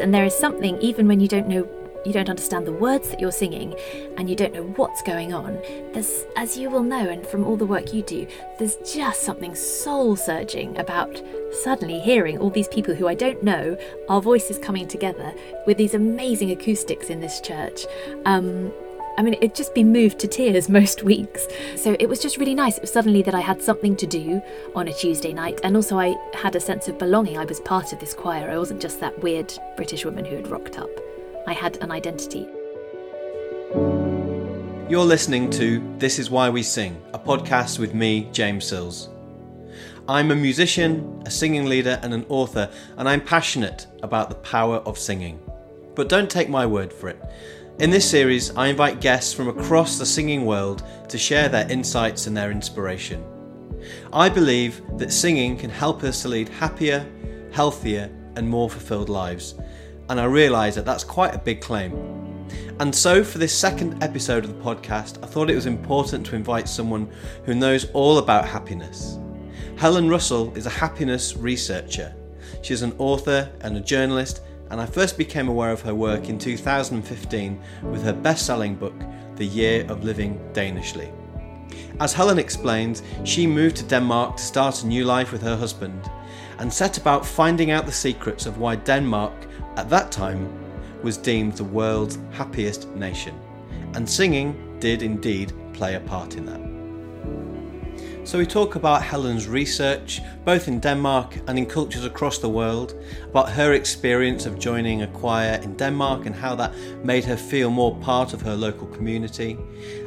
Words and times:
And 0.00 0.14
there 0.14 0.24
is 0.24 0.34
something, 0.34 0.80
even 0.80 1.08
when 1.08 1.20
you 1.20 1.28
don't 1.28 1.48
know 1.48 1.68
you 2.06 2.12
don't 2.12 2.30
understand 2.30 2.64
the 2.64 2.72
words 2.72 3.08
that 3.10 3.18
you're 3.18 3.32
singing 3.32 3.74
and 4.16 4.30
you 4.30 4.36
don't 4.36 4.54
know 4.54 4.62
what's 4.76 5.02
going 5.02 5.34
on, 5.34 5.60
there's, 5.92 6.24
as 6.36 6.56
you 6.56 6.70
will 6.70 6.84
know, 6.84 7.08
and 7.08 7.26
from 7.26 7.44
all 7.44 7.56
the 7.56 7.66
work 7.66 7.92
you 7.92 8.02
do, 8.02 8.26
there's 8.58 8.76
just 8.76 9.22
something 9.22 9.56
soul 9.56 10.14
searching 10.14 10.78
about 10.78 11.20
suddenly 11.64 11.98
hearing 11.98 12.38
all 12.38 12.50
these 12.50 12.68
people 12.68 12.94
who 12.94 13.08
I 13.08 13.14
don't 13.14 13.42
know, 13.42 13.76
our 14.08 14.22
voices 14.22 14.56
coming 14.56 14.86
together 14.86 15.34
with 15.66 15.78
these 15.78 15.94
amazing 15.94 16.52
acoustics 16.52 17.10
in 17.10 17.18
this 17.18 17.40
church. 17.40 17.86
Um, 18.24 18.72
I 19.18 19.22
mean, 19.22 19.34
it'd 19.34 19.54
just 19.54 19.74
be 19.74 19.82
moved 19.82 20.18
to 20.20 20.28
tears 20.28 20.68
most 20.80 21.02
weeks. 21.02 21.46
So 21.76 21.96
it 21.98 22.08
was 22.08 22.20
just 22.20 22.36
really 22.36 22.54
nice. 22.54 22.76
It 22.76 22.82
was 22.82 22.92
suddenly 22.92 23.22
that 23.22 23.34
I 23.34 23.40
had 23.40 23.62
something 23.62 23.96
to 23.96 24.06
do 24.06 24.42
on 24.74 24.88
a 24.88 24.92
Tuesday 24.92 25.32
night, 25.32 25.60
and 25.62 25.74
also 25.74 25.98
I 25.98 26.14
had 26.34 26.54
a 26.54 26.60
sense 26.60 26.88
of 26.88 26.98
belonging. 26.98 27.38
I 27.38 27.44
was 27.44 27.60
part 27.60 27.92
of 27.92 27.98
this 27.98 28.12
choir. 28.12 28.50
I 28.50 28.58
wasn't 28.58 28.82
just 28.82 29.00
that 29.00 29.18
weird 29.22 29.52
British 29.76 30.04
woman 30.04 30.24
who 30.24 30.36
had 30.36 30.48
rocked 30.48 30.78
up. 30.78 30.90
I 31.46 31.54
had 31.54 31.78
an 31.78 31.90
identity. 31.90 32.46
You're 34.88 35.04
listening 35.04 35.50
to 35.50 35.82
This 35.98 36.18
Is 36.18 36.30
Why 36.30 36.50
We 36.50 36.62
Sing, 36.62 37.00
a 37.12 37.18
podcast 37.18 37.78
with 37.78 37.94
me, 37.94 38.28
James 38.32 38.66
Sills. 38.66 39.08
I'm 40.08 40.30
a 40.30 40.36
musician, 40.36 41.22
a 41.26 41.30
singing 41.30 41.64
leader, 41.64 41.98
and 42.02 42.14
an 42.14 42.26
author, 42.28 42.70
and 42.96 43.08
I'm 43.08 43.20
passionate 43.20 43.88
about 44.02 44.28
the 44.28 44.36
power 44.36 44.76
of 44.76 44.98
singing. 44.98 45.40
But 45.96 46.08
don't 46.08 46.30
take 46.30 46.48
my 46.48 46.66
word 46.66 46.92
for 46.92 47.08
it. 47.08 47.20
In 47.78 47.90
this 47.90 48.08
series, 48.10 48.56
I 48.56 48.68
invite 48.68 49.00
guests 49.00 49.32
from 49.32 49.48
across 49.48 49.98
the 49.98 50.06
singing 50.06 50.44
world 50.44 50.82
to 51.08 51.18
share 51.18 51.48
their 51.48 51.70
insights 51.70 52.26
and 52.26 52.36
their 52.36 52.50
inspiration. 52.50 53.24
I 54.12 54.28
believe 54.28 54.80
that 54.98 55.12
singing 55.12 55.56
can 55.56 55.70
help 55.70 56.02
us 56.02 56.22
to 56.22 56.28
lead 56.28 56.48
happier, 56.48 57.06
healthier, 57.52 58.10
and 58.34 58.48
more 58.48 58.68
fulfilled 58.68 59.08
lives 59.08 59.54
and 60.08 60.20
I 60.20 60.24
realise 60.24 60.74
that 60.76 60.84
that's 60.84 61.04
quite 61.04 61.34
a 61.34 61.38
big 61.38 61.60
claim. 61.60 61.92
And 62.78 62.94
so, 62.94 63.24
for 63.24 63.38
this 63.38 63.56
second 63.56 64.02
episode 64.02 64.44
of 64.44 64.56
the 64.56 64.62
podcast, 64.62 65.22
I 65.22 65.26
thought 65.26 65.50
it 65.50 65.54
was 65.54 65.66
important 65.66 66.26
to 66.26 66.36
invite 66.36 66.68
someone 66.68 67.10
who 67.44 67.54
knows 67.54 67.86
all 67.92 68.18
about 68.18 68.46
happiness. 68.46 69.18
Helen 69.76 70.08
Russell 70.08 70.54
is 70.56 70.66
a 70.66 70.70
happiness 70.70 71.36
researcher. 71.36 72.14
She's 72.62 72.82
an 72.82 72.94
author 72.98 73.50
and 73.62 73.76
a 73.76 73.80
journalist, 73.80 74.42
and 74.70 74.80
I 74.80 74.86
first 74.86 75.16
became 75.16 75.48
aware 75.48 75.70
of 75.70 75.82
her 75.82 75.94
work 75.94 76.28
in 76.28 76.38
2015 76.38 77.60
with 77.84 78.02
her 78.02 78.12
best 78.12 78.46
selling 78.46 78.74
book, 78.74 78.94
The 79.36 79.46
Year 79.46 79.86
of 79.88 80.04
Living 80.04 80.40
Danishly. 80.52 81.12
As 82.00 82.12
Helen 82.12 82.38
explains, 82.38 83.02
she 83.24 83.46
moved 83.46 83.76
to 83.76 83.84
Denmark 83.84 84.36
to 84.36 84.42
start 84.42 84.82
a 84.82 84.86
new 84.86 85.04
life 85.04 85.32
with 85.32 85.42
her 85.42 85.56
husband 85.56 86.10
and 86.58 86.72
set 86.72 86.98
about 86.98 87.26
finding 87.26 87.70
out 87.70 87.86
the 87.86 87.92
secrets 87.92 88.46
of 88.46 88.58
why 88.58 88.76
Denmark 88.76 89.32
at 89.76 89.90
that 89.90 90.10
time 90.10 90.48
was 91.02 91.16
deemed 91.16 91.52
the 91.52 91.64
world's 91.64 92.18
happiest 92.32 92.88
nation, 92.90 93.38
and 93.94 94.08
singing 94.08 94.78
did 94.80 95.02
indeed 95.02 95.52
play 95.72 95.94
a 95.94 96.00
part 96.00 96.36
in 96.36 96.46
that. 96.46 96.65
So, 98.26 98.38
we 98.38 98.44
talk 98.44 98.74
about 98.74 99.04
Helen's 99.04 99.46
research, 99.46 100.20
both 100.44 100.66
in 100.66 100.80
Denmark 100.80 101.36
and 101.46 101.56
in 101.56 101.64
cultures 101.64 102.04
across 102.04 102.38
the 102.38 102.48
world, 102.48 103.00
about 103.22 103.48
her 103.50 103.74
experience 103.74 104.46
of 104.46 104.58
joining 104.58 105.02
a 105.02 105.06
choir 105.06 105.60
in 105.62 105.76
Denmark 105.76 106.26
and 106.26 106.34
how 106.34 106.56
that 106.56 106.74
made 107.04 107.24
her 107.24 107.36
feel 107.36 107.70
more 107.70 107.94
part 107.98 108.32
of 108.32 108.42
her 108.42 108.56
local 108.56 108.88
community. 108.88 109.56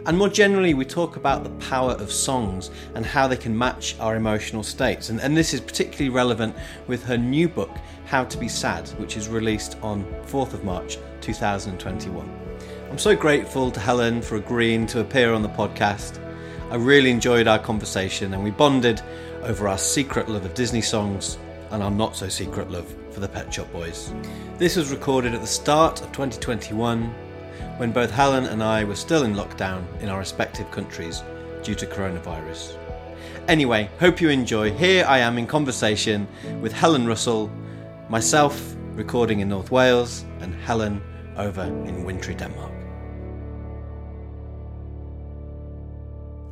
And 0.05 0.17
more 0.17 0.27
generally, 0.27 0.73
we 0.73 0.83
talk 0.83 1.15
about 1.15 1.45
the 1.45 1.65
power 1.69 1.91
of 1.91 2.11
songs 2.11 2.71
and 2.93 3.05
how 3.05 3.25
they 3.25 3.37
can 3.37 3.57
match 3.57 3.95
our 4.01 4.17
emotional 4.17 4.63
states. 4.63 5.07
And, 5.11 5.21
and 5.21 5.37
this 5.37 5.53
is 5.53 5.61
particularly 5.61 6.09
relevant 6.09 6.57
with 6.87 7.01
her 7.05 7.17
new 7.17 7.47
book, 7.47 7.71
How 8.05 8.25
to 8.25 8.37
Be 8.37 8.49
Sad, 8.49 8.89
which 8.99 9.15
is 9.15 9.29
released 9.29 9.77
on 9.81 10.03
4th 10.25 10.51
of 10.51 10.65
March 10.65 10.97
2021. 11.21 12.29
I'm 12.91 12.97
so 12.97 13.15
grateful 13.15 13.71
to 13.71 13.79
Helen 13.79 14.21
for 14.21 14.35
agreeing 14.35 14.87
to 14.87 14.99
appear 14.99 15.31
on 15.31 15.41
the 15.41 15.47
podcast. 15.47 16.19
I 16.71 16.75
really 16.75 17.09
enjoyed 17.09 17.47
our 17.47 17.57
conversation 17.57 18.35
and 18.35 18.43
we 18.43 18.51
bonded 18.51 19.01
over 19.41 19.67
our 19.67 19.77
secret 19.79 20.29
love 20.29 20.45
of 20.45 20.53
Disney 20.53 20.81
songs 20.81 21.39
and 21.71 21.81
our 21.81 21.89
not 21.89 22.15
so 22.15 22.29
secret 22.29 22.69
love 22.69 22.93
for 23.09 23.21
the 23.21 23.27
Pet 23.27 23.51
Shop 23.51 23.71
Boys. 23.73 24.13
This 24.59 24.75
was 24.75 24.91
recorded 24.91 25.33
at 25.33 25.41
the 25.41 25.47
start 25.47 25.99
of 26.01 26.11
2021 26.11 27.05
when 27.77 27.91
both 27.91 28.11
Helen 28.11 28.45
and 28.45 28.61
I 28.61 28.83
were 28.83 28.95
still 28.95 29.23
in 29.23 29.33
lockdown 29.33 29.83
in 29.99 30.09
our 30.09 30.19
respective 30.19 30.69
countries 30.69 31.23
due 31.63 31.73
to 31.73 31.87
coronavirus. 31.87 32.77
Anyway, 33.47 33.89
hope 33.99 34.21
you 34.21 34.29
enjoy. 34.29 34.71
Here 34.71 35.05
I 35.07 35.17
am 35.17 35.39
in 35.39 35.47
conversation 35.47 36.27
with 36.61 36.71
Helen 36.71 37.07
Russell, 37.07 37.49
myself 38.09 38.75
recording 38.93 39.39
in 39.39 39.49
North 39.49 39.71
Wales, 39.71 40.23
and 40.41 40.53
Helen 40.53 41.01
over 41.35 41.63
in 41.63 42.03
wintry 42.03 42.35
Denmark. 42.35 42.68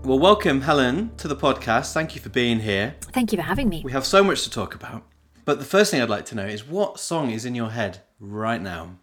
Well, 0.07 0.19
welcome, 0.19 0.61
Helen, 0.61 1.11
to 1.17 1.27
the 1.27 1.35
podcast. 1.35 1.91
Thank 1.91 2.15
you 2.15 2.21
for 2.21 2.29
being 2.29 2.61
here. 2.61 2.95
Thank 3.01 3.33
you 3.33 3.37
for 3.37 3.43
having 3.43 3.67
me. 3.67 3.81
We 3.83 3.91
have 3.91 4.05
so 4.05 4.23
much 4.23 4.43
to 4.45 4.49
talk 4.49 4.73
about. 4.73 5.03
But 5.43 5.59
the 5.59 5.65
first 5.65 5.91
thing 5.91 6.01
I'd 6.01 6.09
like 6.09 6.23
to 6.27 6.35
know 6.35 6.45
is 6.45 6.65
what 6.65 6.97
song 6.97 7.29
is 7.29 7.43
in 7.43 7.55
your 7.55 7.71
head 7.71 8.03
right 8.17 8.61
now? 8.61 8.99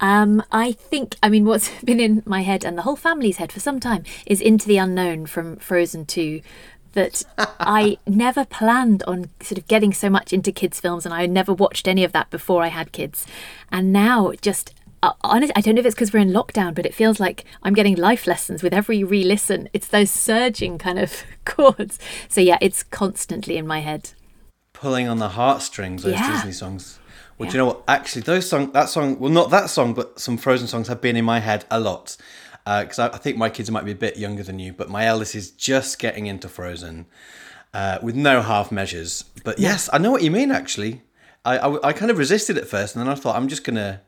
Um, 0.00 0.42
I 0.50 0.72
think, 0.72 1.16
I 1.22 1.28
mean, 1.28 1.44
what's 1.44 1.68
been 1.84 2.00
in 2.00 2.22
my 2.24 2.40
head 2.40 2.64
and 2.64 2.78
the 2.78 2.82
whole 2.82 2.96
family's 2.96 3.36
head 3.36 3.52
for 3.52 3.60
some 3.60 3.78
time 3.78 4.04
is 4.24 4.40
Into 4.40 4.66
the 4.66 4.78
Unknown 4.78 5.26
from 5.26 5.56
Frozen 5.56 6.06
2. 6.06 6.40
That 6.94 7.24
I 7.60 7.98
never 8.06 8.46
planned 8.46 9.02
on 9.02 9.28
sort 9.42 9.58
of 9.58 9.68
getting 9.68 9.92
so 9.92 10.08
much 10.08 10.32
into 10.32 10.50
kids' 10.50 10.80
films, 10.80 11.04
and 11.04 11.14
I 11.14 11.26
never 11.26 11.52
watched 11.52 11.86
any 11.86 12.04
of 12.04 12.12
that 12.12 12.30
before 12.30 12.62
I 12.62 12.68
had 12.68 12.92
kids. 12.92 13.26
And 13.70 13.92
now, 13.92 14.32
just 14.40 14.72
honestly, 15.22 15.52
I 15.56 15.60
don't 15.60 15.74
know 15.74 15.80
if 15.80 15.86
it's 15.86 15.94
because 15.94 16.12
we're 16.12 16.20
in 16.20 16.30
lockdown, 16.30 16.74
but 16.74 16.86
it 16.86 16.94
feels 16.94 17.18
like 17.18 17.44
I'm 17.62 17.74
getting 17.74 17.96
life 17.96 18.26
lessons 18.26 18.62
with 18.62 18.72
every 18.72 19.02
re 19.04 19.24
listen. 19.24 19.68
It's 19.72 19.88
those 19.88 20.10
surging 20.10 20.78
kind 20.78 20.98
of 20.98 21.24
chords. 21.44 21.98
So, 22.28 22.40
yeah, 22.40 22.58
it's 22.60 22.82
constantly 22.82 23.56
in 23.56 23.66
my 23.66 23.80
head. 23.80 24.10
Pulling 24.72 25.08
on 25.08 25.18
the 25.18 25.30
heartstrings, 25.30 26.02
those 26.02 26.14
Yeah. 26.14 26.32
Disney 26.32 26.52
songs. 26.52 26.98
Well, 27.38 27.48
do 27.48 27.50
Yeah. 27.50 27.52
you 27.52 27.58
know 27.58 27.66
what? 27.74 27.82
Actually, 27.88 28.22
those 28.22 28.48
song, 28.48 28.72
that 28.72 28.88
song, 28.88 29.18
well, 29.18 29.30
not 29.30 29.50
that 29.50 29.70
song, 29.70 29.94
but 29.94 30.20
some 30.20 30.36
Frozen 30.36 30.68
songs 30.68 30.88
have 30.88 31.00
been 31.00 31.16
in 31.16 31.24
my 31.24 31.40
head 31.40 31.64
a 31.70 31.80
lot. 31.80 32.16
Because 32.64 32.98
I, 33.00 33.08
I 33.08 33.16
think 33.18 33.36
my 33.36 33.48
kids 33.50 33.70
might 33.72 33.84
be 33.84 33.90
a 33.90 33.96
bit 33.96 34.16
younger 34.16 34.44
than 34.44 34.60
you, 34.60 34.72
but 34.72 34.88
my 34.88 35.04
eldest 35.06 35.34
is 35.34 35.50
just 35.50 35.98
getting 35.98 36.26
into 36.26 36.48
Frozen 36.48 37.06
uh, 37.74 37.98
with 38.02 38.14
no 38.14 38.40
half 38.40 38.70
measures. 38.70 39.24
But 39.42 39.58
yes, 39.58 39.88
I 39.92 39.98
know 39.98 40.12
what 40.12 40.22
you 40.22 40.30
mean, 40.30 40.52
actually. 40.52 41.02
I, 41.44 41.58
I, 41.58 41.88
I 41.88 41.92
kind 41.92 42.10
of 42.12 42.18
resisted 42.18 42.56
at 42.56 42.68
first, 42.68 42.94
and 42.94 43.04
then 43.04 43.10
I 43.12 43.16
thought, 43.16 43.34
I'm 43.34 43.48
just 43.48 43.64
going 43.64 43.74
to 43.76 44.00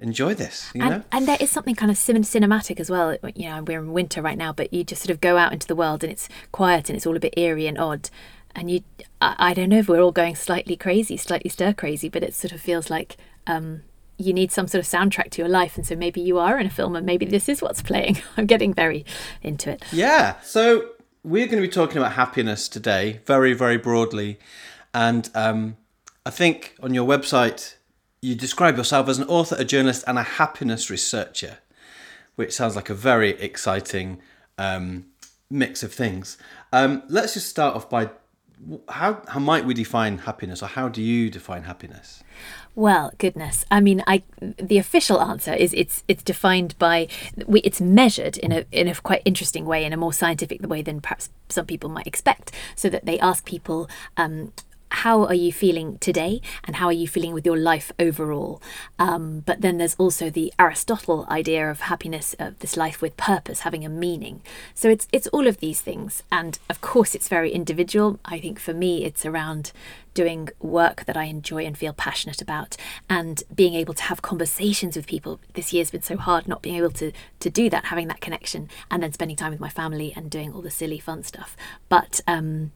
enjoy 0.00 0.34
this, 0.34 0.70
you 0.74 0.80
know? 0.80 0.92
And, 0.92 1.04
and 1.10 1.28
there 1.28 1.36
is 1.40 1.50
something 1.50 1.74
kind 1.74 1.90
of 1.90 1.98
cin- 1.98 2.22
cinematic 2.22 2.78
as 2.80 2.90
well. 2.90 3.16
You 3.34 3.50
know, 3.50 3.62
we're 3.62 3.80
in 3.80 3.92
winter 3.92 4.22
right 4.22 4.38
now, 4.38 4.52
but 4.52 4.72
you 4.72 4.84
just 4.84 5.02
sort 5.02 5.10
of 5.10 5.20
go 5.20 5.36
out 5.36 5.52
into 5.52 5.66
the 5.66 5.74
world 5.74 6.04
and 6.04 6.12
it's 6.12 6.28
quiet 6.52 6.88
and 6.88 6.96
it's 6.96 7.06
all 7.06 7.16
a 7.16 7.20
bit 7.20 7.34
eerie 7.36 7.66
and 7.66 7.78
odd. 7.78 8.10
And 8.54 8.70
you, 8.70 8.82
I, 9.20 9.34
I 9.38 9.54
don't 9.54 9.68
know 9.68 9.78
if 9.78 9.88
we're 9.88 10.00
all 10.00 10.12
going 10.12 10.36
slightly 10.36 10.76
crazy, 10.76 11.16
slightly 11.16 11.50
stir 11.50 11.72
crazy, 11.72 12.08
but 12.08 12.22
it 12.22 12.34
sort 12.34 12.52
of 12.52 12.60
feels 12.60 12.90
like 12.90 13.16
um, 13.46 13.82
you 14.16 14.32
need 14.32 14.52
some 14.52 14.68
sort 14.68 14.84
of 14.84 14.90
soundtrack 14.90 15.30
to 15.30 15.42
your 15.42 15.48
life. 15.48 15.76
And 15.76 15.86
so 15.86 15.96
maybe 15.96 16.20
you 16.20 16.38
are 16.38 16.58
in 16.58 16.66
a 16.66 16.70
film 16.70 16.94
and 16.94 17.04
maybe 17.04 17.26
this 17.26 17.48
is 17.48 17.60
what's 17.60 17.82
playing. 17.82 18.18
I'm 18.36 18.46
getting 18.46 18.72
very 18.72 19.04
into 19.42 19.70
it. 19.70 19.82
Yeah. 19.92 20.40
So 20.42 20.90
we're 21.24 21.46
going 21.46 21.60
to 21.60 21.68
be 21.68 21.72
talking 21.72 21.98
about 21.98 22.12
happiness 22.12 22.68
today, 22.68 23.20
very, 23.26 23.52
very 23.52 23.78
broadly. 23.78 24.38
And 24.94 25.28
um, 25.34 25.76
I 26.24 26.30
think 26.30 26.76
on 26.82 26.94
your 26.94 27.06
website, 27.06 27.74
you 28.20 28.34
describe 28.34 28.76
yourself 28.76 29.08
as 29.08 29.18
an 29.18 29.28
author, 29.28 29.56
a 29.58 29.64
journalist, 29.64 30.04
and 30.06 30.18
a 30.18 30.22
happiness 30.22 30.90
researcher, 30.90 31.58
which 32.36 32.52
sounds 32.52 32.76
like 32.76 32.90
a 32.90 32.94
very 32.94 33.30
exciting 33.40 34.20
um, 34.56 35.06
mix 35.50 35.82
of 35.82 35.92
things. 35.92 36.36
Um, 36.72 37.02
let's 37.08 37.34
just 37.34 37.48
start 37.48 37.76
off 37.76 37.88
by 37.88 38.10
how, 38.88 39.22
how 39.28 39.38
might 39.38 39.64
we 39.64 39.74
define 39.74 40.18
happiness, 40.18 40.62
or 40.62 40.66
how 40.66 40.88
do 40.88 41.00
you 41.00 41.30
define 41.30 41.62
happiness? 41.62 42.24
Well, 42.74 43.12
goodness. 43.18 43.64
I 43.70 43.80
mean, 43.80 44.02
I 44.06 44.22
the 44.40 44.78
official 44.78 45.20
answer 45.20 45.52
is 45.52 45.74
it's 45.74 46.04
it's 46.06 46.22
defined 46.22 46.78
by 46.78 47.08
we 47.46 47.60
it's 47.60 47.80
measured 47.80 48.36
in 48.36 48.52
a 48.52 48.64
in 48.70 48.86
a 48.86 48.94
quite 48.94 49.22
interesting 49.24 49.64
way, 49.64 49.84
in 49.84 49.92
a 49.92 49.96
more 49.96 50.12
scientific 50.12 50.64
way 50.66 50.82
than 50.82 51.00
perhaps 51.00 51.30
some 51.48 51.66
people 51.66 51.90
might 51.90 52.06
expect. 52.06 52.52
So 52.76 52.88
that 52.88 53.04
they 53.04 53.18
ask 53.18 53.44
people. 53.44 53.88
Um, 54.16 54.52
how 54.90 55.24
are 55.24 55.34
you 55.34 55.52
feeling 55.52 55.98
today 55.98 56.40
and 56.64 56.76
how 56.76 56.86
are 56.86 56.92
you 56.92 57.08
feeling 57.08 57.32
with 57.32 57.46
your 57.46 57.56
life 57.56 57.92
overall 57.98 58.62
um, 58.98 59.40
but 59.40 59.60
then 59.60 59.78
there's 59.78 59.94
also 59.96 60.30
the 60.30 60.52
aristotle 60.58 61.26
idea 61.30 61.70
of 61.70 61.80
happiness 61.82 62.34
of 62.38 62.58
this 62.60 62.76
life 62.76 63.00
with 63.02 63.16
purpose 63.16 63.60
having 63.60 63.84
a 63.84 63.88
meaning 63.88 64.40
so 64.74 64.88
it's 64.88 65.06
it's 65.12 65.26
all 65.28 65.46
of 65.46 65.58
these 65.58 65.80
things 65.80 66.22
and 66.30 66.58
of 66.68 66.80
course 66.80 67.14
it's 67.14 67.28
very 67.28 67.50
individual 67.50 68.18
i 68.24 68.38
think 68.38 68.58
for 68.58 68.74
me 68.74 69.04
it's 69.04 69.24
around 69.24 69.72
doing 70.18 70.48
work 70.58 71.04
that 71.04 71.16
I 71.16 71.26
enjoy 71.26 71.64
and 71.64 71.78
feel 71.78 71.92
passionate 71.92 72.42
about 72.42 72.76
and 73.08 73.40
being 73.54 73.74
able 73.74 73.94
to 73.94 74.02
have 74.02 74.20
conversations 74.20 74.96
with 74.96 75.06
people. 75.06 75.38
This 75.54 75.72
year's 75.72 75.92
been 75.92 76.02
so 76.02 76.16
hard 76.16 76.48
not 76.48 76.60
being 76.60 76.74
able 76.74 76.90
to 77.02 77.12
to 77.38 77.48
do 77.48 77.70
that, 77.70 77.84
having 77.84 78.08
that 78.08 78.20
connection 78.20 78.68
and 78.90 79.00
then 79.00 79.12
spending 79.12 79.36
time 79.36 79.52
with 79.52 79.60
my 79.60 79.68
family 79.68 80.12
and 80.16 80.28
doing 80.28 80.52
all 80.52 80.60
the 80.60 80.72
silly 80.72 80.98
fun 80.98 81.22
stuff. 81.22 81.56
But 81.88 82.20
um 82.26 82.72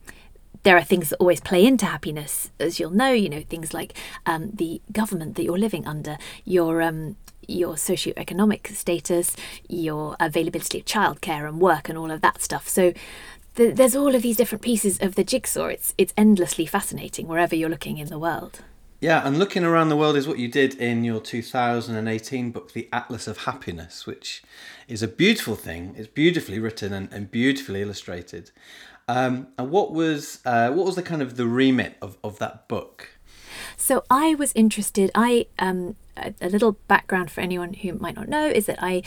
there 0.63 0.77
are 0.77 0.83
things 0.83 1.09
that 1.09 1.17
always 1.17 1.41
play 1.41 1.65
into 1.65 1.85
happiness, 1.85 2.49
as 2.59 2.79
you'll 2.79 2.91
know. 2.91 3.11
You 3.11 3.29
know 3.29 3.41
things 3.41 3.73
like 3.73 3.93
um, 4.25 4.51
the 4.51 4.81
government 4.91 5.35
that 5.35 5.43
you're 5.43 5.57
living 5.57 5.85
under, 5.85 6.17
your 6.45 6.81
um, 6.81 7.17
your 7.47 7.75
socioeconomic 7.75 8.67
status, 8.75 9.35
your 9.67 10.15
availability 10.19 10.79
of 10.79 10.85
childcare 10.85 11.47
and 11.47 11.59
work, 11.59 11.89
and 11.89 11.97
all 11.97 12.11
of 12.11 12.21
that 12.21 12.41
stuff. 12.41 12.67
So 12.67 12.93
th- 13.55 13.75
there's 13.75 13.95
all 13.95 14.15
of 14.15 14.21
these 14.21 14.37
different 14.37 14.61
pieces 14.61 14.99
of 15.01 15.15
the 15.15 15.23
jigsaw. 15.23 15.67
It's 15.67 15.93
it's 15.97 16.13
endlessly 16.17 16.65
fascinating 16.65 17.27
wherever 17.27 17.55
you're 17.55 17.69
looking 17.69 17.97
in 17.97 18.07
the 18.07 18.19
world. 18.19 18.61
Yeah, 19.03 19.27
and 19.27 19.37
looking 19.37 19.65
around 19.65 19.89
the 19.89 19.97
world 19.97 20.15
is 20.15 20.29
what 20.29 20.39
you 20.39 20.47
did 20.47 20.75
in 20.75 21.03
your 21.03 21.19
2018 21.19 22.51
book, 22.51 22.71
The 22.71 22.87
Atlas 22.93 23.27
of 23.27 23.39
Happiness, 23.39 24.07
which 24.07 24.41
is 24.87 25.03
a 25.03 25.09
beautiful 25.09 25.57
thing. 25.57 25.93
It's 25.97 26.07
beautifully 26.07 26.57
written 26.57 26.93
and, 26.93 27.11
and 27.11 27.29
beautifully 27.29 27.81
illustrated. 27.81 28.51
Um, 29.07 29.47
and 29.57 29.69
what 29.69 29.91
was 29.91 30.39
uh, 30.45 30.71
what 30.71 30.85
was 30.85 30.95
the 30.95 31.03
kind 31.03 31.21
of 31.21 31.35
the 31.35 31.47
remit 31.47 31.97
of, 32.01 32.17
of 32.23 32.39
that 32.39 32.67
book? 32.67 33.09
So 33.77 34.03
I 34.09 34.35
was 34.35 34.53
interested. 34.53 35.11
I 35.13 35.47
um, 35.59 35.95
a, 36.17 36.49
little 36.49 36.73
background 36.87 37.31
for 37.31 37.41
anyone 37.41 37.73
who 37.73 37.93
might 37.93 38.15
not 38.15 38.27
know 38.27 38.47
is 38.47 38.65
that 38.67 38.79
I 38.81 39.03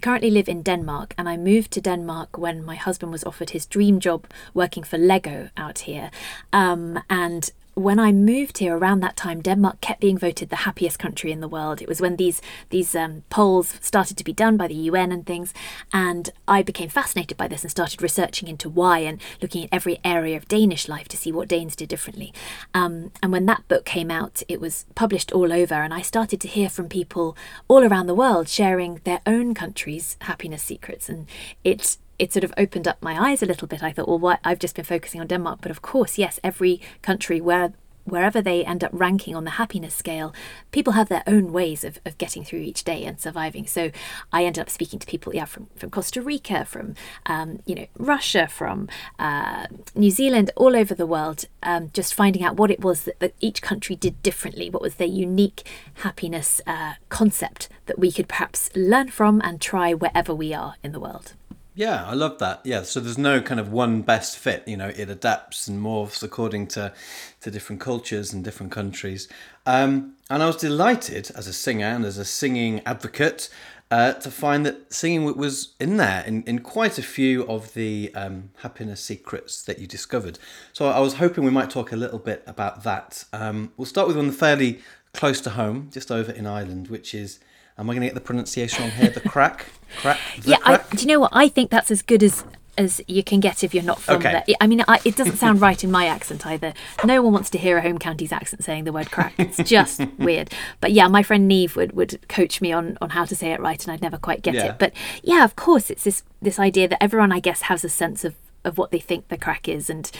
currently 0.00 0.30
live 0.30 0.48
in 0.48 0.62
Denmark, 0.62 1.14
and 1.16 1.28
I 1.28 1.36
moved 1.36 1.70
to 1.72 1.80
Denmark 1.80 2.38
when 2.38 2.64
my 2.64 2.76
husband 2.76 3.12
was 3.12 3.24
offered 3.24 3.50
his 3.50 3.66
dream 3.66 4.00
job 4.00 4.26
working 4.54 4.82
for 4.82 4.98
Lego 4.98 5.50
out 5.56 5.80
here, 5.80 6.10
um, 6.52 7.02
and 7.08 7.50
when 7.74 7.98
I 7.98 8.12
moved 8.12 8.58
here 8.58 8.76
around 8.76 9.00
that 9.00 9.16
time, 9.16 9.40
Denmark 9.40 9.80
kept 9.80 10.00
being 10.00 10.18
voted 10.18 10.48
the 10.48 10.56
happiest 10.56 10.98
country 10.98 11.32
in 11.32 11.40
the 11.40 11.48
world. 11.48 11.80
It 11.80 11.88
was 11.88 12.00
when 12.00 12.16
these 12.16 12.42
these 12.70 12.94
um, 12.94 13.22
polls 13.30 13.74
started 13.80 14.16
to 14.16 14.24
be 14.24 14.32
done 14.32 14.56
by 14.56 14.66
the 14.66 14.74
UN 14.74 15.12
and 15.12 15.24
things, 15.26 15.54
and 15.92 16.30
I 16.48 16.62
became 16.62 16.88
fascinated 16.88 17.36
by 17.36 17.48
this 17.48 17.62
and 17.62 17.70
started 17.70 18.02
researching 18.02 18.48
into 18.48 18.68
why 18.68 18.98
and 19.00 19.20
looking 19.40 19.64
at 19.64 19.70
every 19.72 19.98
area 20.04 20.36
of 20.36 20.48
Danish 20.48 20.88
life 20.88 21.08
to 21.08 21.16
see 21.16 21.32
what 21.32 21.48
Danes 21.48 21.76
did 21.76 21.88
differently. 21.88 22.32
Um, 22.74 23.12
and 23.22 23.32
when 23.32 23.46
that 23.46 23.66
book 23.68 23.84
came 23.84 24.10
out, 24.10 24.42
it 24.48 24.60
was 24.60 24.86
published 24.94 25.32
all 25.32 25.52
over, 25.52 25.74
and 25.74 25.94
I 25.94 26.02
started 26.02 26.40
to 26.40 26.48
hear 26.48 26.68
from 26.68 26.88
people 26.88 27.36
all 27.68 27.84
around 27.84 28.06
the 28.06 28.14
world 28.14 28.48
sharing 28.48 29.00
their 29.04 29.20
own 29.26 29.54
country's 29.54 30.16
happiness 30.22 30.62
secrets, 30.62 31.08
and 31.08 31.26
it 31.64 31.98
it 32.20 32.32
sort 32.32 32.44
of 32.44 32.52
opened 32.58 32.86
up 32.86 33.02
my 33.02 33.30
eyes 33.30 33.42
a 33.42 33.46
little 33.46 33.66
bit. 33.66 33.82
I 33.82 33.92
thought, 33.92 34.06
well, 34.06 34.18
what 34.18 34.40
I've 34.44 34.58
just 34.58 34.76
been 34.76 34.84
focusing 34.84 35.20
on 35.20 35.26
Denmark, 35.26 35.60
but 35.62 35.70
of 35.70 35.80
course, 35.80 36.18
yes, 36.18 36.38
every 36.44 36.80
country 37.02 37.40
where 37.40 37.72
wherever 38.04 38.42
they 38.42 38.64
end 38.64 38.82
up 38.82 38.90
ranking 38.92 39.34
on 39.34 39.44
the 39.44 39.52
happiness 39.52 39.94
scale, 39.94 40.34
people 40.70 40.94
have 40.94 41.08
their 41.08 41.22
own 41.26 41.52
ways 41.52 41.84
of, 41.84 41.98
of 42.04 42.18
getting 42.18 42.44
through 42.44 42.58
each 42.60 42.84
day 42.84 43.04
and 43.04 43.20
surviving. 43.20 43.66
So 43.66 43.90
I 44.32 44.44
ended 44.44 44.60
up 44.60 44.70
speaking 44.70 44.98
to 44.98 45.06
people, 45.06 45.34
yeah, 45.34 45.44
from, 45.46 45.68
from 45.76 45.90
Costa 45.90 46.20
Rica, 46.20 46.64
from 46.64 46.94
um, 47.26 47.60
you 47.64 47.74
know 47.74 47.86
Russia, 47.96 48.48
from 48.48 48.88
uh, 49.18 49.66
New 49.94 50.10
Zealand, 50.10 50.50
all 50.56 50.76
over 50.76 50.94
the 50.94 51.06
world, 51.06 51.46
um, 51.62 51.90
just 51.94 52.12
finding 52.12 52.42
out 52.42 52.56
what 52.56 52.70
it 52.70 52.80
was 52.80 53.02
that, 53.02 53.18
that, 53.20 53.34
each 53.40 53.62
country 53.62 53.96
did 53.96 54.22
differently, 54.22 54.68
what 54.68 54.82
was 54.82 54.96
their 54.96 55.06
unique 55.06 55.66
happiness 55.94 56.60
uh, 56.66 56.94
concept 57.08 57.68
that 57.86 57.98
we 57.98 58.12
could 58.12 58.28
perhaps 58.28 58.68
learn 58.74 59.08
from 59.08 59.40
and 59.42 59.60
try 59.60 59.94
wherever 59.94 60.34
we 60.34 60.52
are 60.52 60.74
in 60.82 60.92
the 60.92 61.00
world. 61.00 61.34
Yeah, 61.80 62.04
I 62.04 62.12
love 62.12 62.36
that. 62.40 62.60
Yeah, 62.62 62.82
so 62.82 63.00
there's 63.00 63.16
no 63.16 63.40
kind 63.40 63.58
of 63.58 63.72
one 63.72 64.02
best 64.02 64.36
fit. 64.36 64.64
You 64.68 64.76
know, 64.76 64.92
it 64.94 65.08
adapts 65.08 65.66
and 65.66 65.82
morphs 65.82 66.22
according 66.22 66.66
to 66.76 66.92
to 67.40 67.50
different 67.50 67.80
cultures 67.80 68.34
and 68.34 68.44
different 68.44 68.70
countries. 68.70 69.28
Um, 69.64 70.16
and 70.28 70.42
I 70.42 70.46
was 70.46 70.56
delighted 70.56 71.30
as 71.34 71.46
a 71.46 71.54
singer 71.54 71.86
and 71.86 72.04
as 72.04 72.18
a 72.18 72.24
singing 72.26 72.82
advocate 72.84 73.48
uh, 73.90 74.12
to 74.12 74.30
find 74.30 74.66
that 74.66 74.92
singing 74.92 75.24
was 75.38 75.72
in 75.80 75.96
there 75.96 76.22
in, 76.26 76.42
in 76.42 76.58
quite 76.58 76.98
a 76.98 77.02
few 77.02 77.46
of 77.48 77.72
the 77.72 78.12
um, 78.14 78.50
happiness 78.56 79.00
secrets 79.00 79.62
that 79.62 79.78
you 79.78 79.86
discovered. 79.86 80.38
So 80.74 80.86
I 80.88 81.00
was 81.00 81.14
hoping 81.14 81.44
we 81.44 81.50
might 81.50 81.70
talk 81.70 81.92
a 81.92 81.96
little 81.96 82.18
bit 82.18 82.42
about 82.46 82.82
that. 82.82 83.24
Um, 83.32 83.72
we'll 83.78 83.86
start 83.86 84.06
with 84.06 84.18
one 84.18 84.32
fairly 84.32 84.80
close 85.14 85.40
to 85.40 85.50
home, 85.50 85.88
just 85.90 86.12
over 86.12 86.30
in 86.30 86.46
Ireland, 86.46 86.88
which 86.88 87.14
is 87.14 87.40
Am 87.80 87.88
I 87.88 87.94
going 87.94 88.02
to 88.02 88.08
get 88.08 88.14
the 88.14 88.20
pronunciation 88.20 88.84
on 88.84 88.90
here? 88.90 89.08
The 89.08 89.20
craic, 89.20 89.64
craic. 89.96 90.18
The 90.42 90.50
yeah, 90.50 90.56
craic? 90.58 90.84
I, 90.92 90.96
do 90.96 91.02
you 91.02 91.08
know 91.08 91.20
what? 91.20 91.30
I 91.32 91.48
think 91.48 91.70
that's 91.70 91.90
as 91.90 92.02
good 92.02 92.22
as 92.22 92.44
as 92.76 93.00
you 93.06 93.22
can 93.22 93.40
get 93.40 93.64
if 93.64 93.74
you're 93.74 93.82
not 93.82 94.00
from 94.00 94.16
okay. 94.16 94.32
there. 94.46 94.56
I 94.60 94.66
mean, 94.66 94.84
I, 94.86 95.00
it 95.04 95.16
doesn't 95.16 95.36
sound 95.36 95.60
right 95.60 95.82
in 95.82 95.90
my 95.90 96.06
accent 96.06 96.46
either. 96.46 96.72
No 97.04 97.20
one 97.20 97.32
wants 97.32 97.50
to 97.50 97.58
hear 97.58 97.78
a 97.78 97.82
home 97.82 97.98
county's 97.98 98.32
accent 98.32 98.64
saying 98.64 98.84
the 98.84 98.92
word 98.92 99.10
craic. 99.10 99.34
It's 99.38 99.56
just 99.68 100.00
weird. 100.18 100.50
But 100.80 100.92
yeah, 100.92 101.08
my 101.08 101.22
friend 101.22 101.48
Neve 101.48 101.74
would, 101.76 101.92
would 101.92 102.26
coach 102.28 102.60
me 102.60 102.72
on, 102.72 102.96
on 103.00 103.10
how 103.10 103.24
to 103.24 103.34
say 103.34 103.52
it 103.52 103.60
right, 103.60 103.82
and 103.82 103.92
I'd 103.92 104.02
never 104.02 104.18
quite 104.18 104.42
get 104.42 104.54
yeah. 104.54 104.66
it. 104.66 104.78
But 104.78 104.92
yeah, 105.22 105.44
of 105.44 105.56
course, 105.56 105.90
it's 105.90 106.04
this 106.04 106.22
this 106.40 106.58
idea 106.58 106.86
that 106.88 107.02
everyone, 107.02 107.32
I 107.32 107.40
guess, 107.40 107.62
has 107.62 107.82
a 107.82 107.88
sense 107.88 108.24
of 108.24 108.34
of 108.62 108.76
what 108.76 108.90
they 108.90 108.98
think 108.98 109.28
the 109.28 109.38
craic 109.38 109.68
is, 109.68 109.90
and 109.90 110.10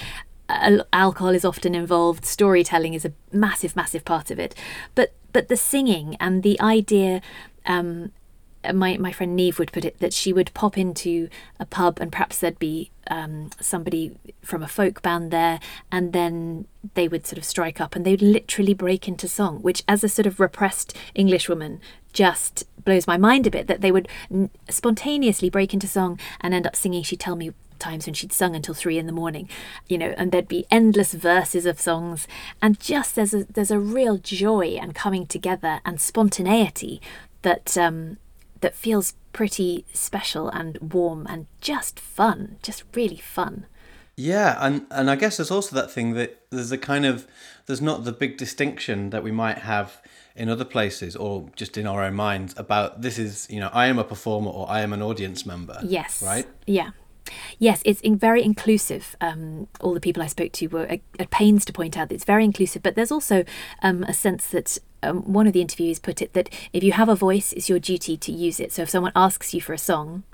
alcohol 0.93 1.31
is 1.31 1.45
often 1.45 1.75
involved. 1.75 2.25
Storytelling 2.25 2.95
is 2.95 3.05
a 3.05 3.13
massive, 3.33 3.77
massive 3.77 4.05
part 4.05 4.31
of 4.31 4.39
it. 4.39 4.55
But 4.95 5.13
but 5.33 5.49
the 5.49 5.57
singing 5.57 6.17
and 6.19 6.43
the 6.43 6.61
idea 6.61 7.21
um, 7.71 8.13
my 8.75 8.97
my 8.99 9.13
friend 9.13 9.35
Neve 9.35 9.59
would 9.59 9.73
put 9.73 9.85
it 9.85 9.99
that 10.01 10.13
she 10.13 10.33
would 10.33 10.53
pop 10.53 10.77
into 10.77 11.29
a 11.59 11.65
pub 11.65 11.99
and 12.01 12.13
perhaps 12.13 12.39
there'd 12.39 12.59
be 12.59 12.91
um, 13.09 13.51
somebody 13.61 14.17
from 14.43 14.63
a 14.63 14.69
folk 14.69 15.03
band 15.03 15.31
there, 15.31 15.61
and 15.91 16.13
then 16.13 16.67
they 16.95 17.09
would 17.09 17.27
sort 17.27 17.39
of 17.39 17.45
strike 17.45 17.81
up 17.81 17.97
and 17.97 18.05
they'd 18.05 18.23
literally 18.23 18.75
break 18.75 19.09
into 19.09 19.29
song, 19.29 19.63
which 19.63 19.83
as 19.89 20.05
a 20.05 20.09
sort 20.09 20.27
of 20.27 20.41
repressed 20.41 20.97
English 21.15 21.49
woman 21.49 21.81
just 22.13 22.65
blows 22.85 23.07
my 23.07 23.17
mind 23.17 23.47
a 23.47 23.51
bit 23.51 23.67
that 23.67 23.81
they 23.81 23.93
would 23.93 24.09
n- 24.31 24.51
spontaneously 24.69 25.49
break 25.49 25.73
into 25.73 25.87
song 25.87 26.19
and 26.41 26.53
end 26.53 26.67
up 26.67 26.77
singing. 26.77 27.03
She'd 27.03 27.21
tell 27.21 27.37
me 27.37 27.53
times 27.79 28.07
when 28.07 28.15
she'd 28.15 28.33
sung 28.33 28.55
until 28.55 28.75
three 28.75 28.99
in 28.99 29.07
the 29.07 29.13
morning, 29.13 29.49
you 29.89 29.97
know, 29.97 30.13
and 30.19 30.31
there'd 30.31 30.47
be 30.47 30.67
endless 30.71 31.15
verses 31.15 31.67
of 31.67 31.81
songs, 31.81 32.29
and 32.61 32.79
just 32.79 33.17
there's 33.17 33.33
a 33.33 33.45
there's 33.45 33.71
a 33.71 33.81
real 33.81 34.19
joy 34.19 34.79
and 34.81 34.95
coming 34.95 35.27
together 35.27 35.81
and 35.85 36.01
spontaneity 36.01 37.01
that 37.43 37.77
um, 37.77 38.19
that 38.61 38.75
feels 38.75 39.15
pretty 39.33 39.85
special 39.93 40.49
and 40.49 40.79
warm 40.79 41.27
and 41.29 41.47
just 41.61 41.99
fun, 41.99 42.57
just 42.63 42.85
really 42.95 43.17
fun. 43.17 43.67
Yeah, 44.17 44.59
and 44.61 44.87
and 44.91 45.11
I 45.11 45.17
guess 45.17 45.39
there's 45.39 45.51
also 45.51 45.75
that 45.77 45.91
thing 45.91 46.13
that 46.15 46.43
there's 46.51 46.73
a 46.73 46.79
kind 46.79 47.07
of 47.07 47.27
there's 47.67 47.81
not 47.81 48.05
the 48.05 48.13
big 48.13 48.37
distinction 48.37 49.11
that 49.11 49.23
we 49.23 49.31
might 49.31 49.59
have 49.59 50.03
in 50.37 50.49
other 50.49 50.65
places 50.65 51.17
or 51.17 51.49
just 51.57 51.77
in 51.77 51.87
our 51.87 52.03
own 52.05 52.15
minds 52.15 52.55
about 52.57 53.03
this 53.03 53.19
is 53.19 53.47
you 53.51 53.61
know 53.61 53.71
I 53.73 53.87
am 53.87 53.99
a 53.99 54.05
performer 54.05 54.51
or 54.51 54.69
I 54.69 54.81
am 54.81 54.93
an 54.93 55.01
audience 55.01 55.47
member. 55.47 55.79
Yes. 55.83 56.23
Right. 56.23 56.47
Yeah. 56.67 56.91
Yes, 57.59 57.83
it's 57.85 58.01
in 58.01 58.17
very 58.17 58.43
inclusive. 58.43 59.17
Um, 59.21 59.69
all 59.81 59.95
the 59.95 60.01
people 60.01 60.23
I 60.23 60.27
spoke 60.27 60.53
to 60.53 60.67
were 60.69 60.87
at 61.19 61.31
pains 61.31 61.65
to 61.67 61.73
point 61.73 61.97
out 61.97 62.09
that 62.09 62.15
it's 62.15 62.25
very 62.25 62.45
inclusive, 62.45 62.83
but 62.83 62.95
there's 62.95 63.13
also 63.13 63.45
um, 63.83 64.05
a 64.05 64.13
sense 64.13 64.47
that 64.49 64.79
um, 65.03 65.33
one 65.33 65.47
of 65.47 65.53
the 65.53 65.65
interviewees 65.65 66.01
put 66.01 66.21
it 66.21 66.33
that 66.35 66.51
if 66.73 66.83
you 66.83 66.93
have 66.93 67.09
a 67.09 67.15
voice, 67.15 67.53
it's 67.53 67.69
your 67.69 67.79
duty 67.79 68.17
to 68.17 68.33
use 68.33 68.61
it. 68.61 68.73
So 68.73 68.83
if 68.83 68.91
someone 68.91 69.13
asks 69.15 69.55
you 69.55 69.61
for 69.61 69.73
a 69.73 69.79
song, 69.79 70.25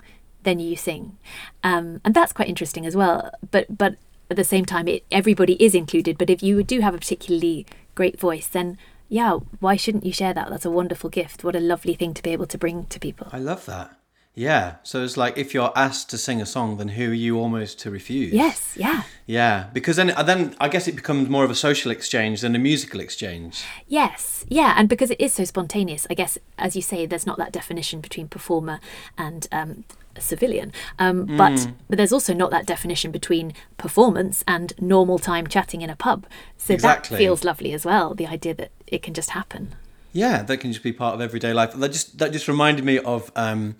then 0.43 0.59
you 0.59 0.75
sing, 0.75 1.17
um, 1.63 1.99
and 2.05 2.13
that's 2.13 2.33
quite 2.33 2.47
interesting 2.47 2.85
as 2.85 2.95
well. 2.95 3.31
But 3.51 3.77
but 3.77 3.95
at 4.29 4.37
the 4.37 4.43
same 4.43 4.65
time, 4.65 4.87
it, 4.87 5.03
everybody 5.11 5.61
is 5.63 5.73
included. 5.73 6.17
But 6.17 6.29
if 6.29 6.43
you 6.43 6.63
do 6.63 6.81
have 6.81 6.93
a 6.93 6.97
particularly 6.97 7.65
great 7.95 8.19
voice, 8.19 8.47
then 8.47 8.77
yeah, 9.09 9.39
why 9.59 9.75
shouldn't 9.75 10.05
you 10.05 10.11
share 10.11 10.33
that? 10.33 10.49
That's 10.49 10.65
a 10.65 10.71
wonderful 10.71 11.09
gift. 11.09 11.43
What 11.43 11.55
a 11.55 11.59
lovely 11.59 11.93
thing 11.93 12.13
to 12.13 12.23
be 12.23 12.31
able 12.31 12.47
to 12.47 12.57
bring 12.57 12.85
to 12.87 12.99
people. 12.99 13.27
I 13.31 13.39
love 13.39 13.65
that. 13.65 13.97
Yeah. 14.37 14.75
So 14.83 15.03
it's 15.03 15.17
like 15.17 15.35
if 15.35 15.55
you're 15.55 15.71
asked 15.75 16.11
to 16.11 16.17
sing 16.17 16.39
a 16.41 16.45
song, 16.45 16.77
then 16.77 16.89
who 16.89 17.09
are 17.09 17.13
you 17.13 17.39
almost 17.39 17.79
to 17.79 17.89
refuse? 17.89 18.31
Yes. 18.31 18.75
Yeah. 18.77 19.01
Yeah. 19.25 19.69
Because 19.73 19.95
then, 19.95 20.13
then 20.25 20.55
I 20.59 20.69
guess 20.69 20.87
it 20.87 20.95
becomes 20.95 21.27
more 21.27 21.43
of 21.43 21.49
a 21.49 21.55
social 21.55 21.89
exchange 21.89 22.41
than 22.41 22.55
a 22.55 22.59
musical 22.59 22.99
exchange. 22.99 23.63
Yes. 23.87 24.45
Yeah. 24.47 24.75
And 24.77 24.87
because 24.87 25.09
it 25.09 25.19
is 25.19 25.33
so 25.33 25.43
spontaneous, 25.43 26.05
I 26.11 26.13
guess, 26.13 26.37
as 26.59 26.75
you 26.75 26.83
say, 26.83 27.07
there's 27.07 27.25
not 27.25 27.39
that 27.39 27.51
definition 27.51 27.99
between 27.99 28.27
performer 28.27 28.79
and 29.17 29.47
um, 29.51 29.85
civilian. 30.19 30.71
Um, 30.99 31.25
mm. 31.25 31.35
But 31.35 31.71
but 31.89 31.97
there's 31.97 32.13
also 32.13 32.35
not 32.35 32.51
that 32.51 32.67
definition 32.67 33.11
between 33.11 33.53
performance 33.77 34.43
and 34.47 34.71
normal 34.79 35.17
time 35.17 35.47
chatting 35.47 35.81
in 35.81 35.89
a 35.89 35.95
pub. 35.95 36.27
So 36.57 36.75
exactly. 36.75 37.15
that 37.15 37.23
feels 37.23 37.43
lovely 37.43 37.73
as 37.73 37.85
well. 37.85 38.13
The 38.13 38.27
idea 38.27 38.53
that 38.53 38.69
it 38.85 39.01
can 39.01 39.15
just 39.15 39.31
happen. 39.31 39.73
Yeah, 40.13 40.43
that 40.43 40.57
can 40.57 40.71
just 40.71 40.83
be 40.83 40.93
part 40.93 41.15
of 41.15 41.21
everyday 41.21 41.53
life. 41.53 41.73
That 41.73 41.91
just 41.91 42.19
that 42.19 42.31
just 42.31 42.47
reminded 42.47 42.85
me 42.85 42.99
of. 42.99 43.31
Um, 43.35 43.77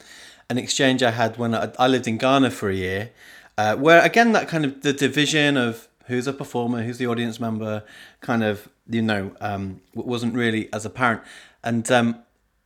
an 0.50 0.58
exchange 0.58 1.04
I 1.04 1.12
had 1.12 1.38
when 1.38 1.54
I, 1.54 1.72
I 1.77 1.88
lived 1.88 2.08
in 2.08 2.18
Ghana 2.18 2.51
for 2.51 2.70
a 2.70 2.75
year, 2.75 3.12
uh, 3.58 3.75
where 3.75 4.01
again 4.04 4.32
that 4.34 4.48
kind 4.48 4.66
of 4.66 4.82
the 4.82 4.94
division 4.94 5.58
of 5.58 5.88
who's 6.06 6.27
a 6.27 6.34
performer, 6.34 6.84
who's 6.84 6.98
the 6.98 7.08
audience 7.08 7.39
member, 7.39 7.84
kind 8.22 8.44
of 8.44 8.70
you 8.89 9.01
know 9.01 9.32
um, 9.42 9.82
wasn't 9.94 10.34
really 10.34 10.72
as 10.74 10.86
apparent. 10.86 11.22
And 11.63 11.89
um, 11.92 12.20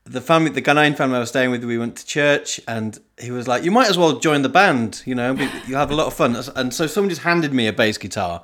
the 0.03 0.21
family, 0.21 0.51
the 0.51 0.61
Ghanaian 0.61 0.95
family 0.95 1.17
I 1.17 1.19
was 1.19 1.29
staying 1.29 1.51
with, 1.51 1.63
we 1.63 1.77
went 1.77 1.95
to 1.97 2.05
church, 2.05 2.59
and 2.67 2.99
he 3.19 3.31
was 3.31 3.47
like, 3.47 3.63
"You 3.63 3.71
might 3.71 3.89
as 3.89 3.97
well 3.97 4.19
join 4.19 4.41
the 4.41 4.49
band, 4.49 5.01
you 5.05 5.15
know, 5.15 5.33
you'll 5.67 5.79
have 5.79 5.91
a 5.91 5.95
lot 5.95 6.07
of 6.07 6.13
fun." 6.13 6.35
And 6.55 6.73
so 6.73 6.87
someone 6.87 7.09
just 7.09 7.21
handed 7.21 7.53
me 7.53 7.67
a 7.67 7.73
bass 7.73 7.97
guitar, 7.97 8.43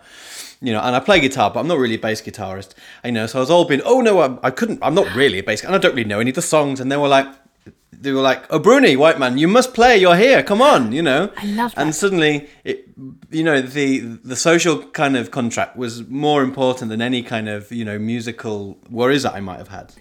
you 0.62 0.74
know, 0.74 0.80
and 0.82 0.96
I 0.96 1.00
play 1.00 1.20
guitar, 1.20 1.52
but 1.52 1.60
I'm 1.60 1.68
not 1.68 1.78
really 1.78 1.96
a 1.96 2.00
bass 2.00 2.22
guitarist, 2.22 2.74
you 3.04 3.12
know. 3.12 3.28
So 3.28 3.40
I 3.40 3.42
was 3.42 3.50
all 3.50 3.66
being, 3.66 3.82
"Oh 3.86 4.02
no, 4.02 4.20
I, 4.20 4.48
I 4.48 4.52
couldn't, 4.52 4.80
I'm 4.82 4.96
not 4.96 5.14
really 5.16 5.40
a 5.40 5.44
bass, 5.44 5.64
and 5.64 5.76
I 5.76 5.78
don't 5.78 5.96
really 5.96 6.10
know 6.10 6.20
any 6.20 6.30
of 6.30 6.36
the 6.36 6.42
songs." 6.42 6.80
And 6.80 6.92
they 6.92 6.98
were 6.98 7.08
like, 7.08 7.28
they 7.92 8.12
were 8.12 8.22
like, 8.22 8.46
"Oh, 8.52 8.60
Bruni, 8.60 8.96
white 8.96 9.20
man, 9.20 9.38
you 9.38 9.48
must 9.48 9.74
play. 9.74 9.98
You're 9.98 10.16
here. 10.16 10.44
Come 10.44 10.62
on," 10.62 10.92
you 10.92 11.02
know. 11.02 11.32
I 11.38 11.46
love 11.46 11.74
And 11.76 11.96
suddenly, 11.96 12.48
it, 12.64 12.90
you 13.32 13.44
know, 13.44 13.62
the 13.62 14.00
the 14.00 14.36
social 14.36 14.84
kind 14.90 15.18
of 15.18 15.32
contract 15.32 15.78
was 15.78 16.08
more 16.08 16.44
important 16.44 16.90
than 16.90 17.02
any 17.02 17.24
kind 17.24 17.50
of 17.50 17.72
you 17.72 17.86
know 17.86 17.98
musical 17.98 18.78
worries 18.90 19.24
that 19.24 19.34
I 19.34 19.40
might 19.40 19.58
have 19.58 19.70
had. 19.70 19.94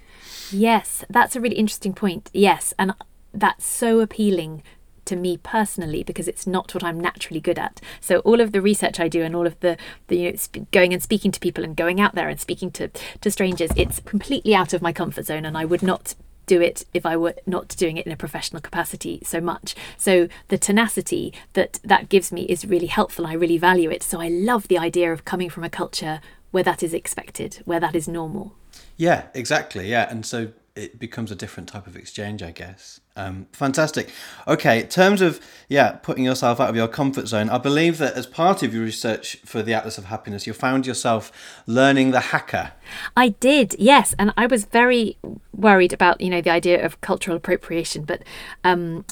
Yes, 0.50 1.04
that's 1.10 1.34
a 1.36 1.40
really 1.40 1.56
interesting 1.56 1.92
point. 1.94 2.30
Yes, 2.32 2.72
and 2.78 2.94
that's 3.32 3.66
so 3.66 4.00
appealing 4.00 4.62
to 5.06 5.16
me 5.16 5.36
personally 5.36 6.02
because 6.02 6.28
it's 6.28 6.46
not 6.46 6.74
what 6.74 6.84
I'm 6.84 7.00
naturally 7.00 7.40
good 7.40 7.58
at. 7.58 7.80
So 8.00 8.18
all 8.20 8.40
of 8.40 8.52
the 8.52 8.60
research 8.60 9.00
I 9.00 9.08
do 9.08 9.22
and 9.22 9.34
all 9.34 9.46
of 9.46 9.58
the, 9.60 9.76
the 10.08 10.16
you 10.16 10.30
know 10.30 10.36
sp- 10.36 10.68
going 10.72 10.92
and 10.92 11.02
speaking 11.02 11.30
to 11.30 11.40
people 11.40 11.64
and 11.64 11.76
going 11.76 12.00
out 12.00 12.14
there 12.14 12.28
and 12.28 12.40
speaking 12.40 12.70
to 12.72 12.88
to 13.20 13.30
strangers, 13.30 13.70
it's 13.76 14.00
completely 14.00 14.54
out 14.54 14.72
of 14.72 14.82
my 14.82 14.92
comfort 14.92 15.26
zone, 15.26 15.44
and 15.44 15.56
I 15.56 15.64
would 15.64 15.82
not 15.82 16.14
do 16.46 16.60
it 16.60 16.84
if 16.94 17.04
I 17.04 17.16
were 17.16 17.34
not 17.44 17.68
doing 17.76 17.96
it 17.96 18.06
in 18.06 18.12
a 18.12 18.16
professional 18.16 18.62
capacity 18.62 19.20
so 19.24 19.40
much. 19.40 19.74
So 19.98 20.28
the 20.48 20.58
tenacity 20.58 21.34
that 21.52 21.80
that 21.84 22.08
gives 22.08 22.32
me 22.32 22.42
is 22.42 22.64
really 22.64 22.86
helpful. 22.86 23.26
I 23.26 23.32
really 23.34 23.58
value 23.58 23.90
it. 23.90 24.02
So 24.02 24.20
I 24.20 24.28
love 24.28 24.68
the 24.68 24.78
idea 24.78 25.12
of 25.12 25.24
coming 25.24 25.50
from 25.50 25.64
a 25.64 25.70
culture 25.70 26.20
where 26.50 26.62
that 26.62 26.82
is 26.82 26.94
expected, 26.94 27.60
where 27.64 27.80
that 27.80 27.94
is 27.94 28.08
normal. 28.08 28.54
Yeah, 28.96 29.24
exactly. 29.34 29.90
Yeah, 29.90 30.08
and 30.10 30.24
so 30.24 30.52
it 30.74 30.98
becomes 30.98 31.30
a 31.30 31.34
different 31.34 31.68
type 31.68 31.86
of 31.86 31.96
exchange, 31.96 32.42
I 32.42 32.52
guess. 32.52 33.00
Um, 33.16 33.46
fantastic. 33.52 34.10
Okay, 34.46 34.82
in 34.82 34.88
terms 34.88 35.22
of 35.22 35.40
yeah, 35.68 35.92
putting 35.92 36.24
yourself 36.24 36.60
out 36.60 36.68
of 36.68 36.76
your 36.76 36.86
comfort 36.86 37.26
zone, 37.26 37.48
I 37.48 37.58
believe 37.58 37.98
that 37.98 38.14
as 38.14 38.26
part 38.26 38.62
of 38.62 38.72
your 38.72 38.84
research 38.84 39.38
for 39.44 39.62
the 39.62 39.74
Atlas 39.74 39.98
of 39.98 40.04
Happiness, 40.04 40.46
you 40.46 40.52
found 40.52 40.86
yourself 40.86 41.32
learning 41.66 42.12
the 42.12 42.20
haka. 42.20 42.74
I 43.16 43.30
did, 43.30 43.74
yes, 43.78 44.14
and 44.18 44.32
I 44.36 44.46
was 44.46 44.66
very 44.66 45.16
worried 45.52 45.92
about 45.92 46.20
you 46.20 46.30
know 46.30 46.40
the 46.40 46.50
idea 46.50 46.84
of 46.84 47.00
cultural 47.00 47.36
appropriation, 47.36 48.04
but 48.04 48.22
um, 48.64 49.04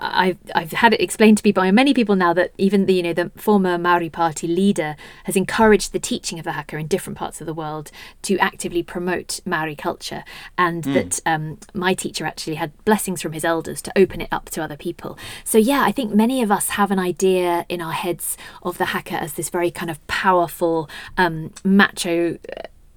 I've 0.00 0.38
I've 0.54 0.72
had 0.72 0.94
it 0.94 1.00
explained 1.00 1.38
to 1.38 1.42
me 1.44 1.52
by 1.52 1.70
many 1.70 1.92
people 1.92 2.16
now 2.16 2.32
that 2.32 2.52
even 2.56 2.86
the 2.86 2.94
you 2.94 3.02
know 3.02 3.12
the 3.12 3.30
former 3.36 3.76
Maori 3.78 4.08
Party 4.08 4.46
leader 4.46 4.96
has 5.24 5.36
encouraged 5.36 5.92
the 5.92 5.98
teaching 5.98 6.38
of 6.38 6.44
the 6.44 6.52
haka 6.52 6.76
in 6.78 6.86
different 6.86 7.18
parts 7.18 7.40
of 7.40 7.46
the 7.46 7.54
world 7.54 7.90
to 8.22 8.38
actively 8.38 8.82
promote 8.82 9.40
Maori 9.44 9.76
culture, 9.76 10.24
and 10.56 10.84
that 10.84 11.20
um, 11.26 11.58
my 11.74 11.92
teacher 11.94 12.24
actually 12.24 12.56
had 12.56 12.72
blessings 12.84 13.20
from 13.20 13.32
his 13.32 13.44
elders 13.44 13.82
to 13.82 13.92
open 13.94 14.20
it 14.20 14.28
up 14.32 14.48
to 14.50 14.62
other 14.62 14.76
people. 14.76 15.18
So 15.44 15.58
yeah, 15.58 15.82
I 15.84 15.92
think 15.92 16.14
many 16.14 16.42
of 16.42 16.50
us 16.50 16.70
have 16.70 16.90
an 16.90 16.98
idea 16.98 17.66
in 17.68 17.80
our 17.82 17.92
heads 17.92 18.36
of 18.62 18.78
the 18.78 18.86
haka 18.86 19.14
as 19.20 19.34
this 19.34 19.50
very 19.50 19.70
kind 19.70 19.90
of 19.90 20.04
powerful 20.06 20.88
um, 21.18 21.52
macho 21.62 22.38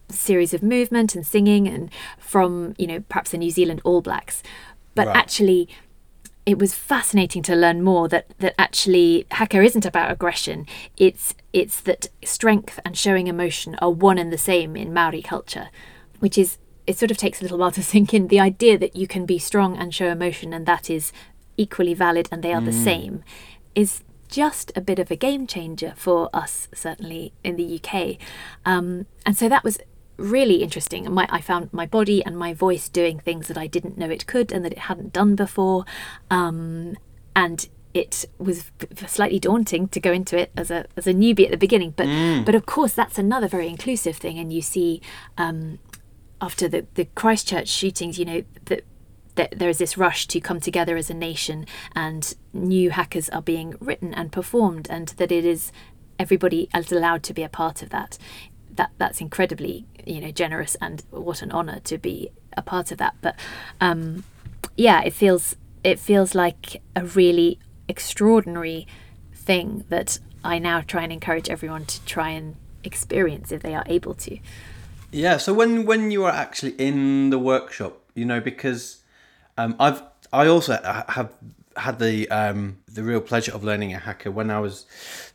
series 0.09 0.53
of 0.53 0.61
movement 0.61 1.15
and 1.15 1.25
singing 1.25 1.67
and 1.67 1.89
from 2.17 2.75
you 2.77 2.85
know 2.87 2.99
perhaps 3.09 3.31
the 3.31 3.37
New 3.37 3.49
Zealand 3.49 3.81
All 3.83 4.01
Blacks 4.01 4.43
but 4.95 5.07
Right. 5.07 5.17
actually 5.17 5.67
it 6.45 6.59
was 6.59 6.73
fascinating 6.73 7.41
to 7.43 7.55
learn 7.55 7.81
more 7.81 8.07
that 8.09 8.27
that 8.39 8.53
actually 8.57 9.25
haka 9.31 9.61
isn't 9.61 9.85
about 9.85 10.11
aggression. 10.11 10.65
It's 10.97 11.35
it's 11.53 11.79
that 11.81 12.07
strength 12.23 12.79
and 12.83 12.97
showing 12.97 13.27
emotion 13.27 13.75
are 13.75 13.91
one 13.91 14.17
and 14.17 14.31
the 14.31 14.37
same 14.37 14.75
in 14.75 14.93
Maori 14.93 15.21
culture 15.21 15.69
which 16.19 16.37
is 16.37 16.57
it 16.85 16.97
sort 16.97 17.11
of 17.11 17.17
takes 17.17 17.39
a 17.39 17.43
little 17.43 17.57
while 17.57 17.71
to 17.71 17.83
sink 17.93 18.13
in. 18.13 18.27
The 18.27 18.39
idea 18.39 18.77
that 18.77 18.95
you 18.95 19.07
can 19.07 19.25
be 19.25 19.39
strong 19.39 19.77
and 19.77 19.93
show 19.93 20.07
emotion 20.07 20.53
and 20.53 20.65
that 20.65 20.89
is 20.89 21.11
equally 21.57 21.93
valid 21.93 22.27
and 22.31 22.43
they 22.43 22.53
are 22.53 22.61
the 22.61 22.73
same 22.73 23.23
is 23.75 24.03
just 24.27 24.71
a 24.75 24.81
bit 24.81 24.97
of 24.97 25.11
a 25.11 25.15
game 25.15 25.45
changer 25.45 25.93
for 25.95 26.29
us 26.33 26.67
certainly 26.73 27.31
in 27.43 27.55
the 27.55 27.79
UK 27.79 28.17
um, 28.65 29.05
and 29.25 29.37
so 29.37 29.47
that 29.47 29.63
was 29.63 29.77
really 30.23 30.63
interesting. 30.63 31.11
My, 31.11 31.27
I 31.29 31.41
found 31.41 31.71
my 31.73 31.85
body 31.85 32.23
and 32.23 32.37
my 32.37 32.53
voice 32.53 32.89
doing 32.89 33.19
things 33.19 33.47
that 33.47 33.57
I 33.57 33.67
didn't 33.67 33.97
know 33.97 34.09
it 34.09 34.25
could 34.25 34.51
and 34.51 34.63
that 34.65 34.71
it 34.71 34.79
hadn't 34.79 35.13
done 35.13 35.35
before. 35.35 35.85
Um, 36.31 36.97
and 37.35 37.67
it 37.93 38.25
was 38.39 38.71
slightly 39.05 39.39
daunting 39.39 39.87
to 39.89 39.99
go 39.99 40.11
into 40.11 40.35
it 40.35 40.51
as 40.57 40.71
a 40.71 40.85
as 40.97 41.05
a 41.05 41.13
newbie 41.13 41.45
at 41.45 41.51
the 41.51 41.57
beginning 41.57 41.93
but 41.95 42.07
but 42.43 42.55
of 42.55 42.65
course 42.65 42.93
that's 42.93 43.19
another 43.19 43.47
very 43.47 43.67
inclusive 43.67 44.17
thing. 44.17 44.39
And 44.39 44.51
you 44.51 44.61
see 44.61 45.01
um, 45.37 45.79
after 46.41 46.67
the, 46.67 46.85
the 46.95 47.05
Christchurch 47.05 47.69
shootings, 47.69 48.19
you 48.19 48.25
know, 48.25 48.43
that 48.65 48.83
that 49.35 49.57
there 49.57 49.69
is 49.69 49.79
this 49.79 49.97
rush 49.97 50.27
to 50.27 50.39
come 50.39 50.59
together 50.59 50.95
as 50.95 51.09
a 51.09 51.13
nation 51.13 51.65
and 51.95 52.35
new 52.51 52.91
hakas 52.91 53.29
are 53.33 53.41
being 53.41 53.75
written 53.79 54.13
and 54.13 54.31
performed 54.31 54.87
and 54.91 55.07
that 55.17 55.31
it 55.31 55.43
is 55.43 55.71
everybody 56.19 56.69
is 56.75 56.91
allowed 56.91 57.23
to 57.23 57.33
be 57.33 57.41
a 57.41 57.49
part 57.49 57.81
of 57.81 57.89
that. 57.89 58.17
That 58.75 58.91
that's 58.97 59.21
incredibly, 59.21 59.85
you 60.05 60.21
know, 60.21 60.31
generous 60.31 60.75
and 60.81 61.03
what 61.11 61.41
an 61.41 61.51
honour 61.51 61.79
to 61.81 61.97
be 61.97 62.29
a 62.55 62.61
part 62.61 62.91
of 62.91 62.97
that. 62.97 63.15
But 63.21 63.35
um 63.81 64.23
yeah, 64.75 65.01
it 65.03 65.13
feels 65.13 65.55
it 65.83 65.99
feels 65.99 66.33
like 66.33 66.81
a 66.95 67.05
really 67.05 67.59
extraordinary 67.87 68.87
thing 69.33 69.83
that 69.89 70.19
I 70.43 70.59
now 70.59 70.81
try 70.81 71.03
and 71.03 71.11
encourage 71.11 71.49
everyone 71.49 71.85
to 71.85 72.03
try 72.05 72.29
and 72.29 72.55
experience 72.83 73.51
if 73.51 73.61
they 73.61 73.75
are 73.75 73.83
able 73.87 74.13
to. 74.15 74.37
Yeah. 75.11 75.37
So 75.37 75.53
when 75.53 75.85
when 75.85 76.11
you 76.11 76.23
are 76.25 76.31
actually 76.31 76.71
in 76.71 77.29
the 77.29 77.39
workshop, 77.39 78.01
you 78.15 78.25
know, 78.25 78.39
because 78.39 79.03
um, 79.57 79.75
I've 79.79 80.01
I 80.31 80.47
also 80.47 80.73
have 81.09 81.31
had 81.77 81.99
the 81.99 82.29
um, 82.29 82.77
the 82.91 83.03
real 83.03 83.21
pleasure 83.21 83.53
of 83.53 83.63
learning 83.63 83.93
a 83.93 83.99
haka 83.99 84.31
when 84.31 84.49
I 84.49 84.59
was 84.59 84.85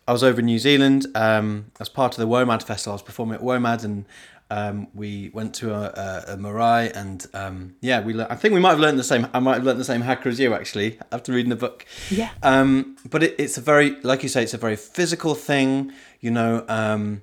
I 0.09 0.13
was 0.13 0.25
over 0.25 0.41
in 0.41 0.47
New 0.47 0.59
Zealand 0.59 1.07
um, 1.15 1.71
as 1.79 1.91
part 1.91 2.15
of 2.15 2.19
the 2.19 2.27
WOMAD 2.27 2.63
festival. 2.63 2.93
I 2.93 2.95
was 2.95 3.03
performing 3.03 3.37
at 3.37 3.43
WOMAD 3.43 3.85
and. 3.85 4.05
Um, 4.51 4.89
we 4.95 5.29
went 5.35 5.55
to 5.57 5.75
a, 5.75 5.83
a, 6.29 6.33
a 6.33 6.37
marae 6.39 6.91
and 6.95 7.27
um, 7.35 7.77
yeah, 7.83 8.01
we. 8.01 8.15
Le- 8.15 8.27
I 8.31 8.35
think 8.35 8.55
we 8.55 8.61
might 8.61 8.71
have 8.71 8.81
learned 8.81 8.99
the 8.99 9.05
same. 9.05 9.29
I 9.35 9.41
might 9.41 9.57
have 9.57 9.65
learned 9.65 9.79
the 9.79 9.85
same 9.85 10.01
haka 10.01 10.31
as 10.31 10.41
you 10.41 10.55
actually 10.55 10.99
after 11.13 11.33
reading 11.33 11.51
the 11.51 11.57
book. 11.57 11.85
Yeah. 12.11 12.31
Um, 12.43 12.97
but 13.11 13.23
it, 13.23 13.35
it's 13.39 13.59
a 13.59 13.61
very, 13.61 14.01
like 14.01 14.23
you 14.23 14.31
say, 14.31 14.43
it's 14.43 14.55
a 14.55 14.57
very 14.57 14.77
physical 14.77 15.35
thing. 15.35 15.93
You 16.21 16.31
know, 16.31 16.65
um, 16.67 17.21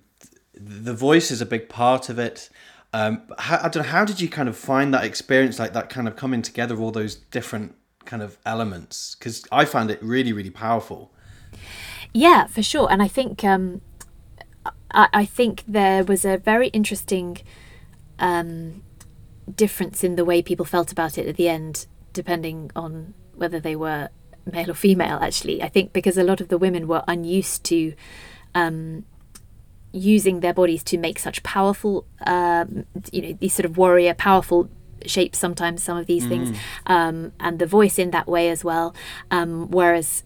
the 0.54 0.94
voice 0.94 1.32
is 1.32 1.42
a 1.42 1.48
big 1.48 1.68
part 1.68 2.10
of 2.10 2.20
it. 2.20 2.48
Um, 2.94 3.24
how, 3.40 3.58
I 3.58 3.70
don't 3.70 3.78
know. 3.78 3.90
How 3.90 4.06
did 4.06 4.22
you 4.22 4.30
kind 4.30 4.48
of 4.48 4.56
find 4.56 4.94
that 4.94 5.04
experience, 5.04 5.58
like 5.58 5.74
that 5.74 5.90
kind 5.90 6.08
of 6.08 6.16
coming 6.16 6.44
together 6.44 6.76
of 6.76 6.82
all 6.82 6.92
those 6.92 7.16
different 7.16 7.74
kind 8.06 8.22
of 8.22 8.38
elements? 8.46 9.16
Because 9.16 9.44
I 9.52 9.66
found 9.66 9.90
it 9.90 9.98
really, 10.04 10.32
really 10.32 10.52
powerful. 10.52 11.12
Yeah, 12.16 12.48
for 12.48 12.64
sure. 12.64 12.90
And 12.90 13.04
I 13.04 13.10
think 13.10 13.44
um, 13.44 13.82
I, 14.90 15.10
I 15.12 15.26
think 15.26 15.66
there 15.68 16.02
was 16.02 16.24
a 16.24 16.38
very 16.38 16.70
interesting 16.70 17.40
um, 18.20 18.84
difference 19.54 20.02
in 20.02 20.16
the 20.16 20.24
way 20.24 20.42
people 20.42 20.66
felt 20.66 20.94
about 20.94 21.18
it 21.18 21.28
at 21.28 21.36
the 21.36 21.50
end, 21.50 21.88
depending 22.14 22.72
on 22.74 23.14
whether 23.34 23.60
they 23.60 23.76
were 23.76 24.08
male 24.50 24.72
or 24.72 24.76
female. 24.76 25.20
Actually, 25.22 25.62
I 25.62 25.68
think 25.68 25.92
because 25.92 26.18
a 26.18 26.24
lot 26.24 26.40
of 26.40 26.48
the 26.48 26.58
women 26.58 26.88
were 26.88 27.04
unused 27.08 27.66
to. 27.66 27.94
Um, 28.56 29.04
using 29.92 30.42
their 30.42 30.54
bodies 30.54 30.84
to 30.84 30.98
make 30.98 31.18
such 31.18 31.42
powerful 31.42 32.06
um, 32.28 32.86
you 33.14 33.22
know 33.22 33.38
these 33.40 33.54
sort 33.54 33.64
of 33.64 33.78
warrior 33.78 34.14
powerful 34.14 34.70
shapes 35.06 35.40
sometimes 35.40 35.82
some 35.82 35.98
of 35.98 36.06
these 36.06 36.28
things 36.28 36.58
um, 36.86 37.32
and 37.40 37.60
the 37.60 37.66
voice 37.66 37.98
in 37.98 38.12
that 38.12 38.28
way 38.28 38.50
as 38.50 38.62
well 38.62 38.94
um, 39.32 39.72
whereas 39.72 40.24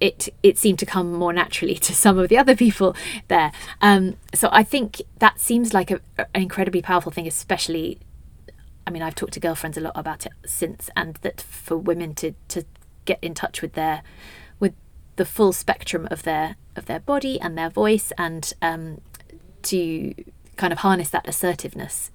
it 0.00 0.28
it 0.42 0.58
seemed 0.58 0.78
to 0.78 0.86
come 0.86 1.12
more 1.12 1.32
naturally 1.32 1.74
to 1.86 1.94
some 1.94 2.18
of 2.18 2.28
the 2.28 2.38
other 2.38 2.56
people 2.56 2.94
there 3.28 3.52
um, 3.80 4.16
so 4.34 4.48
I 4.52 4.62
think 4.62 5.02
that 5.18 5.40
seems 5.40 5.72
like 5.72 5.90
a, 5.90 6.00
an 6.18 6.42
incredibly 6.42 6.82
powerful 6.82 7.12
thing 7.12 7.26
especially 7.26 7.98
I 8.86 8.90
mean 8.90 9.02
I've 9.02 9.14
talked 9.14 9.34
to 9.34 9.40
girlfriends 9.40 9.76
a 9.76 9.80
lot 9.80 9.94
about 9.96 10.26
it 10.26 10.32
since 10.44 10.90
and 10.96 11.16
that 11.22 11.40
for 11.40 11.76
women 11.76 12.14
to 12.16 12.34
to 12.48 12.64
get 13.04 13.18
in 13.22 13.34
touch 13.34 13.62
with 13.62 13.74
their 13.74 14.02
with 14.60 14.74
the 15.16 15.24
full 15.24 15.52
spectrum 15.52 16.06
of 16.10 16.22
their 16.24 16.56
of 16.74 16.86
their 16.86 17.00
body 17.00 17.40
and 17.40 17.56
their 17.56 17.70
voice 17.70 18.12
and 18.18 18.52
um, 18.60 19.00
to 19.62 20.14
kind 20.56 20.72
of 20.72 20.80
harness 20.80 21.10
that 21.10 21.26
assertiveness 21.28 22.10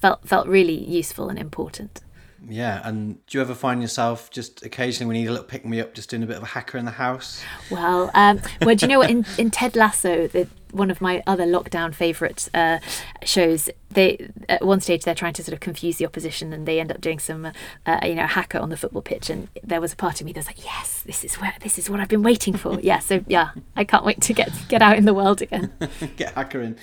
felt 0.00 0.26
felt 0.26 0.46
really 0.46 0.76
useful 0.76 1.28
and 1.28 1.38
important. 1.38 2.00
Yeah. 2.48 2.80
And 2.84 3.24
do 3.26 3.38
you 3.38 3.42
ever 3.42 3.54
find 3.54 3.80
yourself 3.80 4.30
just 4.30 4.64
occasionally 4.64 5.08
we 5.08 5.20
need 5.20 5.28
a 5.28 5.30
little 5.30 5.46
pick 5.46 5.64
me 5.64 5.80
up, 5.80 5.94
just 5.94 6.10
doing 6.10 6.22
a 6.22 6.26
bit 6.26 6.36
of 6.36 6.42
a 6.42 6.46
haka 6.46 6.78
in 6.78 6.84
the 6.84 6.92
house? 6.92 7.42
Well, 7.70 8.10
um, 8.14 8.40
well, 8.62 8.74
do 8.74 8.86
you 8.86 8.92
know 8.92 8.98
what? 8.98 9.10
In, 9.10 9.24
in 9.38 9.50
Ted 9.50 9.76
Lasso, 9.76 10.26
the, 10.26 10.48
one 10.72 10.90
of 10.90 11.00
my 11.00 11.22
other 11.26 11.44
lockdown 11.44 11.94
favourite 11.94 12.48
uh, 12.54 12.78
shows, 13.22 13.70
they 13.90 14.30
at 14.48 14.64
one 14.64 14.80
stage 14.80 15.04
they're 15.04 15.14
trying 15.14 15.34
to 15.34 15.44
sort 15.44 15.52
of 15.52 15.60
confuse 15.60 15.98
the 15.98 16.06
opposition, 16.06 16.52
and 16.52 16.66
they 16.66 16.80
end 16.80 16.90
up 16.90 17.00
doing 17.00 17.18
some, 17.18 17.52
uh, 17.86 18.00
you 18.02 18.14
know, 18.14 18.26
haka 18.26 18.58
on 18.58 18.70
the 18.70 18.76
football 18.76 19.02
pitch. 19.02 19.30
And 19.30 19.48
there 19.62 19.80
was 19.80 19.92
a 19.92 19.96
part 19.96 20.20
of 20.20 20.26
me 20.26 20.32
that's 20.32 20.46
like, 20.46 20.64
yes, 20.64 21.02
this 21.02 21.24
is 21.24 21.34
where 21.36 21.54
this 21.60 21.78
is 21.78 21.88
what 21.88 22.00
I've 22.00 22.08
been 22.08 22.22
waiting 22.22 22.54
for. 22.54 22.80
yeah, 22.80 22.98
so 22.98 23.24
yeah, 23.28 23.50
I 23.76 23.84
can't 23.84 24.04
wait 24.04 24.20
to 24.22 24.32
get 24.32 24.50
get 24.68 24.82
out 24.82 24.96
in 24.96 25.04
the 25.04 25.14
world 25.14 25.42
again. 25.42 25.72
get 26.16 26.34
haka 26.34 26.60
in. 26.60 26.76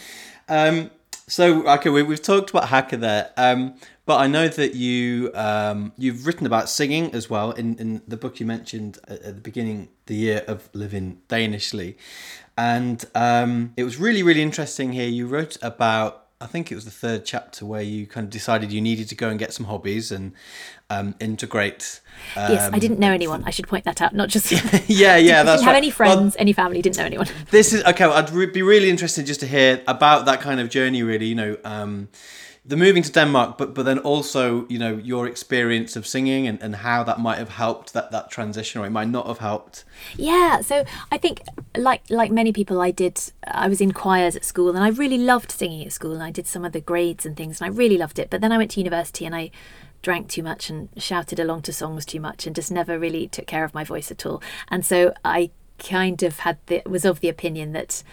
Um, 0.48 0.92
so 1.28 1.68
okay, 1.68 1.90
we, 1.90 2.04
we've 2.04 2.22
talked 2.22 2.50
about 2.50 2.70
haka 2.70 2.98
there, 2.98 3.32
um, 3.38 3.76
but 4.10 4.20
I 4.20 4.26
know 4.26 4.48
that 4.48 4.74
you 4.74 5.30
um, 5.36 5.94
you've 5.96 6.26
written 6.26 6.48
about 6.48 6.68
singing 6.68 7.14
as 7.14 7.30
well 7.30 7.52
in, 7.52 7.78
in 7.78 8.02
the 8.08 8.18
book 8.18 8.40
you 8.40 8.46
mentioned 8.48 8.98
at, 9.08 9.22
at 9.22 9.36
the 9.36 9.42
beginning, 9.42 9.90
the 10.08 10.16
year 10.16 10.44
of 10.48 10.68
living 10.74 11.22
Danishly, 11.30 11.96
and 12.58 13.06
um, 13.14 13.72
it 13.78 13.84
was 13.84 13.98
really 13.98 14.24
really 14.24 14.42
interesting 14.42 14.94
here. 14.94 15.08
You 15.08 15.28
wrote 15.28 15.60
about 15.62 16.26
I 16.42 16.48
think 16.48 16.72
it 16.72 16.76
was 16.76 16.86
the 16.86 16.92
third 17.06 17.24
chapter 17.24 17.68
where 17.68 17.84
you 17.84 18.08
kind 18.08 18.24
of 18.24 18.32
decided 18.32 18.72
you 18.72 18.82
needed 18.82 19.10
to 19.10 19.16
go 19.16 19.30
and 19.30 19.38
get 19.38 19.54
some 19.54 19.68
hobbies 19.68 20.12
and 20.12 20.32
um, 20.90 21.14
integrate. 21.20 22.02
Um, 22.36 22.54
yes, 22.54 22.72
I 22.74 22.80
didn't 22.80 22.98
know 22.98 23.12
anyone. 23.12 23.44
I 23.46 23.52
should 23.52 23.68
point 23.68 23.86
that 23.86 24.02
out. 24.02 24.16
Not 24.16 24.30
just 24.30 24.52
yeah, 24.90 25.18
yeah. 25.18 25.18
Didn't 25.18 25.46
That's 25.46 25.62
have 25.62 25.74
right. 25.74 25.78
any 25.78 25.90
Well, 25.90 25.96
friends, 25.96 26.36
any 26.40 26.54
family. 26.54 26.82
Didn't 26.82 26.98
know 26.98 27.06
anyone. 27.06 27.28
this 27.52 27.74
is 27.74 27.84
okay. 27.84 28.08
well, 28.08 28.18
I'd 28.18 28.32
re- 28.32 28.48
be 28.48 28.64
really 28.64 28.90
interested 28.90 29.28
just 29.28 29.42
to 29.42 29.46
hear 29.46 29.84
about 29.86 30.26
that 30.26 30.42
kind 30.42 30.60
of 30.60 30.72
journey. 30.72 31.04
Really, 31.04 31.28
you 31.28 31.36
know, 31.36 31.58
um, 31.64 32.10
the 32.70 32.78
moving 32.78 33.02
to 33.02 33.12
Denmark, 33.12 33.58
but 33.58 33.74
but 33.74 33.84
then 33.84 33.98
also, 34.00 34.68
you 34.70 34.78
know, 34.78 34.96
your 34.98 35.28
experience 35.28 35.96
of 35.96 36.06
singing 36.06 36.48
and, 36.48 36.62
and 36.62 36.76
how 36.76 37.04
that 37.04 37.20
might 37.20 37.40
have 37.40 37.50
helped 37.50 37.94
that 37.94 38.12
that 38.12 38.30
transition, 38.30 38.80
or 38.80 38.86
it 38.86 38.92
might 38.92 39.10
not 39.10 39.26
have 39.26 39.40
helped. 39.40 39.86
Yeah, 40.16 40.62
so 40.62 40.86
I 41.12 41.18
think 41.18 41.42
like 41.76 42.04
like 42.10 42.32
many 42.32 42.54
people 42.54 42.80
I 42.80 42.92
did 42.92 43.20
I 43.44 43.68
was 43.68 43.82
in 43.82 43.92
choirs 43.92 44.36
at 44.36 44.46
school 44.46 44.70
and 44.76 44.84
I 44.84 44.90
really 44.90 45.18
loved 45.18 45.52
singing 45.52 45.84
at 45.84 45.94
school 45.94 46.14
and 46.14 46.22
I 46.22 46.30
did 46.32 46.46
some 46.46 46.64
of 46.64 46.72
the 46.72 46.82
grades 46.82 47.26
and 47.26 47.36
things 47.36 47.60
and 47.60 47.74
I 47.74 47.76
really 47.76 47.98
loved 47.98 48.20
it. 48.20 48.30
But 48.30 48.42
then 48.42 48.52
I 48.52 48.58
went 48.58 48.72
to 48.72 48.80
university 48.80 49.26
and 49.26 49.36
I 49.36 49.50
drank 50.04 50.30
too 50.30 50.44
much 50.44 50.70
and 50.70 50.90
shouted 50.96 51.40
along 51.40 51.64
to 51.64 51.74
songs 51.74 52.06
too 52.06 52.20
much 52.20 52.46
and 52.46 52.56
just 52.56 52.72
never 52.72 53.00
really 53.00 53.28
took 53.28 53.48
care 53.48 53.64
of 53.64 53.74
my 53.74 53.84
voice 53.84 54.12
at 54.12 54.26
all. 54.26 54.44
And 54.68 54.86
so 54.86 55.12
I 55.26 55.50
kind 55.80 56.22
of 56.24 56.40
had 56.40 56.58
the 56.68 56.84
was 56.86 57.04
of 57.04 57.20
the 57.20 57.30
opinion 57.30 57.72
that 57.72 58.04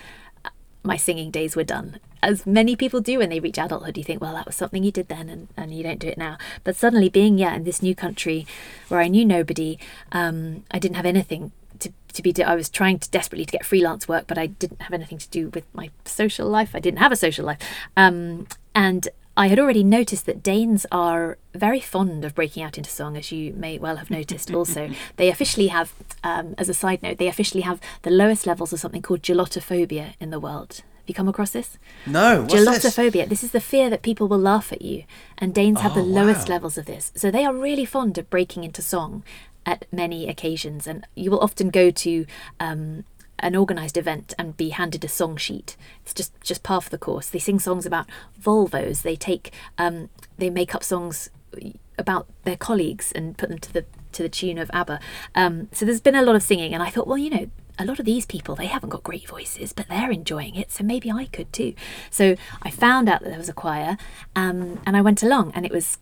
my 0.83 0.97
singing 0.97 1.31
days 1.31 1.57
were 1.57 1.65
done. 1.65 2.01
As 2.27 2.45
many 2.45 2.75
people 2.75 3.01
do 3.01 3.19
when 3.19 3.31
they 3.31 3.39
reach 3.39 3.57
adulthood, 3.57 3.97
you 3.97 4.03
think, 4.03 4.21
well, 4.21 4.35
that 4.35 4.47
was 4.47 4.57
something 4.57 4.83
you 4.83 4.91
did 4.91 5.07
then 5.07 5.29
and, 5.29 5.47
and 5.57 5.73
you 5.73 5.85
don't 5.85 6.01
do 6.01 6.09
it 6.09 6.19
now. 6.19 6.39
But 6.65 6.75
suddenly, 6.75 7.09
being, 7.09 7.39
yeah, 7.39 7.55
in 7.55 7.63
this 7.63 7.83
new 7.83 7.95
country 7.95 8.49
where 8.89 8.99
I 8.99 9.07
knew 9.07 9.25
nobody, 9.25 9.79
um, 10.11 10.65
I 10.73 10.81
didn't 10.81 10.97
have 10.97 11.07
anything 11.07 11.53
to, 11.79 11.93
to 12.15 12.23
be, 12.23 12.35
I 12.43 12.57
was 12.57 12.69
trying 12.69 12.99
to 12.99 13.09
desperately 13.13 13.45
to 13.45 13.53
get 13.53 13.65
freelance 13.65 14.09
work, 14.09 14.27
but 14.27 14.39
I 14.39 14.47
didn't 14.47 14.83
have 14.83 14.93
anything 14.93 15.19
to 15.19 15.29
do 15.29 15.51
with 15.51 15.73
my 15.73 15.91
social 16.05 16.49
life. 16.49 16.75
I 16.75 16.81
didn't 16.81 16.99
have 16.99 17.13
a 17.13 17.17
social 17.17 17.47
life. 17.47 17.61
Um, 17.97 18.49
and 18.75 19.09
I 19.37 19.47
had 19.47 19.61
already 19.61 19.85
noticed 19.85 20.27
that 20.27 20.43
Danes 20.43 20.85
are 20.91 21.39
very 21.55 21.81
fond 21.81 22.25
of 22.25 22.35
breaking 22.35 22.65
out 22.65 22.77
into 22.77 22.91
song, 22.91 23.17
as 23.17 23.31
you 23.31 23.53
may 23.53 23.79
well 23.79 23.97
have 23.97 24.11
noticed 24.11 24.51
also. 24.55 24.91
they 25.17 25.29
officially 25.29 25.69
have, 25.69 25.93
um, 26.25 26.57
as 26.59 26.69
a 26.69 26.75
side 26.75 27.05
note, 27.05 27.19
they 27.19 27.29
officially 27.29 27.61
have 27.63 27.81
the 28.03 28.11
lowest 28.11 28.47
levels 28.47 28.73
of 28.73 28.81
something 28.81 29.03
called 29.03 29.23
gelotophobia 29.23 30.15
in 30.19 30.31
the 30.31 30.41
world. 30.41 30.83
Have 31.07 31.11
you 31.11 31.15
come 31.15 31.29
across 31.29 31.53
this? 31.53 31.79
No, 32.05 32.41
what's 32.41 32.53
this? 32.83 32.97
This 33.29 33.45
is 33.45 33.53
the 33.53 33.61
fear 33.61 33.89
that 33.91 34.03
people 34.03 34.27
will 34.27 34.41
laugh 34.41 34.73
at 34.73 34.83
you. 34.83 35.05
And 35.39 35.55
Danes 35.55 35.81
have 35.83 35.95
the 35.95 36.01
Oh, 36.01 36.05
lowest 36.05 36.49
wow. 36.49 36.57
levels 36.57 36.77
of 36.77 36.87
this. 36.87 37.13
So 37.15 37.31
they 37.31 37.45
are 37.45 37.55
really 37.55 37.85
fond 37.85 38.19
of 38.19 38.29
breaking 38.29 38.65
into 38.65 38.83
song 38.83 39.23
at 39.65 39.85
many 39.93 40.29
occasions. 40.29 40.89
And 40.89 41.07
you 41.15 41.31
will 41.31 41.39
often 41.39 41.71
go 41.71 41.93
to 41.93 42.27
um, 42.59 43.05
an 43.39 43.55
organised 43.55 43.97
event 43.97 44.35
and 44.37 44.57
be 44.57 44.71
handed 44.71 45.05
a 45.05 45.09
song 45.09 45.37
sheet. 45.37 45.77
It's 46.03 46.13
just, 46.13 46.33
just 46.41 46.65
part 46.65 46.87
of 46.87 46.91
the 46.91 46.99
course. 46.99 47.29
They 47.29 47.39
sing 47.39 47.61
songs 47.61 47.87
about 47.87 48.09
Volvos. 48.43 49.03
They 49.03 49.15
take, 49.15 49.53
um, 49.79 50.09
they 50.39 50.51
make 50.51 50.75
up 50.75 50.83
songs 50.83 51.31
about 51.97 52.27
their 52.43 52.57
colleagues 52.57 53.13
and 53.13 53.39
put 53.39 53.49
them 53.49 53.61
to 53.61 53.73
the 53.73 53.85
to 54.11 54.23
the 54.25 54.29
tune 54.29 54.59
of 54.59 54.71
ABBA. 54.73 54.99
Um, 55.37 55.69
so 55.73 55.85
there's 55.85 56.01
been 56.01 56.15
a 56.17 56.23
lot 56.23 56.35
of 56.35 56.43
singing, 56.43 56.73
and 56.75 56.83
I 56.83 56.89
thought, 56.91 57.07
well, 57.07 57.19
you 57.19 57.29
know, 57.31 57.51
a 57.79 57.85
lot 57.85 57.99
of 57.99 58.05
these 58.05 58.27
people 58.27 58.55
they 58.55 58.67
haven't 58.67 58.89
got 58.89 59.03
great 59.03 59.29
voices, 59.29 59.73
but 59.73 59.89
they're 59.89 60.11
enjoying 60.11 60.55
it, 60.55 60.71
so 60.71 60.85
maybe 60.85 61.11
I 61.11 61.27
could 61.27 61.53
too. 61.53 61.75
So 62.11 62.37
I 62.63 62.71
found 62.71 63.09
out 63.09 63.23
that 63.23 63.29
there 63.29 63.39
was 63.39 63.49
a 63.49 63.55
choir, 63.55 63.97
um, 64.35 64.81
and 64.87 64.97
I 64.97 65.01
went 65.03 65.23
along, 65.23 65.53
and 65.55 65.67
it 65.67 65.73
was 65.73 65.99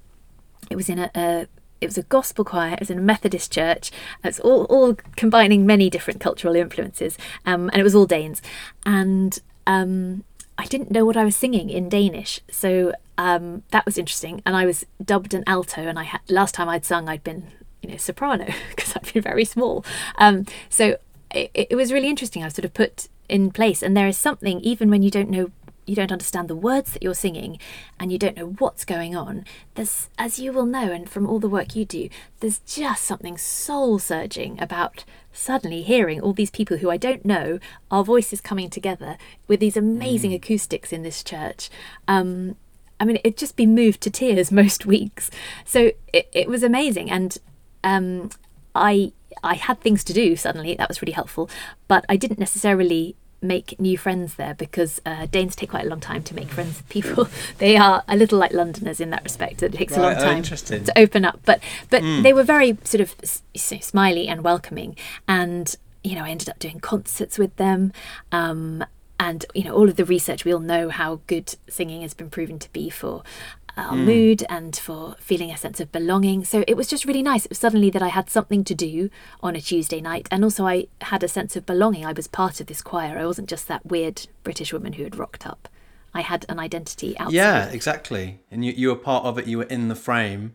it 0.70 0.76
was 0.76 0.88
in 0.88 0.98
a, 0.98 1.10
a 1.14 1.46
it 1.80 1.86
was 1.86 1.98
a 1.98 2.02
gospel 2.04 2.44
choir. 2.44 2.72
It 2.72 2.80
was 2.80 2.90
in 2.90 2.98
a 2.98 3.02
Methodist 3.02 3.52
church. 3.52 3.90
It's 4.22 4.40
all 4.40 4.64
all 4.64 4.96
combining 5.16 5.66
many 5.66 5.90
different 5.90 6.20
cultural 6.20 6.54
influences, 6.54 7.18
um, 7.44 7.68
and 7.70 7.80
it 7.80 7.84
was 7.84 7.94
all 7.94 8.06
Danes. 8.06 8.40
And 8.86 9.38
um, 9.66 10.24
I 10.56 10.66
didn't 10.66 10.90
know 10.90 11.04
what 11.04 11.16
I 11.16 11.24
was 11.24 11.36
singing 11.36 11.70
in 11.70 11.88
Danish, 11.88 12.40
so 12.50 12.92
um, 13.18 13.64
that 13.70 13.84
was 13.84 13.98
interesting. 13.98 14.42
And 14.46 14.56
I 14.56 14.64
was 14.64 14.86
dubbed 15.04 15.34
an 15.34 15.44
alto, 15.46 15.82
and 15.82 15.98
I 15.98 16.04
had 16.04 16.20
last 16.28 16.54
time 16.54 16.68
I'd 16.68 16.84
sung, 16.84 17.08
I'd 17.08 17.24
been 17.24 17.48
you 17.82 17.90
know 17.90 17.96
soprano 17.96 18.46
because 18.70 18.96
I'd 18.96 19.12
been 19.12 19.22
very 19.22 19.44
small. 19.44 19.84
Um, 20.16 20.46
so 20.68 20.96
it, 21.34 21.68
it 21.70 21.76
was 21.76 21.92
really 21.92 22.08
interesting. 22.08 22.42
I 22.42 22.46
was 22.46 22.54
sort 22.54 22.64
of 22.64 22.74
put 22.74 23.08
in 23.28 23.50
place, 23.50 23.82
and 23.82 23.96
there 23.96 24.08
is 24.08 24.18
something 24.18 24.60
even 24.60 24.90
when 24.90 25.02
you 25.02 25.10
don't 25.10 25.30
know 25.30 25.50
you 25.86 25.94
don't 25.94 26.12
understand 26.12 26.48
the 26.48 26.56
words 26.56 26.92
that 26.92 27.02
you're 27.02 27.14
singing 27.14 27.58
and 28.00 28.10
you 28.10 28.18
don't 28.18 28.36
know 28.36 28.54
what's 28.58 28.84
going 28.84 29.14
on 29.14 29.44
there's 29.74 30.08
as 30.16 30.38
you 30.38 30.52
will 30.52 30.64
know 30.64 30.90
and 30.90 31.10
from 31.10 31.26
all 31.26 31.38
the 31.38 31.48
work 31.48 31.76
you 31.76 31.84
do 31.84 32.08
there's 32.40 32.60
just 32.60 33.04
something 33.04 33.36
soul 33.36 33.98
surging 33.98 34.60
about 34.62 35.04
suddenly 35.32 35.82
hearing 35.82 36.20
all 36.20 36.32
these 36.32 36.50
people 36.50 36.78
who 36.78 36.90
I 36.90 36.96
don't 36.96 37.24
know 37.24 37.58
our 37.90 38.04
voices 38.04 38.40
coming 38.40 38.70
together 38.70 39.18
with 39.48 39.60
these 39.60 39.76
amazing 39.76 40.32
acoustics 40.32 40.92
in 40.92 41.02
this 41.02 41.22
church. 41.22 41.68
Um 42.08 42.56
I 43.00 43.04
mean 43.04 43.16
it'd 43.16 43.36
just 43.36 43.56
be 43.56 43.66
moved 43.66 44.00
to 44.02 44.10
tears 44.10 44.52
most 44.62 44.86
weeks. 44.86 45.30
So 45.64 45.92
it, 46.12 46.28
it 46.32 46.48
was 46.48 46.62
amazing. 46.62 47.10
And 47.10 47.36
um 47.82 48.30
I 48.74 49.12
I 49.42 49.54
had 49.54 49.80
things 49.80 50.04
to 50.04 50.12
do 50.12 50.36
suddenly 50.36 50.74
that 50.74 50.88
was 50.88 51.02
really 51.02 51.12
helpful 51.12 51.50
but 51.88 52.04
I 52.08 52.16
didn't 52.16 52.38
necessarily 52.38 53.16
make 53.44 53.78
new 53.78 53.96
friends 53.96 54.34
there 54.34 54.54
because 54.54 55.00
uh, 55.06 55.26
Danes 55.26 55.54
take 55.54 55.70
quite 55.70 55.84
a 55.84 55.88
long 55.88 56.00
time 56.00 56.22
to 56.24 56.34
make 56.34 56.48
friends 56.48 56.78
with 56.78 56.88
people. 56.88 57.28
they 57.58 57.76
are 57.76 58.02
a 58.08 58.16
little 58.16 58.38
like 58.38 58.52
Londoners 58.52 59.00
in 59.00 59.10
that 59.10 59.22
respect. 59.22 59.62
It 59.62 59.74
takes 59.74 59.96
a 59.96 60.00
long 60.00 60.14
Right, 60.14 60.22
oh, 60.22 60.24
time 60.24 60.42
to 60.42 60.98
open 60.98 61.24
up, 61.24 61.40
but 61.44 61.60
but 61.90 62.02
they 62.22 62.32
were 62.32 62.42
very 62.42 62.78
sort 62.84 63.00
of 63.00 63.14
smiley 63.54 64.26
and 64.26 64.42
welcoming. 64.42 64.96
And 65.28 65.76
you 66.02 66.16
know, 66.16 66.24
I 66.24 66.30
ended 66.30 66.48
up 66.48 66.58
doing 66.58 66.80
concerts 66.80 67.38
with 67.38 67.54
them. 67.56 67.92
Um, 68.32 68.84
and 69.20 69.46
you 69.54 69.64
know, 69.64 69.74
all 69.74 69.88
of 69.88 69.96
the 69.96 70.04
research, 70.04 70.44
we 70.44 70.52
all 70.52 70.60
know 70.60 70.88
how 70.88 71.20
good 71.26 71.54
singing 71.68 72.02
has 72.02 72.14
been 72.14 72.30
proven 72.30 72.58
to 72.58 72.72
be 72.72 72.90
for 72.90 73.22
our 73.76 73.96
hmm. 73.96 74.04
mood 74.04 74.44
and 74.48 74.76
for 74.76 75.16
feeling 75.18 75.50
a 75.50 75.56
sense 75.56 75.80
of 75.80 75.90
belonging. 75.92 76.44
So 76.44 76.64
it 76.66 76.76
was 76.76 76.88
just 76.88 77.04
really 77.04 77.22
nice. 77.22 77.44
It 77.44 77.50
was 77.50 77.58
suddenly 77.58 77.90
that 77.90 78.02
I 78.02 78.08
had 78.08 78.30
something 78.30 78.64
to 78.64 78.74
do 78.74 79.10
on 79.42 79.56
a 79.56 79.60
Tuesday 79.60 80.00
night, 80.00 80.28
and 80.30 80.44
also 80.44 80.66
I 80.66 80.86
had 81.02 81.22
a 81.22 81.28
sense 81.28 81.56
of 81.56 81.66
belonging. 81.66 82.04
I 82.04 82.12
was 82.12 82.28
part 82.28 82.60
of 82.60 82.66
this 82.66 82.82
choir. 82.82 83.18
I 83.18 83.26
wasn't 83.26 83.48
just 83.48 83.68
that 83.68 83.86
weird 83.86 84.26
British 84.42 84.72
woman 84.72 84.94
who 84.94 85.04
had 85.04 85.16
rocked 85.16 85.46
up. 85.46 85.68
I 86.14 86.20
had 86.20 86.46
an 86.48 86.60
identity 86.60 87.18
outside. 87.18 87.34
Yeah, 87.34 87.66
exactly. 87.66 88.38
And 88.50 88.64
you, 88.64 88.72
you 88.72 88.88
were 88.88 88.96
part 88.96 89.24
of 89.24 89.36
it. 89.36 89.46
You 89.46 89.58
were 89.58 89.64
in 89.64 89.88
the 89.88 89.96
frame, 89.96 90.54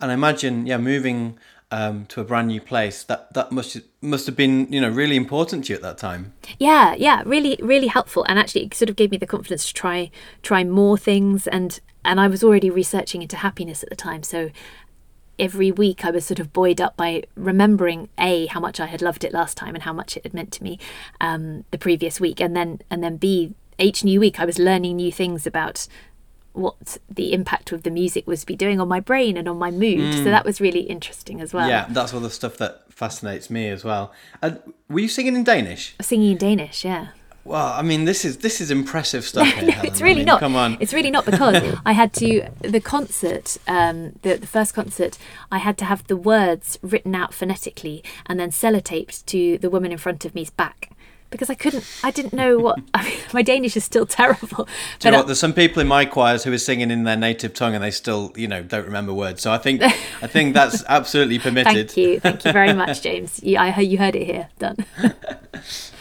and 0.00 0.10
I 0.10 0.14
imagine, 0.14 0.66
yeah, 0.66 0.78
moving 0.78 1.38
um, 1.70 2.06
to 2.06 2.20
a 2.20 2.24
brand 2.24 2.48
new 2.48 2.60
place 2.60 3.02
that 3.04 3.32
that 3.34 3.50
must 3.50 3.76
must 4.00 4.26
have 4.26 4.36
been 4.36 4.72
you 4.72 4.80
know 4.80 4.88
really 4.88 5.16
important 5.16 5.64
to 5.64 5.72
you 5.72 5.76
at 5.76 5.82
that 5.82 5.98
time. 5.98 6.32
yeah 6.58 6.94
yeah 6.94 7.22
really 7.26 7.58
really 7.60 7.88
helpful 7.88 8.24
and 8.28 8.38
actually 8.38 8.64
it 8.64 8.74
sort 8.74 8.88
of 8.88 8.96
gave 8.96 9.10
me 9.10 9.16
the 9.16 9.26
confidence 9.26 9.66
to 9.66 9.74
try 9.74 10.10
try 10.42 10.62
more 10.62 10.96
things 10.96 11.46
and 11.48 11.80
and 12.04 12.20
i 12.20 12.28
was 12.28 12.44
already 12.44 12.70
researching 12.70 13.20
into 13.22 13.36
happiness 13.36 13.82
at 13.82 13.88
the 13.88 13.96
time 13.96 14.22
so 14.22 14.50
every 15.38 15.72
week 15.72 16.04
i 16.04 16.10
was 16.10 16.24
sort 16.24 16.38
of 16.38 16.52
buoyed 16.52 16.80
up 16.80 16.96
by 16.96 17.22
remembering 17.34 18.08
a 18.18 18.46
how 18.46 18.60
much 18.60 18.78
i 18.78 18.86
had 18.86 19.02
loved 19.02 19.24
it 19.24 19.32
last 19.32 19.56
time 19.56 19.74
and 19.74 19.82
how 19.82 19.92
much 19.92 20.16
it 20.16 20.22
had 20.22 20.32
meant 20.32 20.52
to 20.52 20.62
me 20.62 20.78
um, 21.20 21.64
the 21.72 21.78
previous 21.78 22.20
week 22.20 22.40
and 22.40 22.56
then 22.56 22.80
and 22.90 23.02
then 23.02 23.16
b 23.16 23.52
each 23.78 24.04
new 24.04 24.20
week 24.20 24.38
i 24.38 24.44
was 24.44 24.58
learning 24.58 24.96
new 24.96 25.10
things 25.10 25.46
about 25.46 25.88
what 26.56 26.98
the 27.08 27.32
impact 27.32 27.72
of 27.72 27.82
the 27.82 27.90
music 27.90 28.26
was 28.26 28.44
be 28.44 28.56
doing 28.56 28.80
on 28.80 28.88
my 28.88 29.00
brain 29.00 29.36
and 29.36 29.48
on 29.48 29.58
my 29.58 29.70
mood 29.70 30.14
so 30.14 30.24
that 30.24 30.44
was 30.44 30.60
really 30.60 30.80
interesting 30.80 31.40
as 31.40 31.52
well 31.54 31.68
Yeah, 31.68 31.86
that's 31.90 32.12
all 32.14 32.20
the 32.20 32.30
stuff 32.30 32.56
that 32.58 32.84
fascinates 32.92 33.50
me 33.50 33.68
as 33.68 33.84
well. 33.84 34.12
And 34.42 34.60
were 34.88 35.00
you 35.00 35.08
singing 35.08 35.36
in 35.36 35.44
Danish? 35.44 35.94
singing 36.00 36.32
in 36.32 36.38
danish 36.38 36.84
yeah 36.84 37.08
Well, 37.44 37.72
I 37.80 37.82
mean, 37.82 38.06
this 38.06 38.24
is 38.24 38.38
this 38.38 38.60
is 38.60 38.70
impressive 38.72 39.22
stuff. 39.24 39.46
Here, 39.46 39.66
no, 39.66 39.72
Helen. 39.72 39.86
it's 39.86 40.00
I 40.00 40.04
really 40.04 40.16
mean, 40.20 40.26
not. 40.32 40.40
Come 40.40 40.56
on. 40.56 40.76
It's 40.80 40.92
really 40.92 41.12
not 41.12 41.24
because 41.24 41.62
I 41.86 41.92
had 41.92 42.12
to 42.14 42.48
the 42.74 42.80
concert, 42.80 43.56
um, 43.68 44.18
the 44.22 44.34
the 44.34 44.48
first 44.48 44.74
concert. 44.74 45.16
I 45.52 45.58
had 45.58 45.76
to 45.78 45.84
have 45.84 46.00
the 46.08 46.16
words 46.16 46.76
written 46.82 47.14
out 47.14 47.32
phonetically 47.32 48.02
and 48.26 48.40
then 48.40 48.50
sellotaped 48.50 49.24
to 49.26 49.58
the 49.58 49.70
woman 49.70 49.92
in 49.92 49.98
front 49.98 50.24
of 50.24 50.34
me's 50.34 50.50
back 50.50 50.90
because 51.30 51.50
I 51.50 51.54
couldn't. 51.54 51.84
I 52.02 52.10
didn't 52.10 52.32
know 52.32 52.58
what. 52.58 52.78
I 52.94 53.04
mean, 53.04 53.18
my 53.32 53.42
Danish 53.42 53.76
is 53.76 53.84
still 53.84 54.06
terrible. 54.06 54.68
Do 54.98 55.08
you 55.08 55.10
know 55.10 55.18
what? 55.18 55.26
There's 55.26 55.40
some 55.40 55.52
people 55.52 55.80
in 55.80 55.88
my 55.88 56.04
choirs 56.04 56.44
who 56.44 56.52
are 56.52 56.58
singing 56.58 56.90
in 56.90 57.04
their 57.04 57.16
native 57.16 57.54
tongue 57.54 57.74
and 57.74 57.82
they 57.82 57.90
still, 57.90 58.32
you 58.36 58.48
know, 58.48 58.62
don't 58.62 58.84
remember 58.84 59.12
words. 59.12 59.42
So 59.42 59.52
I 59.52 59.58
think 59.58 59.82
I 60.22 60.26
think 60.26 60.54
that's 60.54 60.84
absolutely 60.88 61.38
permitted. 61.38 61.90
Thank 61.90 61.96
you, 61.96 62.20
thank 62.20 62.44
you 62.44 62.52
very 62.52 62.72
much, 62.72 63.02
James. 63.08 63.42
You, 63.42 63.58
I 63.58 63.78
you 63.80 63.98
heard 63.98 64.16
it 64.16 64.24
here. 64.24 64.48
Done. 64.58 64.76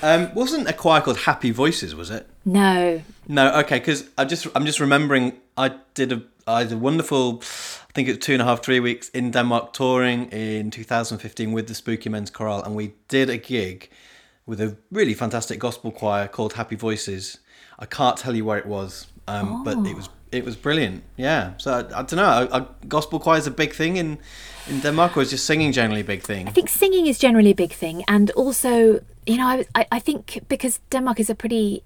Um, 0.02 0.34
wasn't 0.36 0.68
a 0.68 0.74
choir 0.74 1.02
called 1.02 1.20
Happy 1.20 1.52
Voices? 1.52 1.96
Was 1.96 2.10
it? 2.10 2.28
no, 2.46 3.02
No. 3.28 3.60
Okay, 3.60 3.80
because 3.80 4.10
I 4.18 4.26
just 4.26 4.48
I'm 4.56 4.66
just 4.66 4.80
remembering 4.80 5.34
I 5.58 5.76
did 5.94 6.12
a 6.12 6.22
I 6.48 6.60
had 6.60 6.72
a 6.72 6.78
wonderful. 6.78 7.42
I 7.42 7.92
think 7.96 8.10
it 8.10 8.18
was 8.18 8.26
two 8.26 8.34
and 8.34 8.42
a 8.42 8.46
half, 8.46 8.62
three 8.62 8.80
weeks 8.80 9.10
in 9.10 9.32
Denmark 9.32 9.72
touring 9.74 10.26
in 10.26 10.70
2015 10.70 11.54
with 11.54 11.68
the 11.68 11.74
Spooky 11.74 12.10
Men's 12.10 12.30
Chorale, 12.30 12.62
and 12.62 12.76
we 12.76 12.94
did 13.08 13.30
a 13.30 13.38
gig 13.38 13.90
with 14.46 14.62
a 14.62 14.78
really 14.92 15.14
fantastic 15.14 15.60
gospel 15.60 15.92
choir 15.92 16.28
called 16.28 16.54
Happy 16.54 16.76
Voices. 16.76 17.40
I 17.80 17.86
can't 17.86 18.18
tell 18.18 18.36
you 18.36 18.46
where 18.46 18.58
it 18.58 18.66
was, 18.66 19.08
um, 19.28 19.64
but 19.64 19.78
it 19.86 19.96
was 19.96 20.10
it 20.32 20.46
was 20.46 20.56
brilliant. 20.56 21.04
Yeah. 21.18 21.54
So 21.58 21.74
I, 21.74 22.00
I 22.00 22.04
don't 22.04 22.16
know. 22.16 22.24
Are, 22.24 22.48
are 22.54 22.68
gospel 22.88 23.20
choirs 23.20 23.48
a 23.48 23.52
big 23.52 23.74
thing 23.74 23.98
in 23.98 24.18
in 24.70 24.80
Denmark, 24.80 25.18
or 25.18 25.22
is 25.22 25.32
just 25.32 25.46
singing 25.46 25.72
generally 25.72 26.02
a 26.02 26.06
big 26.06 26.22
thing? 26.22 26.48
I 26.48 26.52
think 26.52 26.70
singing 26.70 27.08
is 27.08 27.20
generally 27.20 27.52
a 27.52 27.56
big 27.56 27.72
thing, 27.72 28.04
and 28.08 28.32
also, 28.32 29.02
you 29.26 29.38
know, 29.38 29.64
I, 29.76 29.86
I 29.92 30.00
think 30.00 30.40
because 30.48 30.80
Denmark 30.90 31.20
is 31.20 31.30
a 31.30 31.36
pretty 31.36 31.84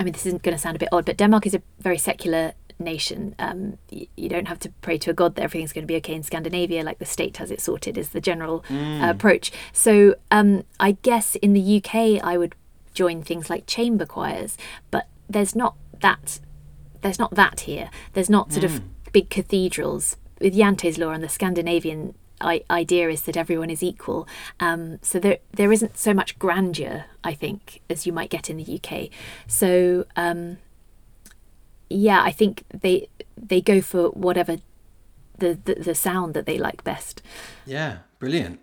I 0.00 0.04
mean, 0.04 0.12
this 0.12 0.26
isn't 0.26 0.42
going 0.42 0.56
to 0.56 0.60
sound 0.60 0.76
a 0.76 0.78
bit 0.78 0.88
odd, 0.92 1.04
but 1.04 1.16
Denmark 1.16 1.46
is 1.46 1.54
a 1.54 1.62
very 1.80 1.98
secular 1.98 2.52
nation. 2.78 3.34
Um, 3.38 3.78
you, 3.90 4.06
you 4.16 4.28
don't 4.28 4.46
have 4.48 4.58
to 4.60 4.70
pray 4.82 4.98
to 4.98 5.10
a 5.10 5.14
god 5.14 5.34
that 5.36 5.42
everything's 5.42 5.72
going 5.72 5.82
to 5.84 5.86
be 5.88 5.96
okay 5.96 6.14
in 6.14 6.22
Scandinavia, 6.22 6.82
like 6.82 6.98
the 6.98 7.04
state 7.04 7.36
has 7.38 7.50
it 7.50 7.60
sorted, 7.60 7.96
is 7.98 8.10
the 8.10 8.20
general 8.20 8.64
Mm. 8.68 9.06
uh, 9.06 9.10
approach. 9.10 9.50
So 9.72 10.14
um, 10.30 10.64
I 10.80 10.92
guess 11.02 11.34
in 11.36 11.52
the 11.52 11.76
UK, 11.82 12.22
I 12.22 12.36
would 12.38 12.54
join 12.94 13.22
things 13.22 13.48
like 13.50 13.66
chamber 13.66 14.06
choirs, 14.06 14.56
but 14.90 15.06
there's 15.28 15.54
not 15.54 15.74
that. 16.00 16.40
There's 17.02 17.18
not 17.18 17.34
that 17.36 17.60
here. 17.60 17.90
There's 18.14 18.30
not 18.30 18.52
sort 18.52 18.64
Mm. 18.64 18.76
of 18.76 19.12
big 19.12 19.30
cathedrals 19.30 20.16
with 20.40 20.54
Jante's 20.54 20.98
law 20.98 21.10
and 21.10 21.22
the 21.22 21.28
Scandinavian 21.28 22.14
I- 22.40 22.62
idea 22.70 23.08
is 23.08 23.22
that 23.22 23.36
everyone 23.36 23.68
is 23.70 23.82
equal. 23.82 24.28
Um, 24.60 24.98
so 25.02 25.18
there 25.18 25.38
there 25.52 25.72
isn't 25.72 25.96
so 25.98 26.14
much 26.14 26.38
grandeur, 26.38 27.06
I 27.24 27.34
think, 27.34 27.80
as 27.90 28.06
you 28.06 28.12
might 28.12 28.30
get 28.30 28.48
in 28.48 28.56
the 28.56 28.64
UK. 28.80 29.08
So 29.48 30.04
um, 30.14 30.58
yeah, 31.90 32.22
I 32.22 32.30
think 32.30 32.64
they 32.68 33.08
they 33.36 33.60
go 33.60 33.80
for 33.80 34.10
whatever 34.10 34.58
the, 35.38 35.58
the, 35.64 35.74
the 35.76 35.94
sound 35.94 36.34
that 36.34 36.46
they 36.46 36.58
like 36.58 36.84
best. 36.84 37.22
Yeah, 37.64 37.98
brilliant. 38.18 38.60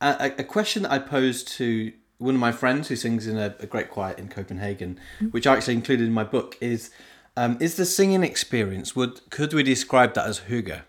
Uh, 0.00 0.16
a, 0.36 0.40
a 0.40 0.44
question 0.44 0.82
that 0.82 0.92
I 0.92 0.98
posed 0.98 1.48
to 1.56 1.92
one 2.18 2.34
of 2.34 2.40
my 2.40 2.52
friends 2.52 2.88
who 2.88 2.96
sings 2.96 3.26
in 3.26 3.38
a, 3.38 3.54
a 3.60 3.66
great 3.66 3.90
choir 3.90 4.14
in 4.14 4.28
Copenhagen, 4.28 4.98
which 5.30 5.46
I 5.46 5.56
actually 5.56 5.74
included 5.74 6.06
in 6.06 6.12
my 6.12 6.24
book, 6.24 6.56
is 6.60 6.90
um, 7.36 7.56
is 7.60 7.76
the 7.76 7.84
singing 7.84 8.22
experience 8.22 8.94
would 8.94 9.28
could 9.30 9.52
we 9.52 9.62
describe 9.62 10.14
that 10.14 10.26
as 10.26 10.40
hygge? 10.40 10.82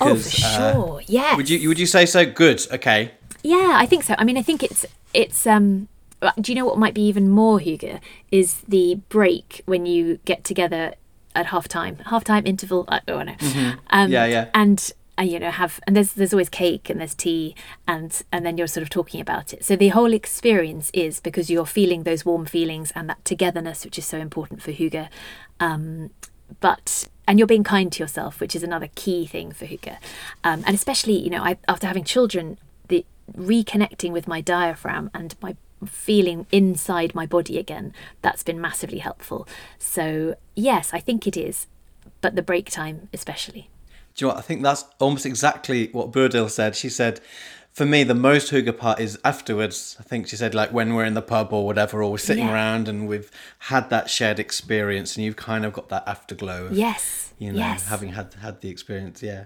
Oh, 0.00 0.16
for 0.16 0.30
sure. 0.30 1.02
Yeah. 1.06 1.36
would 1.36 1.48
you 1.48 1.68
would 1.68 1.78
you 1.78 1.86
say 1.86 2.06
so? 2.06 2.24
Good. 2.26 2.66
Okay. 2.70 3.12
Yeah, 3.42 3.72
I 3.74 3.86
think 3.86 4.02
so. 4.02 4.14
I 4.18 4.24
mean, 4.24 4.36
I 4.36 4.42
think 4.42 4.62
it's 4.62 4.86
it's. 5.14 5.46
Um, 5.46 5.88
uh, 5.88 5.95
do 6.40 6.52
you 6.52 6.56
know 6.56 6.64
what 6.64 6.78
might 6.78 6.94
be 6.94 7.02
even 7.02 7.28
more 7.28 7.58
hygge 7.58 8.00
is 8.30 8.62
the 8.68 8.96
break 9.08 9.62
when 9.66 9.86
you 9.86 10.18
get 10.24 10.44
together 10.44 10.94
at 11.34 11.46
half 11.46 11.68
time, 11.68 11.98
half 12.06 12.24
time 12.24 12.46
interval. 12.46 12.84
I 12.88 13.00
don't 13.06 13.26
know. 13.26 13.32
Um, 13.32 14.06
Mm-hmm. 14.06 14.12
Yeah, 14.12 14.26
yeah. 14.26 14.48
And 14.54 14.92
uh, 15.18 15.22
you 15.22 15.38
know 15.38 15.50
have 15.50 15.80
and 15.86 15.96
there's 15.96 16.12
there's 16.12 16.32
always 16.34 16.48
cake 16.48 16.90
and 16.90 17.00
there's 17.00 17.14
tea 17.14 17.54
and 17.88 18.22
and 18.30 18.44
then 18.44 18.58
you're 18.58 18.66
sort 18.66 18.82
of 18.82 18.90
talking 18.90 19.20
about 19.20 19.52
it. 19.52 19.64
So 19.64 19.76
the 19.76 19.88
whole 19.88 20.12
experience 20.12 20.90
is 20.92 21.20
because 21.20 21.50
you're 21.50 21.66
feeling 21.66 22.02
those 22.02 22.24
warm 22.24 22.46
feelings 22.46 22.92
and 22.94 23.08
that 23.08 23.24
togetherness, 23.24 23.84
which 23.84 23.98
is 23.98 24.06
so 24.06 24.18
important 24.18 24.62
for 24.62 24.72
hygge. 24.72 25.08
Um, 25.60 26.10
but 26.60 27.08
and 27.28 27.38
you're 27.38 27.46
being 27.46 27.64
kind 27.64 27.90
to 27.92 28.02
yourself, 28.02 28.40
which 28.40 28.54
is 28.54 28.62
another 28.62 28.88
key 28.94 29.26
thing 29.26 29.52
for 29.52 29.66
hygge. 29.66 29.96
Um, 30.44 30.62
and 30.66 30.74
especially, 30.74 31.18
you 31.18 31.30
know, 31.30 31.42
I, 31.42 31.58
after 31.66 31.86
having 31.86 32.04
children, 32.04 32.58
the 32.88 33.04
reconnecting 33.36 34.12
with 34.12 34.28
my 34.28 34.40
diaphragm 34.40 35.10
and 35.12 35.34
my 35.42 35.56
feeling 35.84 36.46
inside 36.50 37.14
my 37.14 37.26
body 37.26 37.58
again, 37.58 37.92
that's 38.22 38.42
been 38.42 38.60
massively 38.60 38.98
helpful. 38.98 39.46
So 39.78 40.36
yes, 40.54 40.92
I 40.92 41.00
think 41.00 41.26
it 41.26 41.36
is, 41.36 41.66
but 42.20 42.36
the 42.36 42.42
break 42.42 42.70
time 42.70 43.08
especially. 43.12 43.68
Do 44.14 44.24
you 44.24 44.28
know 44.28 44.34
what? 44.34 44.38
I 44.38 44.42
think 44.42 44.62
that's 44.62 44.84
almost 44.98 45.26
exactly 45.26 45.88
what 45.92 46.10
Burdil 46.10 46.48
said. 46.48 46.74
She 46.74 46.88
said, 46.88 47.20
for 47.76 47.84
me, 47.84 48.04
the 48.04 48.14
most 48.14 48.50
hygge 48.52 48.74
part 48.78 48.98
is 49.00 49.18
afterwards. 49.22 49.96
I 50.00 50.02
think 50.02 50.28
she 50.28 50.36
said, 50.36 50.54
like 50.54 50.72
when 50.72 50.94
we're 50.94 51.04
in 51.04 51.12
the 51.12 51.20
pub 51.20 51.52
or 51.52 51.66
whatever, 51.66 52.02
or 52.02 52.10
we're 52.12 52.16
sitting 52.30 52.46
Yeah. 52.46 52.54
around 52.54 52.88
and 52.88 53.06
we've 53.06 53.30
had 53.70 53.90
that 53.90 54.08
shared 54.08 54.38
experience, 54.38 55.14
and 55.14 55.24
you've 55.26 55.36
kind 55.36 55.62
of 55.66 55.74
got 55.74 55.90
that 55.90 56.04
afterglow. 56.08 56.66
Of, 56.66 56.72
Yes. 56.72 57.34
You 57.38 57.52
know, 57.52 57.58
yes. 57.58 57.86
having 57.88 58.12
had 58.12 58.32
had 58.40 58.62
the 58.62 58.70
experience. 58.70 59.22
Yeah. 59.22 59.44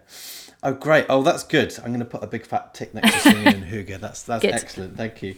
Oh, 0.62 0.72
great. 0.72 1.06
Oh, 1.08 1.24
that's 1.24 1.42
good. 1.42 1.76
I'm 1.80 1.86
going 1.88 1.98
to 1.98 2.04
put 2.04 2.22
a 2.22 2.28
big 2.28 2.46
fat 2.46 2.72
tick 2.72 2.94
next 2.94 3.12
to 3.14 3.18
singing 3.32 3.48
and 3.48 3.64
hygge. 3.72 3.98
That's 3.98 4.22
that's 4.22 4.42
Good. 4.42 4.54
excellent. 4.54 4.96
Thank 4.96 5.22
you. 5.24 5.34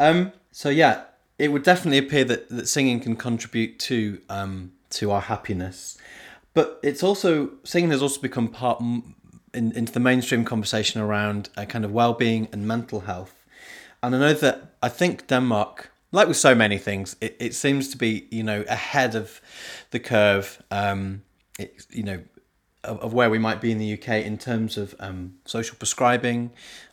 Um, 0.00 0.32
so 0.50 0.68
yeah, 0.68 1.02
it 1.38 1.52
would 1.52 1.62
definitely 1.62 1.98
appear 1.98 2.24
that, 2.24 2.48
that 2.48 2.66
singing 2.66 2.98
can 2.98 3.14
contribute 3.14 3.78
to 3.90 4.20
um, 4.28 4.72
to 4.98 5.12
our 5.12 5.20
happiness, 5.20 5.96
but 6.54 6.80
it's 6.82 7.04
also 7.04 7.50
singing 7.62 7.90
has 7.92 8.02
also 8.02 8.20
become 8.20 8.48
part 8.48 8.80
m- 8.80 9.14
in, 9.54 9.72
into 9.72 9.92
the 9.92 10.00
mainstream 10.00 10.44
conversation 10.44 11.00
around 11.00 11.48
uh, 11.56 11.64
kind 11.64 11.84
of 11.84 11.92
well-being 11.92 12.48
and 12.52 12.66
mental 12.66 13.00
health. 13.00 13.44
And 14.02 14.14
I 14.14 14.18
know 14.18 14.34
that 14.34 14.74
I 14.82 14.88
think 14.88 15.28
Denmark, 15.28 15.90
like 16.10 16.28
with 16.28 16.36
so 16.36 16.54
many 16.54 16.78
things, 16.78 17.16
it, 17.20 17.36
it 17.38 17.54
seems 17.54 17.88
to 17.88 17.96
be 17.96 18.26
you 18.30 18.42
know 18.42 18.64
ahead 18.68 19.14
of 19.14 19.40
the 19.90 20.00
curve. 20.00 20.62
Um, 20.70 21.22
it, 21.58 21.86
you 21.90 22.02
know 22.02 22.22
of, 22.84 22.98
of 23.00 23.14
where 23.14 23.30
we 23.30 23.38
might 23.38 23.60
be 23.60 23.70
in 23.70 23.78
the 23.78 23.92
UK 23.92 24.08
in 24.24 24.38
terms 24.38 24.76
of 24.76 24.94
um, 24.98 25.34
social 25.44 25.76
prescribing, 25.76 26.50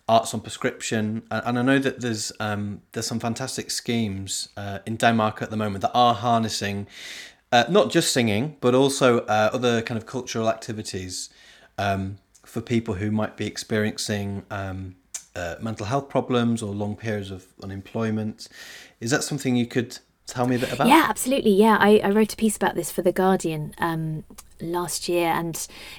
arts 0.08 0.34
on 0.36 0.42
prescription, 0.42 1.24
and, 1.32 1.42
and 1.46 1.60
I 1.60 1.62
know 1.64 1.80
that 1.80 2.02
there's 2.02 2.32
um, 2.40 2.82
there's 2.92 3.08
some 3.08 3.20
fantastic 3.20 3.72
schemes 3.72 4.50
uh, 4.56 4.80
in 4.86 4.98
Denmark 4.98 5.42
at 5.42 5.50
the 5.50 5.58
moment 5.58 5.82
that 5.82 5.92
are 5.96 6.14
harnessing 6.14 6.88
uh, 7.52 7.66
not 7.70 7.90
just 7.90 8.14
singing 8.14 8.58
but 8.62 8.76
also 8.76 9.20
uh, 9.22 9.50
other 9.54 9.82
kind 9.82 9.98
of 9.98 10.06
cultural 10.06 10.50
activities 10.50 11.30
um, 11.78 12.18
for 12.50 12.62
people 12.62 12.96
who 12.96 13.12
might 13.12 13.38
be 13.38 13.46
experiencing 13.46 14.44
um, 14.50 14.96
uh, 15.36 15.56
mental 15.62 15.86
health 15.86 16.10
problems 16.10 16.64
or 16.64 16.74
long 16.74 16.96
periods 16.96 17.30
of 17.30 17.46
unemployment. 17.62 18.48
Is 19.00 19.12
that 19.12 19.24
something 19.24 19.56
you 19.56 19.68
could 19.68 20.00
tell 20.26 20.48
me 20.48 20.56
a 20.56 20.60
bit 20.60 20.74
about? 20.74 20.88
Yeah, 20.88 21.06
absolutely. 21.08 21.52
Yeah, 21.52 21.78
I, 21.80 22.02
I 22.04 22.10
wrote 22.10 22.34
a 22.34 22.36
piece 22.36 22.58
about 22.58 22.76
this 22.76 22.92
for 22.92 23.04
the 23.04 23.12
Guardian 23.12 23.76
um, 23.78 24.24
last 24.60 25.08
year, 25.08 25.28
and 25.28 25.56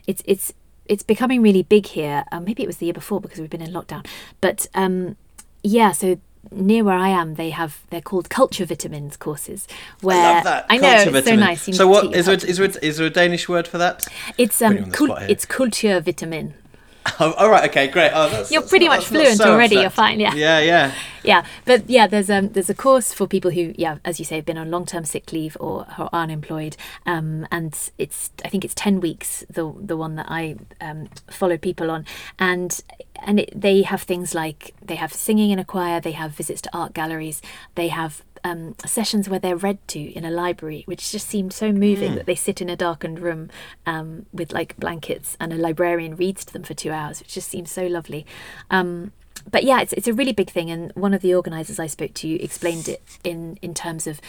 it's 0.06 0.22
it's 0.26 0.52
it's 0.86 1.04
becoming 1.04 1.40
really 1.40 1.62
big 1.62 1.86
here. 1.86 2.24
Um, 2.32 2.44
maybe 2.44 2.64
it 2.64 2.66
was 2.66 2.78
the 2.78 2.86
year 2.86 2.94
before 2.94 3.20
because 3.20 3.38
we've 3.38 3.48
been 3.48 3.62
in 3.62 3.72
lockdown. 3.72 4.04
But 4.40 4.66
um, 4.74 5.16
yeah, 5.62 5.92
so 5.92 6.18
near 6.52 6.84
where 6.84 6.96
I 6.98 7.08
am, 7.08 7.34
they 7.34 7.50
have 7.50 7.80
they're 7.90 8.00
called 8.00 8.30
culture 8.30 8.64
vitamins 8.64 9.16
courses. 9.16 9.66
Where 10.00 10.16
I 10.18 10.32
love 10.34 10.44
that. 10.44 10.66
I 10.70 10.78
know 10.78 10.88
Culture 11.04 11.16
it's 11.16 11.24
so 11.24 11.36
nice. 11.36 11.68
You 11.68 11.74
So 11.74 11.84
need 11.84 11.86
to 11.86 11.90
what 11.90 12.02
take 12.02 12.10
your 12.12 12.18
is 12.20 12.26
there, 12.26 12.34
culture 12.34 12.46
is 12.46 12.56
there 12.58 12.66
vitamins. 12.68 12.84
is 12.84 12.96
there 12.98 13.06
a 13.06 13.10
Danish 13.10 13.48
word 13.48 13.68
for 13.68 13.78
that? 13.78 14.06
It's 14.38 14.60
Putting 14.60 14.72
um 14.72 14.76
you 14.78 14.82
on 14.84 14.90
the 14.90 14.96
cul- 14.96 15.16
it's 15.28 15.46
culture 15.46 16.00
vitamin. 16.00 16.54
Oh, 17.22 17.32
all 17.32 17.50
right. 17.50 17.68
Okay. 17.68 17.86
Great. 17.88 18.12
Oh, 18.14 18.28
that's, 18.30 18.50
You're 18.50 18.62
that's 18.62 18.70
pretty 18.70 18.86
not- 18.86 18.98
much 18.98 19.06
fluent 19.06 19.36
so 19.38 19.52
already, 19.52 19.76
abstract. 19.76 19.82
you're 19.82 19.90
fine, 19.90 20.20
yeah. 20.20 20.34
Yeah. 20.34 20.60
Yeah. 20.60 20.94
yeah 21.22 21.44
but 21.66 21.88
yeah 21.90 22.06
there's 22.06 22.30
um 22.30 22.48
there's 22.50 22.70
a 22.70 22.74
course 22.74 23.12
for 23.12 23.26
people 23.26 23.50
who 23.50 23.74
yeah 23.76 23.98
as 24.06 24.18
you 24.18 24.24
say 24.24 24.36
have 24.36 24.46
been 24.46 24.56
on 24.56 24.70
long-term 24.70 25.04
sick 25.04 25.32
leave 25.32 25.54
or 25.60 25.86
are 25.98 26.08
unemployed 26.14 26.78
um 27.04 27.46
and 27.52 27.90
it's 27.98 28.30
i 28.42 28.48
think 28.48 28.64
it's 28.64 28.72
10 28.74 29.00
weeks 29.00 29.44
the 29.50 29.70
the 29.78 29.98
one 29.98 30.14
that 30.16 30.24
i 30.30 30.56
um 30.80 31.10
follow 31.30 31.58
people 31.58 31.90
on 31.90 32.06
and 32.38 32.80
and 33.22 33.40
it, 33.40 33.52
they 33.54 33.82
have 33.82 34.00
things 34.02 34.34
like 34.34 34.72
they 34.82 34.94
have 34.94 35.12
singing 35.12 35.50
in 35.50 35.58
a 35.58 35.64
choir 35.64 36.00
they 36.00 36.12
have 36.12 36.32
visits 36.32 36.62
to 36.62 36.70
art 36.72 36.94
galleries 36.94 37.42
they 37.74 37.88
have 37.88 38.22
um, 38.44 38.74
sessions 38.86 39.28
where 39.28 39.38
they're 39.38 39.56
read 39.56 39.86
to 39.88 40.00
in 40.00 40.24
a 40.24 40.30
library, 40.30 40.82
which 40.86 41.10
just 41.10 41.28
seemed 41.28 41.52
so 41.52 41.72
moving 41.72 42.14
that 42.14 42.26
they 42.26 42.34
sit 42.34 42.60
in 42.60 42.68
a 42.68 42.76
darkened 42.76 43.20
room 43.20 43.50
um, 43.86 44.26
with 44.32 44.52
like 44.52 44.76
blankets 44.76 45.36
and 45.40 45.52
a 45.52 45.56
librarian 45.56 46.16
reads 46.16 46.44
to 46.44 46.52
them 46.52 46.62
for 46.62 46.74
two 46.74 46.90
hours, 46.90 47.20
which 47.20 47.34
just 47.34 47.48
seems 47.48 47.70
so 47.70 47.86
lovely. 47.86 48.26
Um, 48.70 49.12
but 49.50 49.64
yeah, 49.64 49.80
it's 49.80 49.92
it's 49.94 50.08
a 50.08 50.12
really 50.12 50.32
big 50.32 50.50
thing, 50.50 50.70
and 50.70 50.92
one 50.94 51.14
of 51.14 51.22
the 51.22 51.34
organisers 51.34 51.78
I 51.78 51.86
spoke 51.86 52.14
to 52.14 52.42
explained 52.42 52.88
it 52.88 53.02
in 53.24 53.58
in 53.62 53.74
terms 53.74 54.06
of 54.06 54.20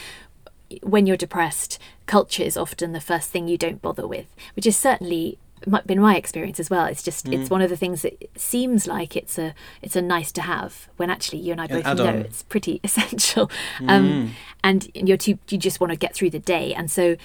when 0.82 1.06
you're 1.06 1.16
depressed, 1.16 1.78
culture 2.06 2.42
is 2.42 2.56
often 2.56 2.92
the 2.92 3.00
first 3.00 3.30
thing 3.30 3.46
you 3.46 3.58
don't 3.58 3.82
bother 3.82 4.06
with, 4.06 4.34
which 4.56 4.66
is 4.66 4.76
certainly 4.76 5.38
been 5.86 6.00
my 6.00 6.16
experience 6.16 6.60
as 6.60 6.70
well. 6.70 6.86
It's 6.86 7.02
just 7.02 7.28
it's 7.28 7.50
one 7.50 7.62
of 7.62 7.70
the 7.70 7.76
things 7.76 8.02
that 8.02 8.30
seems 8.36 8.86
like 8.86 9.16
it's 9.16 9.38
a 9.38 9.54
it's 9.80 9.96
a 9.96 10.02
nice 10.02 10.32
to 10.32 10.42
have 10.42 10.88
when 10.96 11.10
actually 11.10 11.38
you 11.40 11.52
and 11.52 11.60
I 11.60 11.66
both 11.66 11.84
know 11.84 12.08
it's 12.18 12.42
pretty 12.42 12.80
essential. 12.84 13.50
Um, 13.86 14.34
and 14.64 14.90
you're 14.94 15.16
too 15.16 15.38
you 15.48 15.58
just 15.58 15.80
want 15.80 15.90
to 15.92 15.96
get 15.96 16.14
through 16.14 16.30
the 16.30 16.38
day, 16.38 16.74
and 16.74 16.90
so 16.90 17.16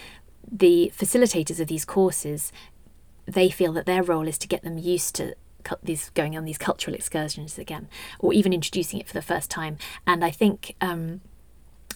the 0.50 0.92
facilitators 0.98 1.60
of 1.60 1.68
these 1.68 1.84
courses 1.84 2.52
they 3.26 3.50
feel 3.50 3.74
that 3.74 3.86
their 3.86 4.02
role 4.02 4.28
is 4.28 4.38
to 4.38 4.48
get 4.48 4.64
them 4.64 4.78
used 4.78 5.14
to 5.16 5.36
these 5.84 6.10
going 6.12 6.38
on 6.38 6.46
these 6.46 6.58
cultural 6.58 6.96
excursions 6.96 7.58
again, 7.58 7.90
or 8.20 8.34
even 8.34 8.54
introducing 8.54 9.00
it 9.00 9.08
for 9.08 9.14
the 9.14 9.22
first 9.22 9.52
time. 9.52 9.78
And 10.06 10.24
I 10.24 10.32
think 10.32 10.76
um, 10.80 11.22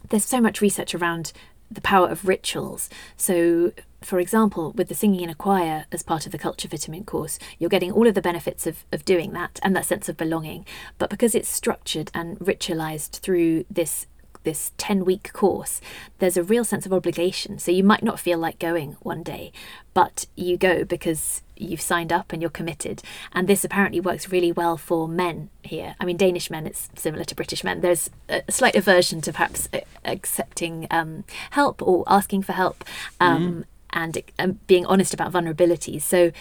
there's 0.10 0.26
so 0.26 0.42
much 0.42 0.62
research 0.62 0.94
around 0.94 1.32
the 1.72 1.82
power 1.82 2.08
of 2.08 2.28
rituals. 2.28 2.90
So, 3.16 3.72
for 4.02 4.20
example, 4.20 4.74
with 4.74 4.90
the 4.90 4.96
singing 4.96 5.22
in 5.22 5.30
a 5.30 5.36
choir 5.36 5.86
as 5.92 6.04
part 6.04 6.26
of 6.26 6.32
the 6.32 6.38
culture 6.38 6.68
vitamin 6.68 7.06
course, 7.06 7.40
you're 7.58 7.70
getting 7.70 7.92
all 7.92 8.08
of 8.08 8.16
the 8.16 8.22
benefits 8.22 8.68
of, 8.68 8.84
of 8.92 9.06
doing 9.06 9.32
that 9.34 9.60
and 9.64 9.76
that 9.76 9.86
sense 9.86 10.10
of 10.10 10.18
belonging. 10.18 10.66
But 10.98 11.10
because 11.10 11.34
it's 11.34 11.50
structured 11.50 12.12
and 12.14 12.38
ritualized 12.40 13.20
through 13.20 13.66
this 13.70 14.08
this 14.44 14.72
10 14.78 15.06
week 15.06 15.32
course, 15.34 15.82
there's 16.20 16.38
a 16.38 16.44
real 16.44 16.64
sense 16.64 16.86
of 16.86 16.94
obligation. 16.94 17.60
So 17.60 17.72
you 17.72 17.84
might 17.84 18.04
not 18.04 18.20
feel 18.20 18.38
like 18.38 18.60
going 18.60 18.98
one 19.02 19.24
day, 19.24 19.52
but 19.94 20.26
you 20.36 20.58
go 20.58 20.84
because 20.84 21.42
you've 21.56 21.82
signed 21.82 22.12
up 22.12 22.34
and 22.34 22.42
you're 22.42 22.50
committed. 22.50 23.02
And 23.32 23.48
this 23.48 23.64
apparently 23.64 24.00
works 24.00 24.30
really 24.30 24.52
well 24.52 24.78
for 24.78 25.08
men 25.08 25.50
here. 25.64 25.96
I 26.00 26.06
mean, 26.06 26.18
Danish 26.18 26.50
men, 26.50 26.66
it's 26.66 26.90
similar 26.96 27.24
to 27.26 27.36
British 27.36 27.64
men. 27.64 27.82
There's 27.82 28.10
a 28.30 28.44
slight 28.50 28.76
aversion 28.76 29.22
to 29.22 29.32
perhaps 29.32 29.70
uh, 29.74 29.80
accepting 30.04 30.88
um, 30.90 31.24
help 31.52 31.82
or 31.82 32.04
asking 32.08 32.44
for 32.44 32.54
help 32.54 32.84
um, 33.20 33.66
and 33.92 34.22
um, 34.40 34.60
being 34.68 34.86
honest 34.86 35.14
about 35.14 35.32
vulnerabilities. 35.32 36.02
So 36.02 36.32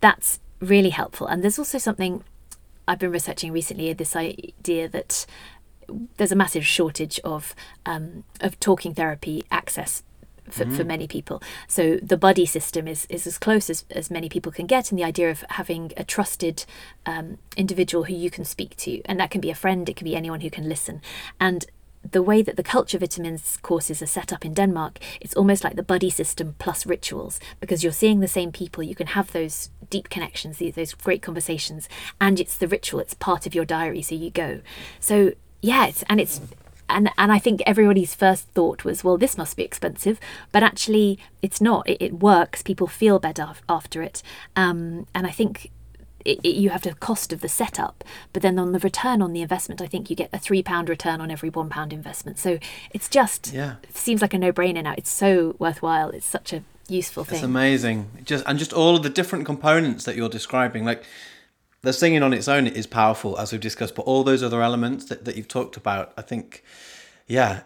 that's 0.00 0.40
really 0.60 0.90
helpful. 0.90 1.26
And 1.26 1.42
there's 1.42 1.58
also 1.58 1.78
something 1.78 2.22
I've 2.88 2.98
been 2.98 3.10
researching 3.10 3.52
recently 3.52 3.92
this 3.92 4.14
idea 4.14 4.88
that 4.88 5.26
there's 6.16 6.32
a 6.32 6.36
massive 6.36 6.66
shortage 6.66 7.20
of 7.24 7.54
um, 7.84 8.24
of 8.40 8.58
talking 8.60 8.94
therapy 8.94 9.44
access 9.50 10.02
for, 10.50 10.64
mm. 10.64 10.76
for 10.76 10.84
many 10.84 11.06
people. 11.06 11.42
So 11.68 11.96
the 12.02 12.16
buddy 12.16 12.46
system 12.46 12.86
is, 12.86 13.06
is 13.06 13.26
as 13.26 13.38
close 13.38 13.68
as, 13.70 13.84
as 13.90 14.10
many 14.10 14.28
people 14.28 14.52
can 14.52 14.66
get, 14.66 14.90
and 14.90 14.98
the 14.98 15.04
idea 15.04 15.30
of 15.30 15.44
having 15.50 15.92
a 15.96 16.04
trusted 16.04 16.64
um, 17.04 17.38
individual 17.56 18.04
who 18.04 18.14
you 18.14 18.30
can 18.30 18.44
speak 18.44 18.76
to, 18.76 19.02
and 19.04 19.18
that 19.20 19.30
can 19.30 19.40
be 19.40 19.50
a 19.50 19.54
friend, 19.54 19.88
it 19.88 19.96
can 19.96 20.04
be 20.04 20.16
anyone 20.16 20.40
who 20.40 20.50
can 20.50 20.68
listen. 20.68 21.00
And 21.40 21.66
the 22.12 22.22
way 22.22 22.40
that 22.42 22.56
the 22.56 22.62
culture 22.62 22.98
vitamins 22.98 23.58
courses 23.62 24.00
are 24.00 24.06
set 24.06 24.32
up 24.32 24.44
in 24.44 24.54
Denmark, 24.54 24.98
it's 25.20 25.34
almost 25.34 25.64
like 25.64 25.74
the 25.74 25.82
buddy 25.82 26.10
system 26.10 26.54
plus 26.58 26.86
rituals 26.86 27.40
because 27.58 27.82
you're 27.82 27.92
seeing 27.92 28.20
the 28.20 28.28
same 28.28 28.52
people. 28.52 28.84
You 28.84 28.94
can 28.94 29.08
have 29.08 29.32
those 29.32 29.70
deep 29.90 30.08
connections, 30.08 30.58
those 30.58 30.94
great 30.94 31.22
conversations, 31.22 31.88
and 32.20 32.38
it's 32.38 32.56
the 32.56 32.68
ritual. 32.68 33.00
It's 33.00 33.14
part 33.14 33.46
of 33.46 33.54
your 33.54 33.64
diary, 33.64 34.02
so 34.02 34.14
you 34.14 34.30
go. 34.30 34.60
So 35.00 35.32
yeah, 35.60 35.86
it's, 35.86 36.02
and 36.08 36.20
it's 36.20 36.40
and 36.88 37.10
and 37.18 37.32
I 37.32 37.38
think 37.38 37.62
everybody's 37.66 38.14
first 38.14 38.48
thought 38.48 38.84
was, 38.84 39.02
well, 39.02 39.18
this 39.18 39.36
must 39.36 39.56
be 39.56 39.64
expensive, 39.64 40.20
but 40.52 40.62
actually, 40.62 41.18
it's 41.42 41.60
not. 41.60 41.88
It, 41.88 42.00
it 42.00 42.14
works. 42.20 42.62
People 42.62 42.86
feel 42.86 43.18
better 43.18 43.52
after 43.68 44.02
it, 44.02 44.22
um, 44.54 45.06
and 45.14 45.26
I 45.26 45.30
think 45.30 45.70
it, 46.24 46.40
it, 46.42 46.56
you 46.56 46.70
have 46.70 46.82
the 46.82 46.94
cost 46.94 47.32
of 47.32 47.40
the 47.40 47.48
setup, 47.48 48.04
but 48.32 48.42
then 48.42 48.58
on 48.58 48.72
the 48.72 48.78
return 48.78 49.22
on 49.22 49.32
the 49.32 49.42
investment, 49.42 49.80
I 49.80 49.86
think 49.86 50.10
you 50.10 50.16
get 50.16 50.30
a 50.32 50.38
three 50.38 50.62
pound 50.62 50.88
return 50.88 51.20
on 51.20 51.30
every 51.30 51.50
one 51.50 51.68
pound 51.68 51.92
investment. 51.92 52.38
So 52.38 52.58
it's 52.90 53.08
just 53.08 53.52
yeah. 53.52 53.76
seems 53.92 54.22
like 54.22 54.34
a 54.34 54.38
no 54.38 54.52
brainer 54.52 54.82
now. 54.82 54.94
It's 54.96 55.10
so 55.10 55.56
worthwhile. 55.58 56.10
It's 56.10 56.26
such 56.26 56.52
a 56.52 56.62
useful 56.88 57.24
thing. 57.24 57.36
It's 57.36 57.44
amazing. 57.44 58.10
Just 58.24 58.44
and 58.46 58.58
just 58.58 58.72
all 58.72 58.96
of 58.96 59.02
the 59.02 59.10
different 59.10 59.46
components 59.46 60.04
that 60.04 60.16
you're 60.16 60.28
describing, 60.28 60.84
like 60.84 61.04
the 61.86 61.92
singing 61.92 62.22
on 62.22 62.32
its 62.32 62.48
own 62.48 62.66
is 62.66 62.86
powerful, 62.86 63.38
as 63.38 63.52
we've 63.52 63.60
discussed, 63.60 63.94
but 63.94 64.02
all 64.02 64.24
those 64.24 64.42
other 64.42 64.60
elements 64.60 65.04
that, 65.06 65.24
that 65.24 65.36
you've 65.36 65.48
talked 65.48 65.76
about, 65.76 66.12
I 66.16 66.22
think 66.22 66.64
yeah, 67.28 67.62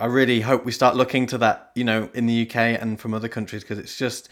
I 0.00 0.06
really 0.06 0.40
hope 0.40 0.64
we 0.64 0.72
start 0.72 0.96
looking 0.96 1.26
to 1.26 1.38
that, 1.38 1.72
you 1.74 1.84
know, 1.84 2.08
in 2.14 2.26
the 2.26 2.46
UK 2.46 2.56
and 2.56 2.98
from 2.98 3.12
other 3.12 3.28
countries 3.28 3.62
because 3.62 3.78
it's 3.78 3.98
just, 3.98 4.28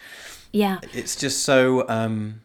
yeah, 0.51 0.79
it's 0.93 1.15
just 1.15 1.43
so 1.43 1.87
um, 1.89 2.41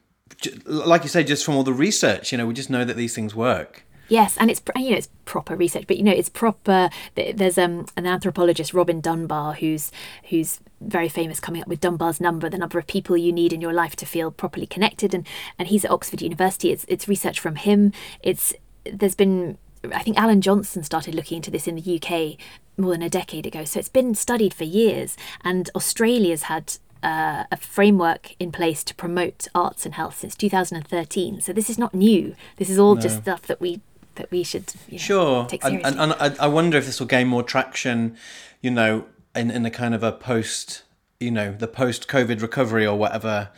like 0.64 1.02
you 1.02 1.08
say, 1.08 1.24
just 1.24 1.44
from 1.44 1.56
all 1.56 1.62
the 1.62 1.72
research, 1.72 2.32
you 2.32 2.38
know, 2.38 2.46
we 2.46 2.54
just 2.54 2.70
know 2.70 2.84
that 2.84 2.96
these 2.96 3.14
things 3.14 3.34
work. 3.34 3.84
Yes, 4.08 4.36
and 4.36 4.50
it's 4.50 4.62
you 4.76 4.90
know 4.90 4.96
it's 4.96 5.08
proper 5.24 5.56
research, 5.56 5.86
but 5.86 5.96
you 5.96 6.04
know 6.04 6.12
it's 6.12 6.28
proper. 6.28 6.90
There's 7.14 7.58
um, 7.58 7.86
an 7.96 8.06
anthropologist, 8.06 8.72
Robin 8.72 9.00
Dunbar, 9.00 9.54
who's 9.54 9.90
who's 10.30 10.60
very 10.80 11.08
famous, 11.08 11.40
coming 11.40 11.62
up 11.62 11.68
with 11.68 11.80
Dunbar's 11.80 12.20
number, 12.20 12.48
the 12.48 12.58
number 12.58 12.78
of 12.78 12.86
people 12.86 13.16
you 13.16 13.32
need 13.32 13.52
in 13.52 13.60
your 13.60 13.72
life 13.72 13.96
to 13.96 14.06
feel 14.06 14.30
properly 14.30 14.66
connected, 14.66 15.14
and 15.14 15.26
and 15.58 15.68
he's 15.68 15.84
at 15.84 15.90
Oxford 15.90 16.22
University. 16.22 16.70
It's 16.70 16.84
it's 16.88 17.08
research 17.08 17.40
from 17.40 17.56
him. 17.56 17.92
It's 18.20 18.54
there's 18.84 19.14
been 19.14 19.58
I 19.92 20.02
think 20.02 20.18
Alan 20.18 20.40
Johnson 20.40 20.82
started 20.82 21.14
looking 21.14 21.36
into 21.36 21.50
this 21.50 21.66
in 21.66 21.76
the 21.76 22.00
UK 22.00 22.38
more 22.76 22.92
than 22.92 23.02
a 23.02 23.10
decade 23.10 23.46
ago, 23.46 23.64
so 23.64 23.78
it's 23.78 23.88
been 23.88 24.14
studied 24.14 24.52
for 24.52 24.64
years, 24.64 25.16
and 25.42 25.70
Australia's 25.74 26.44
had 26.44 26.78
uh, 27.02 27.44
a 27.50 27.56
framework 27.56 28.34
in 28.38 28.52
place 28.52 28.82
to 28.84 28.94
promote 28.94 29.46
arts 29.54 29.86
and 29.86 29.94
health 29.94 30.18
since 30.18 30.34
2013. 30.34 31.40
So 31.40 31.52
this 31.52 31.70
is 31.70 31.78
not 31.78 31.94
new. 31.94 32.34
This 32.56 32.68
is 32.68 32.78
all 32.78 32.96
no. 32.96 33.00
just 33.00 33.22
stuff 33.22 33.42
that 33.42 33.60
we 33.60 33.80
that 34.16 34.30
we 34.30 34.42
should 34.42 34.72
you 34.88 34.94
know, 34.94 34.98
sure. 34.98 35.46
Take 35.46 35.62
seriously. 35.62 35.88
And, 35.88 36.00
and, 36.00 36.14
and 36.18 36.38
I 36.38 36.46
wonder 36.46 36.78
if 36.78 36.86
this 36.86 36.98
will 36.98 37.06
gain 37.06 37.28
more 37.28 37.42
traction, 37.42 38.16
you 38.60 38.70
know, 38.70 39.04
in 39.36 39.50
in 39.50 39.66
a 39.66 39.70
kind 39.70 39.94
of 39.94 40.02
a 40.02 40.12
post, 40.12 40.82
you 41.20 41.30
know, 41.30 41.52
the 41.52 41.68
post 41.68 42.08
COVID 42.08 42.42
recovery 42.42 42.86
or 42.86 42.96
whatever, 42.96 43.50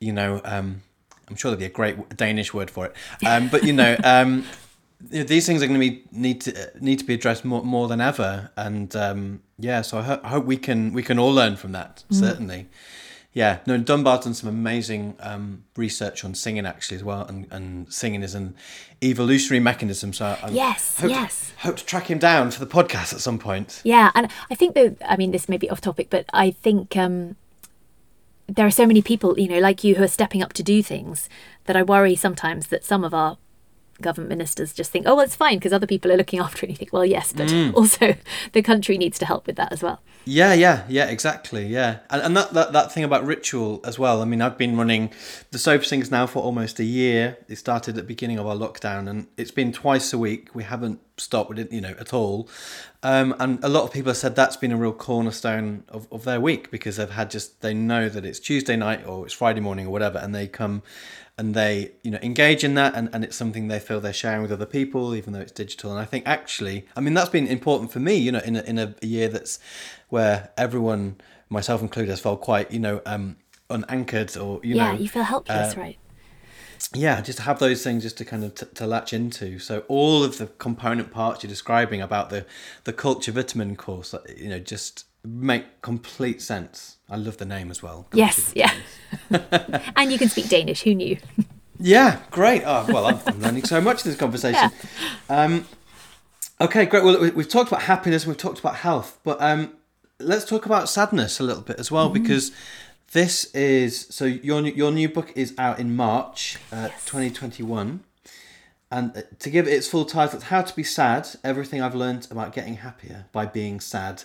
you 0.00 0.12
know. 0.12 0.40
Um, 0.44 0.82
I'm 1.28 1.36
sure 1.36 1.50
there'll 1.50 1.60
be 1.60 1.66
a 1.66 1.68
great 1.68 2.16
Danish 2.16 2.52
word 2.52 2.70
for 2.70 2.86
it. 2.86 2.94
Um, 3.24 3.48
but 3.48 3.62
you 3.62 3.72
know, 3.72 3.96
um, 4.04 4.44
these 5.00 5.46
things 5.46 5.62
are 5.62 5.66
going 5.66 5.80
to 5.80 5.90
be 5.90 6.04
need 6.12 6.40
to 6.42 6.72
need 6.80 6.98
to 6.98 7.04
be 7.04 7.14
addressed 7.14 7.44
more 7.44 7.62
more 7.62 7.88
than 7.88 8.00
ever, 8.00 8.50
and 8.56 8.94
um, 8.96 9.42
yeah, 9.58 9.82
so 9.82 9.98
I, 9.98 10.02
ho- 10.02 10.20
I, 10.22 10.28
hope 10.28 10.44
we 10.44 10.56
can 10.56 10.92
we 10.92 11.02
can 11.02 11.18
all 11.18 11.32
learn 11.32 11.56
from 11.56 11.72
that. 11.72 12.04
Mm. 12.10 12.16
Certainly, 12.16 12.66
yeah. 13.32 13.58
No, 13.66 13.78
Dunbar's 13.78 14.24
done 14.24 14.34
some 14.34 14.48
amazing 14.48 15.16
um, 15.20 15.64
research 15.76 16.24
on 16.24 16.34
singing 16.34 16.66
actually 16.66 16.96
as 16.96 17.04
well, 17.04 17.24
and, 17.26 17.46
and 17.50 17.92
singing 17.92 18.22
is 18.22 18.34
an 18.34 18.54
evolutionary 19.02 19.60
mechanism. 19.60 20.12
So 20.12 20.36
I 20.42 20.50
yes, 20.50 20.98
hope 21.00 21.10
yes, 21.10 21.50
to, 21.50 21.58
hope 21.60 21.76
to 21.76 21.84
track 21.84 22.10
him 22.10 22.18
down 22.18 22.50
for 22.50 22.64
the 22.64 22.66
podcast 22.66 23.12
at 23.12 23.20
some 23.20 23.38
point. 23.38 23.80
Yeah, 23.84 24.10
and 24.14 24.28
I 24.50 24.54
think 24.54 24.74
that 24.74 24.96
I 25.06 25.16
mean 25.16 25.30
this 25.30 25.48
may 25.48 25.58
be 25.58 25.70
off 25.70 25.80
topic, 25.80 26.08
but 26.10 26.26
I 26.32 26.50
think. 26.50 26.96
Um, 26.96 27.36
there 28.48 28.66
are 28.66 28.70
so 28.72 28.84
many 28.84 29.00
people, 29.00 29.38
you 29.38 29.46
know, 29.46 29.60
like 29.60 29.84
you 29.84 29.94
who 29.94 30.02
are 30.02 30.08
stepping 30.08 30.42
up 30.42 30.52
to 30.54 30.64
do 30.64 30.82
things 30.82 31.28
that 31.66 31.76
I 31.76 31.84
worry 31.84 32.16
sometimes 32.16 32.66
that 32.66 32.84
some 32.84 33.04
of 33.04 33.14
our 33.14 33.38
government 34.02 34.30
ministers 34.30 34.72
just 34.72 34.90
think, 34.90 35.06
oh, 35.06 35.16
well, 35.16 35.24
it's 35.24 35.36
fine 35.36 35.58
because 35.58 35.72
other 35.72 35.86
people 35.86 36.10
are 36.12 36.16
looking 36.16 36.40
after 36.46 36.66
it. 36.66 36.70
You 36.70 36.76
think, 36.76 36.92
well, 36.92 37.04
yes, 37.04 37.32
but 37.32 37.48
mm. 37.48 37.74
also 37.74 38.14
the 38.52 38.62
country 38.62 38.98
needs 38.98 39.18
to 39.18 39.26
help 39.26 39.46
with 39.46 39.56
that 39.56 39.72
as 39.72 39.82
well. 39.82 40.00
Yeah, 40.24 40.52
yeah, 40.52 40.84
yeah, 40.88 41.06
exactly. 41.06 41.66
Yeah. 41.66 42.00
And, 42.10 42.22
and 42.22 42.36
that, 42.36 42.52
that, 42.52 42.72
that 42.72 42.92
thing 42.92 43.04
about 43.04 43.24
ritual 43.24 43.80
as 43.84 43.98
well. 43.98 44.20
I 44.20 44.26
mean, 44.26 44.42
I've 44.42 44.58
been 44.58 44.76
running 44.76 45.12
the 45.50 45.58
Soap 45.58 45.84
Sings 45.84 46.10
now 46.10 46.26
for 46.26 46.42
almost 46.42 46.78
a 46.78 46.84
year. 46.84 47.38
It 47.48 47.56
started 47.56 47.90
at 47.90 47.96
the 47.96 48.02
beginning 48.02 48.38
of 48.38 48.46
our 48.46 48.54
lockdown 48.54 49.08
and 49.08 49.26
it's 49.36 49.50
been 49.50 49.72
twice 49.72 50.12
a 50.12 50.18
week. 50.18 50.54
We 50.54 50.64
haven't 50.64 51.00
stopped 51.16 51.48
with 51.48 51.58
it, 51.58 51.72
you 51.72 51.80
know, 51.80 51.94
at 51.98 52.12
all. 52.12 52.48
Um, 53.02 53.34
and 53.38 53.62
a 53.64 53.68
lot 53.68 53.84
of 53.84 53.92
people 53.92 54.10
have 54.10 54.16
said 54.16 54.36
that's 54.36 54.56
been 54.56 54.72
a 54.72 54.76
real 54.76 54.92
cornerstone 54.92 55.84
of, 55.88 56.06
of 56.12 56.24
their 56.24 56.40
week 56.40 56.70
because 56.70 56.96
they've 56.96 57.10
had 57.10 57.30
just, 57.30 57.62
they 57.62 57.72
know 57.72 58.08
that 58.08 58.24
it's 58.24 58.40
Tuesday 58.40 58.76
night 58.76 59.06
or 59.06 59.24
it's 59.24 59.34
Friday 59.34 59.60
morning 59.60 59.86
or 59.86 59.90
whatever, 59.90 60.18
and 60.18 60.34
they 60.34 60.46
come 60.46 60.82
and 61.40 61.54
they 61.54 61.90
you 62.02 62.10
know 62.10 62.18
engage 62.22 62.62
in 62.62 62.74
that 62.74 62.94
and, 62.94 63.08
and 63.14 63.24
it's 63.24 63.34
something 63.34 63.68
they 63.68 63.80
feel 63.80 63.98
they're 63.98 64.12
sharing 64.12 64.42
with 64.42 64.52
other 64.52 64.66
people 64.66 65.14
even 65.14 65.32
though 65.32 65.40
it's 65.40 65.50
digital. 65.50 65.90
And 65.90 65.98
i 65.98 66.04
think 66.04 66.24
actually 66.26 66.86
i 66.94 67.00
mean 67.00 67.14
that's 67.14 67.30
been 67.30 67.46
important 67.46 67.90
for 67.90 67.98
me 67.98 68.14
you 68.14 68.30
know 68.30 68.40
in 68.40 68.56
a, 68.56 68.62
in 68.62 68.78
a 68.78 68.94
year 69.00 69.28
that's 69.28 69.58
where 70.10 70.50
everyone 70.58 71.16
myself 71.48 71.80
included 71.80 72.10
has 72.10 72.20
felt 72.20 72.42
quite 72.42 72.70
you 72.70 72.78
know 72.78 73.00
um 73.06 73.36
unanchored 73.70 74.36
or 74.36 74.60
you 74.62 74.76
yeah, 74.76 74.92
know 74.92 74.98
you 74.98 75.08
feel 75.08 75.22
helpless 75.22 75.76
uh, 75.76 75.80
right. 75.80 75.98
yeah 76.94 77.22
just 77.22 77.38
to 77.38 77.44
have 77.44 77.58
those 77.58 77.82
things 77.82 78.02
just 78.02 78.18
to 78.18 78.24
kind 78.24 78.44
of 78.44 78.54
t- 78.54 78.66
to 78.74 78.86
latch 78.86 79.12
into. 79.12 79.58
So 79.60 79.84
all 79.88 80.24
of 80.24 80.38
the 80.38 80.46
component 80.46 81.12
parts 81.12 81.42
you're 81.42 81.48
describing 81.48 82.02
about 82.02 82.30
the 82.30 82.44
the 82.84 82.92
culture 82.92 83.32
vitamin 83.32 83.76
course 83.76 84.14
you 84.36 84.48
know 84.48 84.58
just 84.58 85.06
make 85.24 85.82
complete 85.82 86.42
sense. 86.42 86.96
I 87.10 87.16
love 87.16 87.38
the 87.38 87.44
name 87.44 87.70
as 87.70 87.82
well. 87.82 88.06
Yes, 88.12 88.52
yeah. 88.54 88.72
and 89.96 90.12
you 90.12 90.18
can 90.18 90.28
speak 90.28 90.48
Danish. 90.48 90.82
Who 90.82 90.94
knew? 90.94 91.16
yeah, 91.78 92.20
great. 92.30 92.62
Oh, 92.64 92.86
well, 92.88 93.06
I'm, 93.06 93.18
I'm 93.26 93.40
learning 93.40 93.64
so 93.64 93.80
much 93.80 94.04
in 94.04 94.10
this 94.10 94.18
conversation. 94.18 94.70
Yeah. 95.28 95.42
Um, 95.44 95.66
okay, 96.60 96.86
great. 96.86 97.02
Well, 97.02 97.30
we've 97.32 97.48
talked 97.48 97.68
about 97.68 97.82
happiness, 97.82 98.26
we've 98.26 98.36
talked 98.36 98.60
about 98.60 98.76
health, 98.76 99.18
but 99.24 99.40
um, 99.40 99.72
let's 100.20 100.44
talk 100.44 100.66
about 100.66 100.88
sadness 100.88 101.40
a 101.40 101.42
little 101.42 101.62
bit 101.62 101.80
as 101.80 101.90
well, 101.90 102.10
mm. 102.10 102.14
because 102.14 102.52
this 103.12 103.46
is 103.54 104.06
so 104.10 104.24
your 104.24 104.64
your 104.66 104.92
new 104.92 105.08
book 105.08 105.32
is 105.34 105.52
out 105.58 105.80
in 105.80 105.96
March, 105.96 106.58
uh, 106.72 106.88
yes. 106.90 107.04
2021. 107.06 108.04
And 108.92 109.16
uh, 109.16 109.22
to 109.38 109.50
give 109.50 109.68
it 109.68 109.72
its 109.72 109.86
full 109.86 110.04
title, 110.04 110.36
it's 110.36 110.44
How 110.46 110.62
to 110.62 110.74
Be 110.74 110.82
Sad 110.82 111.28
Everything 111.44 111.80
I've 111.80 111.94
Learned 111.94 112.26
About 112.30 112.52
Getting 112.52 112.76
Happier 112.76 113.26
by 113.30 113.46
Being 113.46 113.78
Sad 113.78 114.24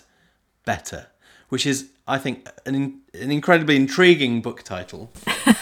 better, 0.64 1.06
which 1.48 1.66
is, 1.66 1.90
I 2.06 2.18
think, 2.18 2.48
an, 2.66 3.00
an 3.14 3.30
incredibly 3.30 3.76
intriguing 3.76 4.40
book 4.40 4.62
title. 4.62 5.10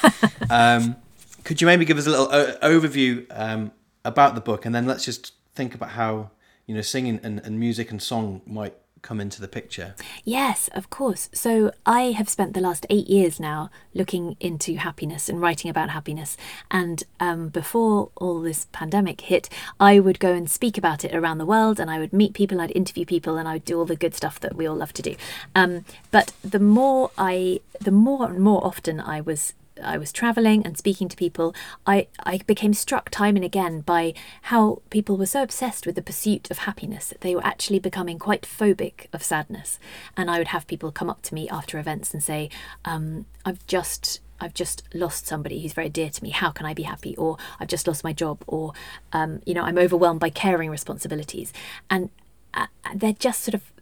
um, 0.51 0.97
could 1.43 1.61
you 1.61 1.67
maybe 1.67 1.85
give 1.85 1.99
us 1.99 2.07
a 2.07 2.11
little 2.11 2.29
o- 2.31 2.57
overview 2.63 3.27
um, 3.31 3.73
about 4.05 4.35
the 4.35 4.41
book, 4.41 4.67
and 4.67 4.75
then 4.75 4.87
let's 4.87 5.05
just 5.05 5.33
think 5.55 5.75
about 5.75 5.91
how 5.91 6.31
you 6.67 6.75
know 6.75 6.83
singing 6.83 7.21
and, 7.23 7.41
and 7.41 7.59
music 7.59 7.91
and 7.91 8.03
song 8.03 8.43
might 8.47 8.75
come 9.05 9.21
into 9.21 9.41
the 9.41 9.47
picture? 9.47 9.95
Yes, 10.25 10.69
of 10.75 10.91
course. 10.91 11.29
So 11.33 11.71
I 11.87 12.13
have 12.13 12.29
spent 12.29 12.55
the 12.55 12.61
last 12.61 12.87
eight 12.91 13.07
years 13.07 13.39
now 13.39 13.71
looking 13.93 14.37
into 14.41 14.77
happiness 14.77 15.29
and 15.29 15.41
writing 15.41 15.71
about 15.71 15.91
happiness. 15.91 16.37
And 16.71 17.05
um, 17.21 17.51
before 17.51 18.11
all 18.17 18.41
this 18.41 18.67
pandemic 18.73 19.21
hit, 19.21 19.49
I 19.79 20.01
would 20.01 20.19
go 20.19 20.33
and 20.33 20.51
speak 20.51 20.77
about 20.77 21.05
it 21.05 21.15
around 21.15 21.39
the 21.39 21.47
world 21.47 21.79
and 21.79 21.91
I 21.91 21.99
would 22.01 22.13
meet 22.13 22.33
people, 22.33 22.61
I'd 22.61 22.73
interview 22.75 23.05
people, 23.05 23.37
and 23.37 23.47
I 23.47 23.53
would 23.53 23.65
do 23.65 23.79
all 23.79 23.85
the 23.85 23.95
good 23.95 24.15
stuff 24.15 24.41
that 24.41 24.57
we 24.57 24.67
all 24.67 24.77
love 24.77 24.95
to 24.95 25.03
do. 25.03 25.15
Um, 25.55 25.85
but 26.11 26.33
the 26.43 26.59
more 26.59 27.11
I, 27.17 27.61
the 27.81 27.93
more 27.93 28.29
and 28.29 28.41
more 28.41 28.67
often 28.67 29.01
I 29.01 29.21
was 29.21 29.53
I 29.83 29.99
was 29.99 30.13
traveling 30.13 30.65
and 30.65 30.77
speaking 30.77 31.09
to 31.09 31.17
people, 31.17 31.55
I, 31.87 32.09
I 32.25 32.39
became 32.47 32.75
struck 32.75 33.11
time 33.11 33.37
and 33.37 33.45
again 33.45 33.81
by 33.81 34.15
how 34.43 34.83
people 34.91 35.17
were 35.17 35.27
so 35.27 35.43
obsessed 35.43 35.87
with 35.87 35.95
the 35.95 36.03
pursuit 36.03 36.51
of 36.51 36.59
happiness 36.59 37.09
that 37.09 37.21
they 37.21 37.35
were 37.35 37.45
actually 37.45 37.79
becoming 37.79 38.19
quite 38.19 38.43
phobic 38.43 39.07
of 39.13 39.23
sadness. 39.23 39.79
And 40.17 40.31
I 40.31 40.39
would 40.39 40.49
have 40.49 40.67
people 40.67 40.93
come 40.93 41.11
up 41.11 41.23
to 41.23 41.35
me 41.35 41.49
after 41.49 41.79
events 41.79 42.13
and 42.13 42.23
say, 42.23 42.51
um, 42.85 43.27
I've 43.45 43.67
just 43.67 44.21
I've 44.41 44.55
just 44.55 44.83
lost 44.93 45.27
somebody 45.27 45.63
who's 45.63 45.73
very 45.73 45.89
dear 45.89 46.11
to 46.11 46.23
me. 46.23 46.31
How 46.31 46.51
can 46.51 46.67
I 46.67 46.75
be 46.75 46.83
happy? 46.83 47.17
Or 47.17 47.39
I've 47.61 47.69
just 47.69 47.87
lost 47.87 48.03
my 48.05 48.13
job. 48.13 48.43
Or, 48.47 48.73
um, 49.13 49.41
you 49.47 49.55
know, 49.55 49.63
I'm 49.63 49.79
overwhelmed 49.79 50.21
by 50.21 50.29
caring 50.29 50.71
responsibilities. 50.71 51.53
And 51.89 52.11
uh, 52.53 52.67
they're 52.95 53.13
just 53.13 53.43
sort 53.43 53.55
of 53.55 53.73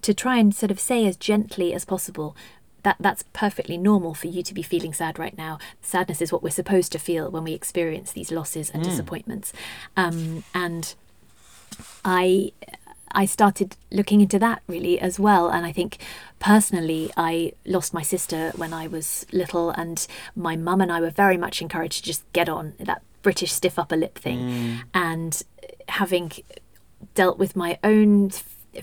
to 0.00 0.14
try 0.14 0.38
and 0.38 0.54
sort 0.54 0.70
of 0.70 0.78
say 0.78 1.06
as 1.06 1.16
gently 1.16 1.74
as 1.74 1.84
possible 1.84 2.36
that 2.82 2.96
that's 3.00 3.24
perfectly 3.32 3.76
normal 3.76 4.14
for 4.14 4.26
you 4.28 4.42
to 4.42 4.54
be 4.54 4.62
feeling 4.62 4.92
sad 4.92 5.18
right 5.18 5.36
now. 5.36 5.58
Sadness 5.82 6.22
is 6.22 6.32
what 6.32 6.42
we're 6.42 6.50
supposed 6.50 6.92
to 6.92 6.98
feel 6.98 7.30
when 7.30 7.44
we 7.44 7.52
experience 7.52 8.12
these 8.12 8.30
losses 8.30 8.70
and 8.70 8.82
mm. 8.82 8.86
disappointments. 8.86 9.52
Um, 9.96 10.44
and 10.54 10.94
I 12.04 12.52
I 13.12 13.26
started 13.26 13.76
looking 13.90 14.20
into 14.20 14.38
that 14.38 14.62
really 14.66 15.00
as 15.00 15.18
well. 15.18 15.48
And 15.48 15.66
I 15.66 15.72
think 15.72 15.98
personally, 16.38 17.10
I 17.16 17.52
lost 17.66 17.92
my 17.92 18.02
sister 18.02 18.52
when 18.56 18.72
I 18.72 18.86
was 18.86 19.26
little, 19.32 19.70
and 19.70 20.06
my 20.36 20.56
mum 20.56 20.80
and 20.80 20.92
I 20.92 21.00
were 21.00 21.10
very 21.10 21.36
much 21.36 21.60
encouraged 21.60 21.98
to 21.98 22.02
just 22.04 22.30
get 22.32 22.48
on 22.48 22.74
that 22.78 23.02
British 23.22 23.52
stiff 23.52 23.78
upper 23.78 23.96
lip 23.96 24.18
thing. 24.18 24.38
Mm. 24.38 24.82
And 24.94 25.42
having 25.88 26.32
dealt 27.14 27.38
with 27.38 27.56
my 27.56 27.78
own 27.82 28.30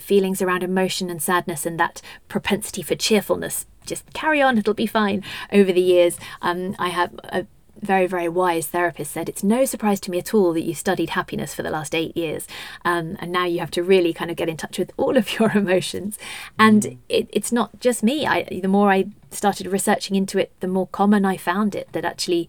feelings 0.00 0.42
around 0.42 0.62
emotion 0.62 1.10
and 1.10 1.22
sadness 1.22 1.66
and 1.66 1.78
that 1.78 2.00
propensity 2.28 2.82
for 2.82 2.94
cheerfulness, 2.94 3.66
just 3.86 4.12
carry 4.12 4.42
on, 4.42 4.58
it'll 4.58 4.74
be 4.74 4.86
fine. 4.86 5.22
Over 5.52 5.72
the 5.72 5.80
years, 5.80 6.18
um, 6.42 6.76
I 6.78 6.88
have 6.90 7.18
a 7.24 7.46
very, 7.80 8.06
very 8.06 8.28
wise 8.28 8.66
therapist 8.66 9.12
said, 9.12 9.28
It's 9.28 9.44
no 9.44 9.64
surprise 9.64 10.00
to 10.00 10.10
me 10.10 10.18
at 10.18 10.34
all 10.34 10.52
that 10.52 10.62
you 10.62 10.74
studied 10.74 11.10
happiness 11.10 11.54
for 11.54 11.62
the 11.62 11.70
last 11.70 11.94
eight 11.94 12.16
years. 12.16 12.46
Um, 12.84 13.16
and 13.20 13.32
now 13.32 13.44
you 13.44 13.60
have 13.60 13.70
to 13.72 13.82
really 13.82 14.12
kind 14.12 14.30
of 14.30 14.36
get 14.36 14.48
in 14.48 14.56
touch 14.56 14.78
with 14.78 14.90
all 14.96 15.16
of 15.16 15.38
your 15.38 15.50
emotions. 15.56 16.18
And 16.58 16.98
it, 17.08 17.28
it's 17.32 17.52
not 17.52 17.80
just 17.80 18.02
me. 18.02 18.26
I, 18.26 18.44
the 18.44 18.68
more 18.68 18.90
I 18.90 19.06
started 19.30 19.66
researching 19.68 20.16
into 20.16 20.38
it, 20.38 20.52
the 20.60 20.68
more 20.68 20.86
common 20.88 21.24
I 21.24 21.36
found 21.36 21.74
it 21.74 21.88
that 21.92 22.04
actually 22.04 22.48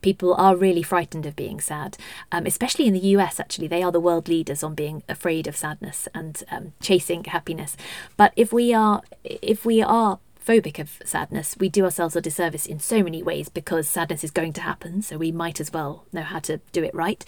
people 0.00 0.34
are 0.34 0.56
really 0.56 0.82
frightened 0.82 1.26
of 1.26 1.36
being 1.36 1.60
sad, 1.60 1.96
um, 2.32 2.46
especially 2.46 2.86
in 2.86 2.92
the 2.92 3.00
US. 3.00 3.40
Actually, 3.40 3.68
they 3.68 3.82
are 3.82 3.92
the 3.92 4.00
world 4.00 4.28
leaders 4.28 4.62
on 4.62 4.74
being 4.74 5.02
afraid 5.08 5.46
of 5.46 5.56
sadness 5.56 6.08
and 6.14 6.42
um, 6.50 6.72
chasing 6.80 7.24
happiness. 7.24 7.76
But 8.16 8.32
if 8.36 8.52
we 8.52 8.72
are, 8.74 9.02
if 9.24 9.64
we 9.64 9.82
are 9.82 10.18
phobic 10.44 10.78
of 10.78 11.00
sadness, 11.04 11.56
we 11.58 11.68
do 11.68 11.84
ourselves 11.84 12.16
a 12.16 12.20
disservice 12.20 12.66
in 12.66 12.80
so 12.80 13.02
many 13.02 13.22
ways 13.22 13.48
because 13.48 13.88
sadness 13.88 14.24
is 14.24 14.30
going 14.30 14.52
to 14.54 14.62
happen. 14.62 15.02
So 15.02 15.18
we 15.18 15.32
might 15.32 15.60
as 15.60 15.72
well 15.72 16.04
know 16.12 16.22
how 16.22 16.38
to 16.40 16.58
do 16.72 16.82
it 16.82 16.94
right, 16.94 17.24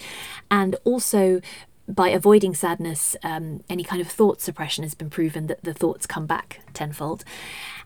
and 0.49 0.75
also. 0.83 1.41
By 1.85 2.11
avoiding 2.11 2.55
sadness, 2.55 3.17
um, 3.23 3.61
any 3.69 3.83
kind 3.83 4.01
of 4.01 4.07
thought 4.07 4.39
suppression 4.39 4.85
has 4.85 4.95
been 4.95 5.09
proven 5.09 5.47
that 5.47 5.65
the 5.65 5.73
thoughts 5.73 6.05
come 6.05 6.25
back 6.25 6.61
tenfold. 6.73 7.25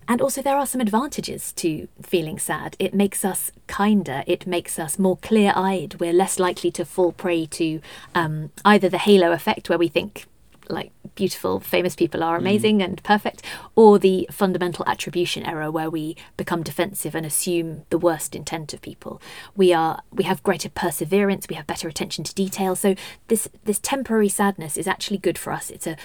And 0.07 0.21
also, 0.21 0.41
there 0.41 0.57
are 0.57 0.65
some 0.65 0.81
advantages 0.81 1.51
to 1.53 1.87
feeling 2.01 2.39
sad. 2.39 2.75
It 2.79 2.93
makes 2.93 3.25
us 3.25 3.51
kinder, 3.67 4.23
it 4.25 4.47
makes 4.47 4.79
us 4.79 4.97
more 4.97 5.17
clear 5.17 5.51
eyed. 5.55 5.99
We're 5.99 6.13
less 6.13 6.39
likely 6.39 6.71
to 6.71 6.85
fall 6.85 7.11
prey 7.11 7.45
to 7.47 7.81
um, 8.15 8.51
either 8.63 8.87
the 8.89 8.97
halo 8.97 9.31
effect, 9.31 9.69
where 9.69 9.77
we 9.77 9.89
think 9.89 10.25
like 10.69 10.91
beautiful, 11.15 11.59
famous 11.59 11.95
people 11.95 12.23
are 12.23 12.37
amazing 12.37 12.81
and 12.81 13.01
perfect, 13.03 13.41
or 13.75 13.99
the 13.99 14.27
fundamental 14.31 14.85
attribution 14.87 15.45
error 15.45 15.71
where 15.71 15.89
we 15.89 16.15
become 16.35 16.63
defensive 16.63 17.15
and 17.15 17.25
assume 17.25 17.83
the 17.89 17.97
worst 17.97 18.35
intent 18.35 18.73
of 18.73 18.81
people. 18.81 19.21
We 19.55 19.73
are 19.73 20.01
we 20.11 20.23
have 20.25 20.43
greater 20.43 20.69
perseverance, 20.69 21.47
we 21.49 21.55
have 21.55 21.67
better 21.67 21.87
attention 21.87 22.23
to 22.25 22.35
detail. 22.35 22.75
So 22.75 22.95
this 23.27 23.47
this 23.63 23.79
temporary 23.79 24.29
sadness 24.29 24.77
is 24.77 24.87
actually 24.87 25.17
good 25.17 25.37
for 25.37 25.51
us. 25.53 25.69
It's 25.69 25.87
a 25.87 25.97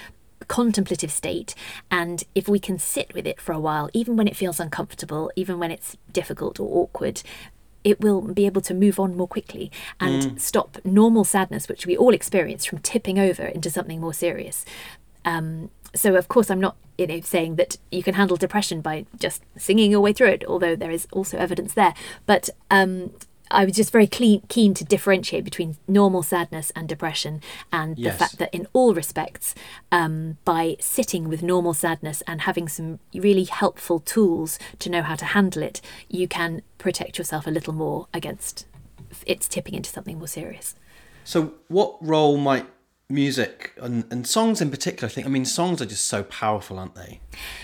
contemplative 0.45 1.11
state 1.11 1.55
and 1.91 2.25
if 2.35 2.49
we 2.49 2.59
can 2.59 2.79
sit 2.79 3.13
with 3.15 3.27
it 3.27 3.41
for 3.41 3.53
a 3.53 3.61
while 3.61 3.89
even 3.93 4.17
when 4.17 4.29
it 4.29 4.37
feels 4.37 4.61
uncomfortable 4.61 5.31
even 5.37 5.59
when 5.59 5.71
it's 5.71 5.97
difficult 6.13 6.59
or 6.61 6.83
awkward 6.83 7.23
it 7.85 8.01
will 8.01 8.21
be 8.21 8.47
able 8.47 8.61
to 8.63 8.75
move 8.75 9.01
on 9.01 9.17
more 9.17 9.27
quickly 9.27 9.71
and 9.99 10.41
stop 10.41 10.79
normal 10.85 11.25
sadness 11.25 11.69
which 11.69 11.87
we 11.87 11.97
all 11.97 12.15
experience 12.15 12.65
from 12.65 12.79
tipping 12.79 13.19
over 13.19 13.45
into 13.45 13.71
something 13.71 14.01
more 14.01 14.15
serious. 14.15 14.65
Um, 15.25 15.71
so 15.95 16.15
of 16.15 16.27
course 16.27 16.51
i'm 16.51 16.61
not 16.61 16.77
you 16.97 17.07
know 17.07 17.21
saying 17.21 17.57
that 17.57 17.77
you 17.91 18.03
can 18.03 18.15
handle 18.15 18.37
depression 18.39 18.81
by 18.81 19.05
just 19.19 19.43
singing 19.57 19.91
your 19.91 20.01
way 20.01 20.13
through 20.13 20.29
it 20.29 20.45
although 20.49 20.75
there 20.75 20.91
is 20.91 21.07
also 21.13 21.37
evidence 21.39 21.75
there. 21.75 21.95
But 22.27 22.51
um, 22.71 23.13
I 23.53 23.65
was 23.65 23.75
just 23.77 23.93
very 23.93 24.07
clean, 24.07 24.43
keen 24.49 24.75
to 24.75 24.85
differentiate 24.85 25.45
between 25.45 25.77
normal 25.87 26.23
sadness 26.23 26.73
and 26.75 26.89
depression, 26.89 27.41
and 27.73 27.99
Yes. 27.99 28.15
the 28.15 28.19
fact 28.19 28.39
that 28.39 28.55
in 28.55 28.67
all 28.73 28.95
respects, 28.95 29.55
um, 29.91 30.39
by 30.45 30.77
sitting 30.81 31.29
with 31.29 31.43
normal 31.43 31.75
sadness 31.75 32.23
and 32.27 32.41
having 32.43 32.69
some 32.69 32.99
really 33.15 33.45
helpful 33.45 34.01
tools 34.01 34.59
to 34.79 34.91
know 34.91 35.03
how 35.03 35.15
to 35.17 35.25
handle 35.27 35.63
it, 35.63 35.81
you 36.09 36.27
can 36.27 36.63
protect 36.79 37.19
yourself 37.19 37.47
a 37.47 37.51
little 37.51 37.73
more 37.75 38.07
against 38.15 38.67
it's 39.27 39.47
tipping 39.47 39.75
into 39.75 39.91
something 39.91 40.19
more 40.19 40.27
serious. 40.27 40.75
So, 41.25 41.53
what 41.69 41.97
role 42.01 42.39
might 42.39 42.67
music 43.11 43.73
and, 43.81 44.05
and 44.11 44.27
songs 44.27 44.61
in 44.63 44.71
particular? 44.71 45.07
I 45.07 45.13
think. 45.13 45.27
I 45.27 45.31
mean, 45.31 45.45
songs 45.45 45.83
are 45.83 45.87
just 45.87 46.07
so 46.07 46.23
powerful, 46.25 46.79
aren't 46.79 46.95
they? 46.95 47.03
I 47.03 47.05
mean, 47.05 47.21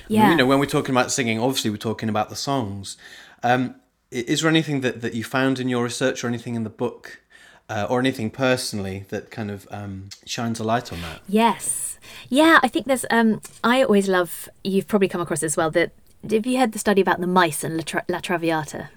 Yeah. 0.09 0.31
you 0.31 0.37
know, 0.37 0.46
when 0.46 0.59
we're 0.59 0.66
talking 0.66 0.94
about 0.94 1.11
singing, 1.11 1.40
obviously 1.40 1.70
we're 1.70 1.79
talking 1.79 2.09
about 2.11 2.29
the 2.29 2.37
songs. 2.37 2.96
Um, 3.42 3.77
is 4.10 4.40
there 4.42 4.50
anything 4.50 4.80
that, 4.80 5.00
that 5.02 5.14
you 5.14 5.24
found 5.24 5.58
in 5.58 5.68
your 5.68 5.84
research, 5.84 6.24
or 6.24 6.28
anything 6.28 6.54
in 6.54 6.64
the 6.64 6.70
book, 6.70 7.20
uh, 7.68 7.86
or 7.88 8.00
anything 8.00 8.30
personally 8.30 9.04
that 9.08 9.30
kind 9.30 9.50
of 9.50 9.66
um, 9.70 10.08
shines 10.24 10.60
a 10.60 10.64
light 10.64 10.92
on 10.92 11.00
that? 11.02 11.20
Yes. 11.28 11.98
Yeah, 12.28 12.58
I 12.62 12.68
think 12.68 12.86
there's 12.86 13.04
um 13.10 13.40
I 13.62 13.82
always 13.82 14.08
love 14.08 14.48
you've 14.64 14.88
probably 14.88 15.08
come 15.08 15.20
across 15.20 15.42
as 15.42 15.56
well 15.56 15.70
that 15.72 15.92
have 16.30 16.46
you 16.46 16.58
heard 16.58 16.72
the 16.72 16.78
study 16.78 17.00
about 17.00 17.20
the 17.20 17.26
mice 17.26 17.62
and 17.62 17.76
La, 17.76 17.82
Tra- 17.82 18.04
La 18.08 18.20
Traviata? 18.20 18.90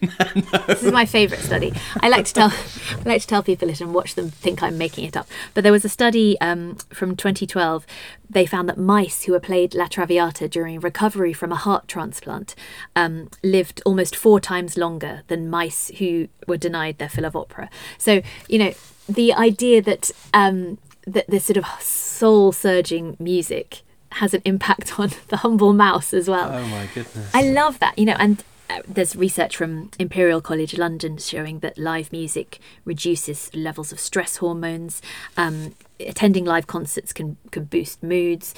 This 0.66 0.82
is 0.82 0.92
my 0.92 1.04
favourite 1.04 1.42
study. 1.42 1.72
I 2.00 2.08
like 2.08 2.24
to 2.26 2.34
tell 2.34 2.52
I 3.04 3.08
like 3.08 3.22
to 3.22 3.26
tell 3.26 3.42
people 3.42 3.68
it 3.68 3.80
and 3.80 3.94
watch 3.94 4.14
them 4.14 4.30
think 4.30 4.62
I'm 4.62 4.78
making 4.78 5.04
it 5.04 5.16
up. 5.16 5.28
But 5.54 5.64
there 5.64 5.72
was 5.72 5.84
a 5.84 5.88
study 5.88 6.40
um, 6.40 6.76
from 6.92 7.16
2012. 7.16 7.86
They 8.28 8.46
found 8.46 8.68
that 8.68 8.78
mice 8.78 9.24
who 9.24 9.32
were 9.32 9.40
played 9.40 9.74
La 9.74 9.86
Traviata 9.86 10.48
during 10.48 10.80
recovery 10.80 11.32
from 11.32 11.52
a 11.52 11.56
heart 11.56 11.88
transplant 11.88 12.54
um, 12.94 13.30
lived 13.42 13.82
almost 13.84 14.14
four 14.14 14.40
times 14.40 14.76
longer 14.76 15.22
than 15.28 15.50
mice 15.50 15.90
who 15.98 16.28
were 16.46 16.56
denied 16.56 16.98
their 16.98 17.08
fill 17.08 17.24
of 17.24 17.34
opera. 17.34 17.68
So 17.98 18.22
you 18.48 18.58
know 18.58 18.74
the 19.08 19.32
idea 19.32 19.82
that 19.82 20.10
um, 20.32 20.78
that 21.06 21.26
this 21.28 21.44
sort 21.44 21.56
of 21.56 21.66
soul 21.80 22.52
surging 22.52 23.16
music 23.18 23.82
has 24.12 24.34
an 24.34 24.42
impact 24.44 24.98
on 24.98 25.10
the 25.28 25.38
humble 25.38 25.72
mouse 25.72 26.12
as 26.14 26.28
well. 26.28 26.50
Oh 26.52 26.66
my 26.66 26.88
goodness! 26.94 27.30
I 27.34 27.42
love 27.42 27.78
that, 27.80 27.98
you 27.98 28.04
know, 28.04 28.16
and 28.18 28.42
there's 28.86 29.16
research 29.16 29.56
from 29.56 29.90
Imperial 29.98 30.40
College 30.40 30.76
London 30.76 31.18
showing 31.18 31.60
that 31.60 31.78
live 31.78 32.12
music 32.12 32.58
reduces 32.84 33.50
levels 33.54 33.92
of 33.92 34.00
stress 34.00 34.38
hormones. 34.38 35.02
Um, 35.36 35.74
attending 35.98 36.44
live 36.44 36.66
concerts 36.66 37.12
can 37.12 37.36
can 37.50 37.64
boost 37.64 38.02
moods. 38.02 38.54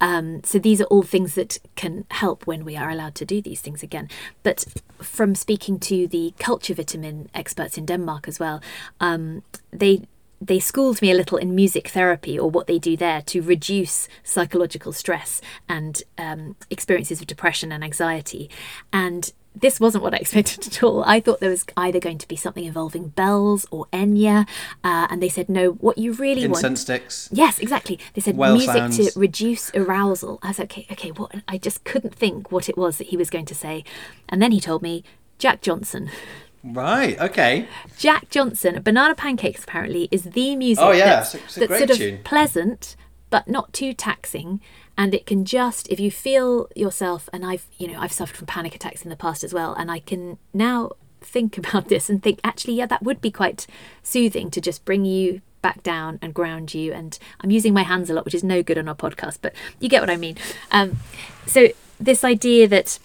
Um, 0.00 0.42
so 0.44 0.58
these 0.58 0.80
are 0.80 0.84
all 0.84 1.02
things 1.02 1.34
that 1.34 1.58
can 1.76 2.04
help 2.10 2.46
when 2.46 2.64
we 2.64 2.76
are 2.76 2.90
allowed 2.90 3.14
to 3.16 3.24
do 3.24 3.40
these 3.40 3.60
things 3.60 3.82
again. 3.82 4.08
But 4.42 4.64
from 4.98 5.34
speaking 5.34 5.78
to 5.80 6.06
the 6.06 6.34
culture 6.38 6.74
vitamin 6.74 7.30
experts 7.32 7.78
in 7.78 7.86
Denmark 7.86 8.28
as 8.28 8.38
well, 8.38 8.60
um, 9.00 9.42
they 9.72 10.02
they 10.40 10.60
schooled 10.60 11.00
me 11.00 11.10
a 11.10 11.14
little 11.14 11.38
in 11.38 11.54
music 11.54 11.88
therapy 11.88 12.38
or 12.38 12.50
what 12.50 12.66
they 12.66 12.78
do 12.78 12.96
there 12.96 13.22
to 13.22 13.40
reduce 13.40 14.08
psychological 14.22 14.92
stress 14.92 15.40
and 15.68 16.02
um, 16.18 16.56
experiences 16.70 17.20
of 17.20 17.26
depression 17.26 17.72
and 17.72 17.82
anxiety. 17.82 18.50
And 18.92 19.32
this 19.54 19.78
wasn't 19.80 20.02
what 20.04 20.14
I 20.14 20.16
expected 20.24 20.66
at 20.66 20.82
all. 20.82 21.04
I 21.04 21.20
thought 21.20 21.40
there 21.40 21.50
was 21.50 21.64
either 21.76 22.00
going 22.00 22.18
to 22.18 22.28
be 22.28 22.36
something 22.36 22.64
involving 22.64 23.08
bells 23.08 23.66
or 23.70 23.86
Enya, 23.92 24.48
uh, 24.82 25.06
and 25.10 25.22
they 25.22 25.28
said 25.28 25.48
no. 25.48 25.70
What 25.72 25.96
you 25.98 26.12
really 26.12 26.42
want 26.48 26.56
Incense 26.64 26.80
sticks. 26.82 27.28
Yes, 27.32 27.58
exactly. 27.58 27.98
They 28.14 28.20
said 28.20 28.36
Well 28.36 28.54
music 28.56 28.74
sounds. 28.74 29.12
to 29.12 29.18
reduce 29.18 29.70
arousal. 29.74 30.38
I 30.42 30.48
was 30.48 30.58
like, 30.58 30.72
okay, 30.72 30.86
okay, 30.92 31.10
what? 31.10 31.34
I 31.46 31.58
just 31.58 31.84
couldn't 31.84 32.14
think 32.14 32.50
what 32.50 32.68
it 32.68 32.76
was 32.76 32.98
that 32.98 33.08
he 33.08 33.16
was 33.16 33.30
going 33.30 33.46
to 33.46 33.54
say. 33.54 33.84
And 34.28 34.42
then 34.42 34.50
he 34.52 34.60
told 34.60 34.82
me 34.82 35.04
Jack 35.38 35.62
Johnson. 35.62 36.10
Right. 36.66 37.20
Okay. 37.20 37.68
Jack 37.98 38.30
Johnson, 38.30 38.80
Banana 38.82 39.14
Pancakes 39.14 39.64
apparently 39.64 40.08
is 40.10 40.22
the 40.22 40.56
music 40.56 40.82
Oh, 40.82 40.92
yeah, 40.92 41.16
that's, 41.20 41.34
it's 41.34 41.42
a- 41.42 41.44
it's 41.44 41.56
a 41.56 41.60
that's 41.60 41.68
great 41.68 41.78
sort 41.80 41.90
of 41.90 41.96
tune. 41.98 42.20
pleasant 42.24 42.96
but 43.28 43.46
not 43.48 43.74
too 43.74 43.92
taxing 43.92 44.62
and 44.96 45.14
it 45.14 45.26
can 45.26 45.44
just 45.44 45.88
if 45.88 45.98
you 45.98 46.10
feel 46.10 46.68
yourself 46.74 47.28
and 47.32 47.44
I've 47.44 47.66
you 47.78 47.88
know 47.88 47.98
I've 47.98 48.12
suffered 48.12 48.36
from 48.36 48.46
panic 48.46 48.74
attacks 48.74 49.02
in 49.02 49.10
the 49.10 49.16
past 49.16 49.44
as 49.44 49.52
well 49.52 49.74
and 49.74 49.90
I 49.90 49.98
can 49.98 50.38
now 50.52 50.92
think 51.20 51.56
about 51.62 51.88
this 51.88 52.08
and 52.08 52.22
think 52.22 52.40
actually 52.44 52.74
yeah 52.74 52.86
that 52.86 53.02
would 53.02 53.20
be 53.20 53.30
quite 53.30 53.66
soothing 54.02 54.50
to 54.50 54.60
just 54.60 54.84
bring 54.84 55.04
you 55.04 55.40
back 55.64 55.82
down 55.82 56.18
and 56.20 56.34
ground 56.34 56.74
you. 56.74 56.92
And 56.92 57.18
I'm 57.40 57.50
using 57.50 57.72
my 57.72 57.84
hands 57.84 58.10
a 58.10 58.12
lot 58.12 58.26
which 58.26 58.34
is 58.34 58.44
no 58.44 58.62
good 58.62 58.76
on 58.76 58.86
our 58.86 58.94
podcast 58.94 59.38
but 59.40 59.54
you 59.80 59.88
get 59.88 60.02
what 60.02 60.10
I 60.10 60.18
mean. 60.18 60.36
Um, 60.70 60.98
so 61.46 61.68
this 61.98 62.22
idea 62.22 62.68
that 62.68 62.98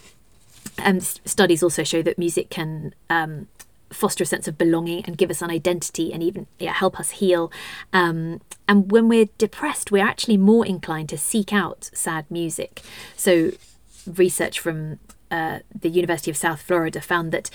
um, 0.84 1.00
studies 1.00 1.62
also 1.62 1.82
show 1.84 2.02
that 2.02 2.18
music 2.18 2.50
can 2.50 2.94
um, 3.08 3.48
foster 3.92 4.24
a 4.24 4.26
sense 4.26 4.46
of 4.48 4.56
belonging 4.56 5.04
and 5.04 5.18
give 5.18 5.30
us 5.30 5.42
an 5.42 5.50
identity 5.50 6.12
and 6.12 6.22
even 6.22 6.46
yeah, 6.58 6.72
help 6.72 6.98
us 6.98 7.10
heal. 7.10 7.50
Um, 7.92 8.40
and 8.68 8.90
when 8.90 9.08
we're 9.08 9.28
depressed, 9.38 9.90
we're 9.90 10.06
actually 10.06 10.36
more 10.36 10.64
inclined 10.64 11.08
to 11.10 11.18
seek 11.18 11.52
out 11.52 11.90
sad 11.92 12.24
music. 12.30 12.82
So, 13.16 13.52
research 14.06 14.60
from 14.60 14.98
uh, 15.30 15.60
the 15.78 15.90
University 15.90 16.30
of 16.30 16.36
South 16.36 16.62
Florida 16.62 17.00
found 17.00 17.32
that 17.32 17.50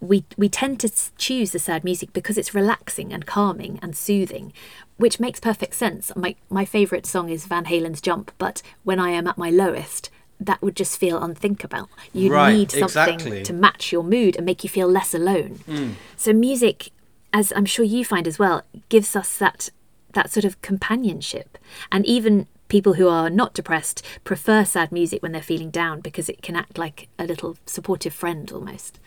we 0.00 0.24
we 0.36 0.48
tend 0.48 0.80
to 0.80 0.90
choose 1.16 1.52
the 1.52 1.58
sad 1.58 1.84
music 1.84 2.12
because 2.12 2.36
it's 2.36 2.54
relaxing 2.54 3.12
and 3.12 3.24
calming 3.24 3.78
and 3.80 3.96
soothing, 3.96 4.52
which 4.96 5.20
makes 5.20 5.38
perfect 5.40 5.74
sense. 5.74 6.10
My 6.16 6.34
my 6.50 6.64
favorite 6.64 7.06
song 7.06 7.28
is 7.28 7.46
Van 7.46 7.66
Halen's 7.66 8.00
Jump, 8.00 8.32
but 8.38 8.62
when 8.82 8.98
I 8.98 9.10
am 9.10 9.28
at 9.28 9.38
my 9.38 9.48
lowest, 9.48 10.10
that 10.46 10.62
would 10.62 10.76
just 10.76 10.98
feel 10.98 11.22
unthinkable. 11.22 11.88
You 12.12 12.32
Right, 12.32 12.52
need 12.52 12.70
something 12.70 13.14
exactly. 13.14 13.42
to 13.42 13.52
match 13.52 13.92
your 13.92 14.02
mood 14.02 14.36
and 14.36 14.46
make 14.46 14.62
you 14.64 14.70
feel 14.70 14.88
less 14.88 15.14
alone. 15.14 15.60
Mm. 15.68 15.94
So 16.16 16.32
music, 16.32 16.90
as 17.32 17.52
I'm 17.54 17.64
sure 17.64 17.84
you 17.84 18.04
find 18.04 18.26
as 18.26 18.38
well, 18.38 18.62
gives 18.88 19.16
us 19.16 19.36
that 19.38 19.70
that 20.14 20.30
sort 20.30 20.44
of 20.44 20.60
companionship. 20.60 21.56
And 21.90 22.04
even 22.04 22.46
people 22.68 22.94
who 22.94 23.08
are 23.08 23.30
not 23.30 23.54
depressed 23.54 24.04
prefer 24.24 24.64
sad 24.64 24.92
music 24.92 25.22
when 25.22 25.32
they're 25.32 25.42
feeling 25.42 25.70
down 25.70 26.00
because 26.00 26.28
it 26.28 26.42
can 26.42 26.54
act 26.54 26.76
like 26.76 27.08
a 27.18 27.24
little 27.24 27.56
supportive 27.64 28.12
friend 28.12 28.50
almost. 28.52 28.98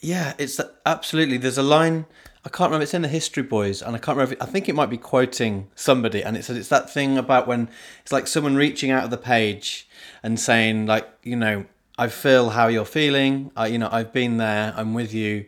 Yeah, 0.00 0.34
it's 0.38 0.60
absolutely. 0.86 1.36
There's 1.36 1.58
a 1.58 1.62
line 1.62 2.06
I 2.44 2.48
can't 2.48 2.68
remember. 2.70 2.84
It's 2.84 2.94
in 2.94 3.02
the 3.02 3.08
History 3.08 3.42
Boys, 3.42 3.82
and 3.82 3.94
I 3.94 3.98
can't 3.98 4.16
remember. 4.16 4.42
I 4.42 4.46
think 4.46 4.68
it 4.68 4.74
might 4.74 4.88
be 4.88 4.96
quoting 4.96 5.68
somebody, 5.74 6.22
and 6.24 6.36
it 6.38 6.44
says 6.44 6.56
it's 6.56 6.68
that 6.70 6.88
thing 6.88 7.18
about 7.18 7.46
when 7.46 7.68
it's 8.02 8.12
like 8.12 8.26
someone 8.26 8.56
reaching 8.56 8.90
out 8.90 9.04
of 9.04 9.10
the 9.10 9.18
page 9.18 9.86
and 10.22 10.38
saying, 10.38 10.86
like, 10.86 11.08
you 11.22 11.36
know, 11.36 11.64
I 11.98 12.08
feel 12.08 12.50
how 12.50 12.68
you're 12.68 12.84
feeling. 12.84 13.50
I, 13.56 13.66
you 13.68 13.78
know, 13.78 13.88
I've 13.90 14.12
been 14.12 14.36
there. 14.38 14.72
I'm 14.76 14.94
with 14.94 15.12
you. 15.12 15.46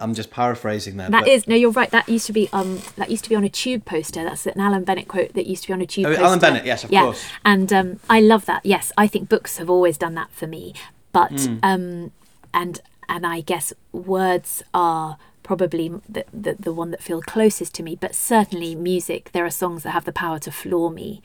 I'm 0.00 0.14
just 0.14 0.30
paraphrasing 0.30 0.96
that. 0.98 1.10
That 1.10 1.26
is 1.26 1.48
no, 1.48 1.56
you're 1.56 1.72
right. 1.72 1.90
That 1.90 2.08
used 2.08 2.26
to 2.26 2.32
be 2.32 2.48
um 2.52 2.80
that 2.96 3.10
used 3.10 3.24
to 3.24 3.30
be 3.30 3.34
on 3.36 3.42
a 3.44 3.48
tube 3.48 3.84
poster. 3.84 4.22
That's 4.22 4.46
an 4.46 4.60
Alan 4.60 4.84
Bennett 4.84 5.08
quote 5.08 5.32
that 5.34 5.46
used 5.46 5.62
to 5.64 5.68
be 5.68 5.72
on 5.74 5.80
a 5.80 5.86
tube. 5.86 6.06
Oh, 6.06 6.10
poster. 6.10 6.24
Alan 6.24 6.38
Bennett, 6.38 6.64
yes, 6.64 6.84
of 6.84 6.92
yeah. 6.92 7.02
course. 7.02 7.24
And 7.44 7.72
um, 7.72 8.00
I 8.08 8.20
love 8.20 8.46
that. 8.46 8.64
Yes, 8.64 8.92
I 8.96 9.08
think 9.08 9.28
books 9.28 9.58
have 9.58 9.68
always 9.68 9.98
done 9.98 10.14
that 10.14 10.30
for 10.30 10.46
me. 10.46 10.72
But 11.12 11.32
Mm. 11.32 11.58
um, 11.64 12.12
and 12.54 12.80
and 13.08 13.26
I 13.26 13.40
guess 13.40 13.72
words 13.92 14.62
are 14.72 15.16
probably 15.42 15.88
the, 16.08 16.24
the 16.32 16.54
the 16.60 16.72
one 16.72 16.90
that 16.92 17.02
feel 17.02 17.20
closest 17.20 17.74
to 17.76 17.82
me. 17.82 17.96
But 17.96 18.14
certainly 18.14 18.76
music. 18.76 19.30
There 19.32 19.44
are 19.44 19.50
songs 19.50 19.82
that 19.82 19.90
have 19.90 20.04
the 20.04 20.12
power 20.12 20.38
to 20.40 20.52
floor 20.52 20.90
me 20.92 21.22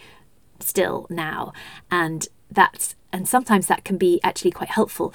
still 0.59 1.05
now, 1.11 1.53
and 1.91 2.27
that's 2.53 2.95
and 3.11 3.27
sometimes 3.27 3.67
that 3.67 3.85
can 3.85 3.97
be 3.97 4.19
actually 4.23 4.51
quite 4.51 4.69
helpful 4.69 5.13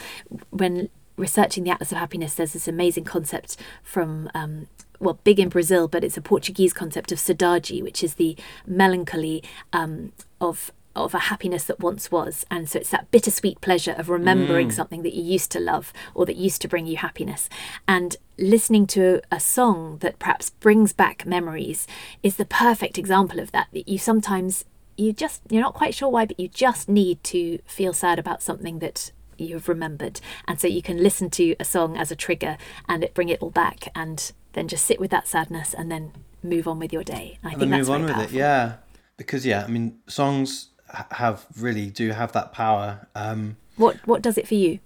when 0.51 0.89
researching 1.17 1.65
the 1.65 1.71
Atlas 1.71 1.91
of 1.91 1.99
Happiness. 1.99 2.35
There's 2.35 2.53
this 2.53 2.69
amazing 2.69 3.05
concept 3.05 3.57
from 3.83 4.31
um, 4.35 4.69
well, 5.01 5.19
big 5.25 5.39
in 5.39 5.49
Brazil, 5.49 5.89
but 5.89 6.05
it's 6.05 6.17
a 6.17 6.23
Portuguese 6.23 6.73
concept 6.73 7.13
of 7.13 7.19
saudade, 7.19 7.83
which 7.83 8.03
is 8.03 8.15
the 8.15 8.37
melancholy 8.67 9.43
um, 9.73 10.13
of 10.41 10.73
of 10.97 11.15
a 11.15 11.19
happiness 11.19 11.63
that 11.65 11.79
once 11.79 12.11
was, 12.11 12.45
and 12.51 12.69
so 12.69 12.79
it's 12.79 12.91
that 12.91 13.09
bittersweet 13.13 13.61
pleasure 13.61 13.93
of 13.93 14.09
remembering 14.09 14.69
something 14.73 15.03
that 15.03 15.15
you 15.15 15.23
used 15.23 15.53
to 15.53 15.61
love 15.61 15.93
or 16.13 16.27
that 16.27 16.35
used 16.35 16.61
to 16.61 16.67
bring 16.67 16.87
you 16.87 16.97
happiness, 16.97 17.49
and 17.87 18.17
listening 18.37 18.87
to 18.87 19.21
a 19.31 19.39
song 19.39 19.99
that 19.99 20.19
perhaps 20.19 20.51
brings 20.51 20.93
back 20.93 21.25
memories 21.25 21.87
is 22.23 22.37
the 22.37 22.45
perfect 22.45 22.99
example 22.99 23.39
of 23.39 23.53
that. 23.53 23.69
That 23.73 23.89
you 23.89 23.99
sometimes 23.99 24.65
you 24.99 25.13
just 25.15 25.41
you're 25.49 25.63
not 25.63 25.75
quite 25.75 25.95
sure 25.95 26.09
why, 26.11 26.27
but 26.27 26.39
you 26.39 26.49
just 26.49 26.89
need 26.89 27.23
to 27.25 27.59
feel 27.67 27.93
sad 27.95 28.19
about 28.19 28.43
something 28.43 28.81
that 28.81 29.13
you've 29.39 29.69
remembered, 29.69 30.21
and 30.47 30.61
so 30.61 30.67
you 30.67 30.83
can 30.83 31.03
listen 31.03 31.31
to 31.31 31.55
a 31.61 31.65
song 31.65 31.97
as 31.97 32.11
a 32.11 32.17
trigger 32.17 32.59
and 32.89 33.05
it 33.05 33.15
bring 33.15 33.29
it 33.31 33.41
all 33.41 33.51
back, 33.51 33.89
and 33.95 34.33
then 34.53 34.69
just 34.69 34.85
sit 34.85 35.01
with 35.01 35.11
that 35.11 35.27
sadness 35.29 35.73
and 35.73 35.91
then 35.91 36.13
move 36.43 36.69
on 36.69 36.79
with 36.79 36.93
your 36.93 37.05
day. 37.05 37.39
I 37.45 37.51
and 37.51 37.59
think 37.59 37.71
that's 37.71 37.89
move 37.89 37.95
on 37.95 38.03
with 38.03 38.13
powerful. 38.15 38.35
it. 38.35 38.39
Yeah, 38.39 38.75
because 39.17 39.47
yeah, 39.47 39.65
I 39.65 39.69
mean, 39.69 39.99
songs 40.09 40.69
have 41.13 41.47
really 41.57 41.87
do 41.91 42.11
have 42.11 42.33
that 42.33 42.53
power. 42.53 43.07
Um, 43.15 43.57
What 43.77 43.97
what 44.07 44.21
does 44.23 44.37
it 44.37 44.49
for 44.49 44.55
you? 44.55 44.81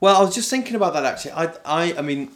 Well, 0.00 0.16
I 0.16 0.20
was 0.24 0.34
just 0.34 0.48
thinking 0.48 0.76
about 0.76 0.92
that 0.94 1.04
actually. 1.04 1.32
I, 1.32 1.52
I, 1.64 1.98
I 1.98 2.02
mean, 2.02 2.30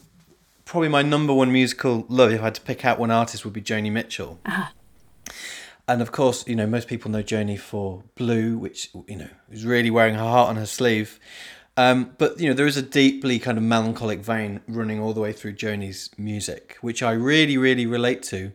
probably 0.64 0.88
my 0.88 1.02
number 1.02 1.32
one 1.32 1.52
musical 1.52 2.04
love, 2.08 2.32
if 2.32 2.40
I 2.40 2.44
had 2.44 2.54
to 2.56 2.60
pick 2.60 2.84
out 2.84 2.98
one 2.98 3.10
artist, 3.12 3.44
would 3.44 3.54
be 3.54 3.62
Joni 3.62 3.90
Mitchell. 3.90 4.38
Ah. 4.44 4.72
And 5.92 6.00
of 6.00 6.10
course, 6.10 6.48
you 6.48 6.56
know, 6.56 6.66
most 6.66 6.88
people 6.88 7.10
know 7.10 7.22
Joni 7.22 7.58
for 7.60 8.02
Blue, 8.14 8.56
which 8.56 8.88
you 9.06 9.16
know 9.16 9.28
is 9.50 9.66
really 9.66 9.90
wearing 9.90 10.14
her 10.14 10.20
heart 10.20 10.48
on 10.48 10.56
her 10.56 10.64
sleeve. 10.64 11.20
Um, 11.76 12.14
but 12.16 12.40
you 12.40 12.48
know, 12.48 12.54
there 12.54 12.66
is 12.66 12.78
a 12.78 12.82
deeply 12.82 13.38
kind 13.38 13.58
of 13.58 13.64
melancholic 13.64 14.20
vein 14.20 14.62
running 14.66 15.00
all 15.00 15.12
the 15.12 15.20
way 15.20 15.34
through 15.34 15.52
Joni's 15.52 16.08
music, 16.16 16.78
which 16.80 17.02
I 17.02 17.12
really, 17.12 17.58
really 17.58 17.84
relate 17.84 18.22
to. 18.24 18.52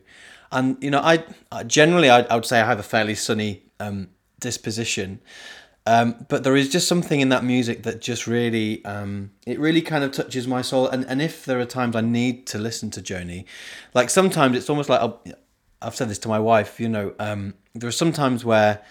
And 0.50 0.82
you 0.82 0.90
know, 0.90 0.98
I, 0.98 1.22
I 1.52 1.62
generally 1.62 2.10
I, 2.10 2.22
I 2.22 2.34
would 2.34 2.44
say 2.44 2.60
I 2.60 2.66
have 2.66 2.80
a 2.80 2.82
fairly 2.82 3.14
sunny 3.14 3.62
um, 3.78 4.08
disposition, 4.40 5.20
um, 5.86 6.26
but 6.28 6.42
there 6.42 6.56
is 6.56 6.68
just 6.68 6.88
something 6.88 7.20
in 7.20 7.28
that 7.28 7.44
music 7.44 7.84
that 7.84 8.00
just 8.00 8.26
really 8.26 8.84
um, 8.84 9.30
it 9.46 9.60
really 9.60 9.82
kind 9.82 10.02
of 10.02 10.10
touches 10.10 10.48
my 10.48 10.62
soul. 10.62 10.88
And 10.88 11.04
and 11.06 11.22
if 11.22 11.44
there 11.44 11.60
are 11.60 11.66
times 11.66 11.94
I 11.94 12.00
need 12.00 12.48
to 12.48 12.58
listen 12.58 12.90
to 12.90 13.00
Joni, 13.00 13.44
like 13.94 14.10
sometimes 14.10 14.56
it's 14.56 14.68
almost 14.68 14.88
like 14.88 15.00
I'll, 15.00 15.22
I've 15.80 15.94
said 15.94 16.08
this 16.08 16.18
to 16.20 16.28
my 16.28 16.38
wife. 16.38 16.80
You 16.80 16.88
know, 16.88 17.14
um, 17.18 17.54
there 17.74 17.88
are 17.88 17.92
some 17.92 18.12
times 18.12 18.44
where 18.44 18.82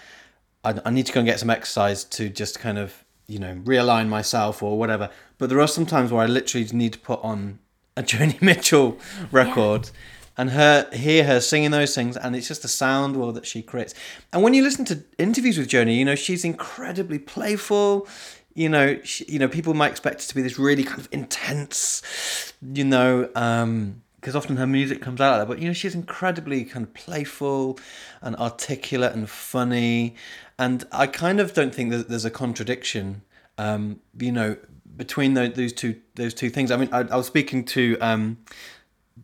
I, 0.63 0.75
I 0.85 0.89
need 0.89 1.05
to 1.07 1.13
go 1.13 1.19
and 1.19 1.27
get 1.27 1.39
some 1.39 1.49
exercise 1.49 2.03
to 2.05 2.29
just 2.29 2.59
kind 2.59 2.77
of 2.77 3.03
you 3.27 3.39
know 3.39 3.55
realign 3.63 4.07
myself 4.07 4.63
or 4.63 4.77
whatever. 4.77 5.09
But 5.38 5.49
there 5.49 5.59
are 5.59 5.67
some 5.67 5.85
times 5.85 6.11
where 6.11 6.23
I 6.23 6.27
literally 6.27 6.67
need 6.71 6.93
to 6.93 6.99
put 6.99 7.21
on 7.23 7.59
a 7.95 8.03
Joni 8.03 8.41
Mitchell 8.41 8.99
record 9.31 9.89
and 10.38 10.51
her 10.51 10.88
hear 10.93 11.23
her 11.23 11.41
singing 11.41 11.71
those 11.71 11.95
things, 11.95 12.15
and 12.15 12.35
it's 12.35 12.47
just 12.47 12.61
the 12.61 12.67
sound 12.67 13.17
world 13.17 13.35
that 13.35 13.45
she 13.45 13.61
creates. 13.61 13.93
And 14.31 14.43
when 14.43 14.53
you 14.53 14.61
listen 14.61 14.85
to 14.85 15.03
interviews 15.17 15.57
with 15.57 15.67
Joni, 15.67 15.97
you 15.97 16.05
know 16.05 16.15
she's 16.15 16.45
incredibly 16.45 17.19
playful. 17.19 18.07
You 18.53 18.69
know, 18.69 18.99
she, 19.03 19.25
you 19.25 19.39
know 19.39 19.47
people 19.47 19.73
might 19.73 19.91
expect 19.91 20.23
it 20.23 20.27
to 20.27 20.35
be 20.35 20.41
this 20.41 20.59
really 20.59 20.83
kind 20.83 20.99
of 20.99 21.09
intense, 21.11 22.53
you 22.61 22.85
know. 22.85 23.29
Um, 23.35 24.03
because 24.28 24.36
often 24.36 24.57
her 24.57 24.67
music 24.67 25.01
comes 25.01 25.21
out 25.21 25.32
like 25.32 25.39
that. 25.39 25.47
But 25.47 25.59
you 25.59 25.69
know, 25.69 25.73
she's 25.73 25.95
incredibly 25.95 26.65
kind 26.65 26.86
of 26.86 26.93
playful 26.93 27.80
and 28.21 28.36
articulate 28.36 29.13
and 29.13 29.30
funny, 29.30 30.15
and 30.59 30.86
I 30.91 31.07
kind 31.07 31.39
of 31.39 31.53
don't 31.53 31.73
think 31.73 31.91
that 31.91 32.09
there's 32.09 32.25
a 32.25 32.30
contradiction, 32.30 33.21
um, 33.57 34.01
you 34.19 34.34
know, 34.34 34.57
between 34.97 35.34
those, 35.34 35.53
those 35.53 35.71
two 35.71 36.01
those 36.15 36.34
two 36.34 36.49
things. 36.49 36.71
I 36.71 36.75
mean, 36.75 36.89
I, 36.91 37.03
I 37.03 37.15
was 37.15 37.25
speaking 37.25 37.63
to 37.67 37.97
um, 38.01 38.39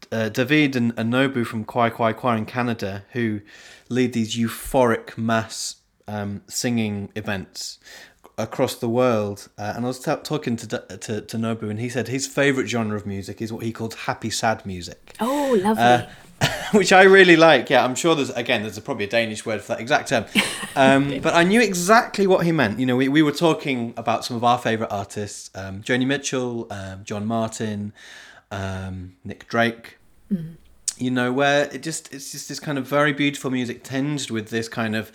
uh, 0.10 0.30
David 0.30 0.78
and, 0.78 0.94
and 0.96 1.12
Nobu 1.12 1.46
from 1.46 1.66
Choir 1.66 1.90
Choir 1.90 2.14
Choir 2.14 2.38
in 2.38 2.46
Canada, 2.46 3.04
who 3.12 3.42
lead 3.90 4.14
these 4.14 4.38
euphoric 4.38 5.18
mass 5.18 5.82
um, 6.08 6.44
singing 6.48 7.10
events 7.14 7.78
across 8.38 8.76
the 8.76 8.90
world. 8.90 9.50
Uh, 9.58 9.74
and 9.76 9.86
I 9.86 9.88
was 9.88 10.00
ta 10.00 10.16
talking 10.16 10.56
to, 10.58 10.68
to 10.68 11.22
to 11.22 11.38
Nobu, 11.38 11.70
and 11.70 11.80
he 11.80 11.90
said 11.90 12.08
his 12.08 12.28
favorite 12.28 12.68
genre 12.68 12.96
of 12.96 13.06
music 13.06 13.42
is 13.42 13.52
what 13.52 13.64
he 13.64 13.72
called 13.72 13.94
happy 13.94 14.30
sad 14.30 14.66
music, 14.66 15.16
Oh, 15.20 15.58
lovely. 15.62 15.84
Uh, 15.84 16.06
which 16.72 16.92
I 16.92 17.04
really 17.04 17.36
like. 17.36 17.70
Yeah, 17.70 17.86
I'm 17.86 17.96
sure 17.96 18.16
there's 18.16 18.30
again 18.32 18.64
there's 18.64 18.78
a, 18.78 18.82
probably 18.82 19.06
a 19.06 19.10
Danish 19.10 19.46
word 19.46 19.62
for 19.62 19.70
that 19.70 19.80
exact 19.80 20.10
term, 20.10 20.26
um, 20.76 21.20
but 21.22 21.34
I 21.34 21.44
knew 21.44 21.62
exactly 21.62 22.28
what 22.28 22.46
he 22.46 22.52
meant. 22.52 22.80
You 22.80 22.86
know, 22.86 22.96
we, 22.96 23.08
we 23.08 23.22
were 23.22 23.32
talking 23.32 23.94
about 23.98 24.26
some 24.26 24.36
of 24.36 24.44
our 24.44 24.58
favorite 24.58 24.92
artists: 24.92 25.50
um, 25.56 25.82
Joni 25.84 26.06
Mitchell, 26.06 26.68
um, 26.72 27.04
John 27.04 27.26
Martyn, 27.26 27.94
um, 28.52 29.16
Nick 29.24 29.48
Drake. 29.48 29.98
You 30.98 31.12
know, 31.12 31.32
where 31.32 31.66
it 31.72 31.84
just 31.84 32.12
it's 32.12 32.32
just 32.32 32.50
this 32.50 32.60
kind 32.60 32.78
of 32.80 32.88
very 32.88 33.14
beautiful 33.14 33.52
music 33.52 33.84
tinged 33.84 34.32
with 34.32 34.50
this 34.50 34.68
kind 34.68 34.96
of 34.96 35.12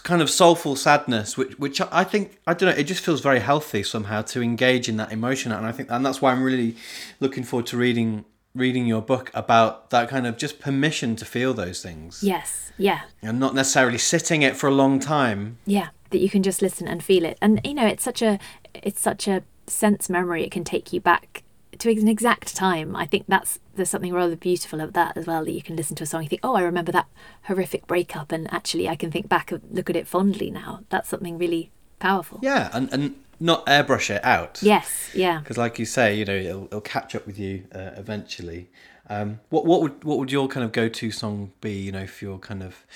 kind 0.00 0.22
of 0.22 0.30
soulful 0.30 0.76
sadness, 0.76 1.36
which 1.36 1.58
which 1.58 1.80
I 1.80 2.04
think 2.04 2.38
I 2.46 2.54
don't 2.54 2.70
know, 2.70 2.76
it 2.76 2.84
just 2.84 3.04
feels 3.04 3.20
very 3.20 3.40
healthy 3.40 3.82
somehow 3.82 4.22
to 4.22 4.42
engage 4.42 4.88
in 4.88 4.96
that 4.96 5.12
emotion, 5.12 5.52
and 5.52 5.66
I 5.66 5.72
think 5.72 5.90
and 5.90 6.04
that's 6.04 6.22
why 6.22 6.32
I'm 6.32 6.42
really 6.42 6.76
looking 7.20 7.44
forward 7.44 7.66
to 7.66 7.76
reading 7.76 8.24
reading 8.54 8.86
your 8.86 9.00
book 9.00 9.30
about 9.34 9.90
that 9.90 10.08
kind 10.08 10.26
of 10.26 10.36
just 10.36 10.60
permission 10.60 11.16
to 11.16 11.24
feel 11.24 11.54
those 11.54 11.82
things 11.82 12.22
yes. 12.22 12.70
Yeah. 12.76 13.00
and 13.22 13.40
not 13.40 13.54
necessarily 13.54 13.96
sitting 13.96 14.42
it 14.42 14.56
for 14.56 14.68
a 14.68 14.74
long 14.74 15.00
time. 15.00 15.56
Yeah. 15.64 15.88
That 16.10 16.18
you 16.18 16.28
can 16.28 16.42
just 16.42 16.60
listen 16.60 16.86
and 16.86 17.02
feel 17.02 17.24
it, 17.24 17.38
and 17.40 17.60
you 17.64 17.72
know, 17.72 17.86
it's 17.86 18.02
such 18.02 18.20
a 18.20 18.38
it's 18.74 19.00
such 19.00 19.26
a 19.26 19.42
sense 19.66 20.10
memory. 20.10 20.44
It 20.44 20.50
can 20.50 20.64
take 20.64 20.92
you 20.92 21.00
back 21.00 21.42
to 21.78 21.90
an 21.90 22.08
exact 22.08 22.54
time. 22.54 22.94
I 22.94 23.06
think 23.06 23.24
that's 23.28 23.58
there's 23.74 23.90
something 23.90 24.12
rather 24.12 24.36
beautiful 24.36 24.80
of 24.80 24.92
that 24.92 25.16
as 25.16 25.26
well. 25.26 25.44
That 25.44 25.52
you 25.52 25.62
can 25.62 25.76
listen 25.76 25.96
to 25.96 26.04
a 26.04 26.06
song 26.06 26.22
and 26.22 26.30
think, 26.30 26.40
oh, 26.44 26.54
I 26.54 26.62
remember 26.62 26.92
that 26.92 27.06
horrific 27.44 27.86
breakup, 27.86 28.32
and 28.32 28.52
actually, 28.52 28.88
I 28.88 28.96
can 28.96 29.10
think 29.10 29.28
back 29.28 29.52
and 29.52 29.62
look 29.70 29.90
at 29.90 29.96
it 29.96 30.06
fondly 30.06 30.50
now. 30.50 30.84
That's 30.88 31.08
something 31.08 31.38
really 31.38 31.70
powerful. 31.98 32.40
Yeah, 32.42 32.70
and 32.72 32.92
and 32.92 33.14
not 33.42 33.66
airbrush 33.66 34.08
it 34.08 34.24
out. 34.24 34.62
Yes. 34.62 35.10
Yeah. 35.14 35.40
because 35.40 35.58
like 35.58 35.78
you 35.78 35.84
say, 35.84 36.14
you 36.14 36.24
know, 36.24 36.34
it'll, 36.34 36.64
it'll 36.66 36.80
catch 36.80 37.14
up 37.14 37.26
with 37.26 37.38
you 37.38 37.64
uh, 37.74 37.90
eventually. 37.96 38.70
Um, 39.08 39.40
what 39.50 39.66
what 39.66 39.82
would 39.82 40.04
what 40.04 40.18
would 40.18 40.30
your 40.30 40.48
kind 40.48 40.64
of 40.64 40.72
go 40.72 40.88
to 40.88 41.10
song 41.10 41.52
be? 41.60 41.72
You 41.72 41.92
know, 41.92 42.00
if 42.00 42.22
you're 42.22 42.38
kind 42.38 42.62
of, 42.62 42.86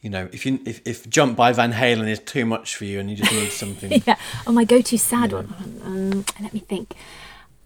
you 0.00 0.10
know, 0.10 0.28
if 0.32 0.44
you 0.44 0.60
if, 0.66 0.82
if 0.84 1.08
Jump 1.08 1.36
by 1.36 1.52
Van 1.52 1.72
Halen 1.72 2.08
is 2.08 2.18
too 2.18 2.44
much 2.44 2.76
for 2.76 2.84
you 2.84 2.98
and 2.98 3.08
you 3.08 3.16
just 3.16 3.32
need 3.32 3.50
something. 3.50 4.02
yeah. 4.06 4.16
Oh, 4.46 4.52
my 4.52 4.64
go-to 4.64 4.98
sad 4.98 5.32
one. 5.32 5.54
Um, 5.84 6.24
let 6.40 6.52
me 6.52 6.60
think. 6.60 6.94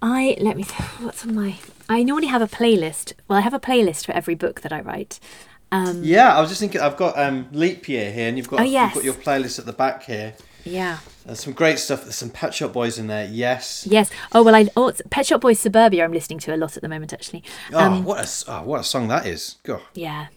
I 0.00 0.36
let 0.40 0.56
me. 0.56 0.62
What's 1.00 1.24
on 1.24 1.34
my? 1.34 1.56
I 1.88 2.02
normally 2.02 2.28
have 2.28 2.42
a 2.42 2.46
playlist. 2.46 3.14
Well, 3.26 3.38
I 3.38 3.42
have 3.42 3.54
a 3.54 3.60
playlist 3.60 4.06
for 4.06 4.12
every 4.12 4.34
book 4.34 4.60
that 4.60 4.72
I 4.72 4.80
write. 4.80 5.18
Um, 5.70 6.02
yeah, 6.02 6.34
I 6.36 6.40
was 6.40 6.48
just 6.48 6.60
thinking. 6.60 6.80
I've 6.80 6.96
got 6.96 7.18
um, 7.18 7.48
Leap 7.52 7.88
Year 7.88 8.10
here, 8.12 8.28
and 8.28 8.36
you've 8.38 8.48
got 8.48 8.60
Oh, 8.60 8.64
yes. 8.64 8.94
you've 8.94 9.04
got 9.04 9.04
your 9.04 9.22
playlist 9.22 9.58
at 9.58 9.66
the 9.66 9.72
back 9.72 10.04
here. 10.04 10.34
yeah. 10.64 10.98
There's 11.26 11.40
some 11.40 11.52
great 11.52 11.78
stuff. 11.78 12.04
There's 12.04 12.14
some 12.16 12.30
Pet 12.30 12.54
Shop 12.54 12.72
Boys 12.72 12.98
in 12.98 13.06
there. 13.06 13.26
Yes. 13.26 13.86
Yes. 13.90 14.10
Oh 14.32 14.42
well, 14.42 14.54
I. 14.54 14.68
Oh, 14.76 14.92
Pet 15.10 15.26
Shop 15.26 15.40
Boys 15.42 15.58
Suburbia. 15.60 16.04
I'm 16.04 16.12
listening 16.12 16.38
to 16.40 16.54
a 16.54 16.56
lot 16.56 16.76
at 16.76 16.82
the 16.82 16.88
moment, 16.88 17.12
actually. 17.12 17.42
Oh, 17.72 17.78
Um, 17.78 18.04
what 18.04 18.24
a 18.24 18.50
oh, 18.52 18.62
what 18.62 18.80
a 18.80 18.84
song 18.84 19.08
that 19.08 19.26
is. 19.26 19.56
God. 19.64 19.82
Yeah, 19.94 20.28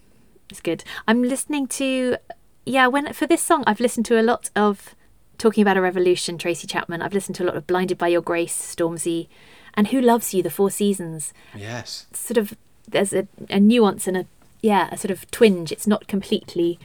it's 0.50 0.60
good. 0.62 0.84
I'm 1.08 1.24
listening 1.24 1.68
to. 1.68 2.18
Yeah, 2.66 2.88
when 2.88 3.12
for 3.14 3.26
this 3.26 3.42
song, 3.42 3.64
I've 3.66 3.80
listened 3.80 4.06
to 4.08 4.20
a 4.20 4.22
lot 4.24 4.50
of 4.56 4.96
talking 5.42 5.62
about 5.62 5.78
a 5.78 5.82
revolution. 5.82 6.38
Tracy 6.38 6.68
Chapman. 6.68 7.02
I've 7.02 7.14
listened 7.14 7.36
to 7.38 7.44
a 7.44 7.48
lot 7.48 7.58
of 7.58 7.66
Blinded 7.68 7.98
by 7.98 8.08
Your 8.10 8.22
Grace, 8.22 8.56
Stormzy, 8.76 9.28
and 9.74 9.88
Who 9.88 10.00
Loves 10.00 10.34
You, 10.34 10.44
The 10.44 10.50
Four 10.50 10.70
Seasons. 10.72 11.34
Yes. 11.56 12.06
sort 12.14 12.38
of 12.38 12.54
there's 12.88 13.14
a, 13.14 13.28
a 13.50 13.60
nuance 13.60 14.08
and 14.08 14.18
a 14.18 14.26
yeah 14.62 14.90
a 14.92 14.98
sort 14.98 15.12
of 15.12 15.30
twinge. 15.32 15.72
It's 15.72 15.88
not 15.88 16.08
completely 16.08 16.78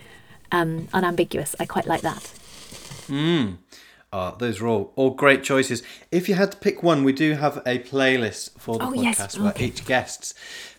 um, 0.53 0.89
unambiguous. 0.93 1.55
I 1.61 1.67
quite 1.67 1.87
like 1.87 2.01
that. 2.03 2.33
Mm. 3.09 3.59
Oh, 4.13 4.35
those 4.39 4.61
are 4.61 4.67
all, 4.69 4.93
all 4.97 5.11
great 5.11 5.43
choices. 5.43 5.83
If 6.11 6.29
you 6.29 6.37
had 6.37 6.53
to 6.53 6.57
pick 6.59 6.83
one, 6.83 7.05
we 7.05 7.13
do 7.13 7.35
have 7.35 7.59
a 7.67 7.79
playlist 7.81 8.59
for 8.59 8.79
the 8.79 8.85
Oh, 8.85 8.91
podcast 8.93 9.03
yes, 9.19 9.39
where 9.39 9.51
okay. 9.51 9.67
each 9.67 9.85
guest 9.85 10.33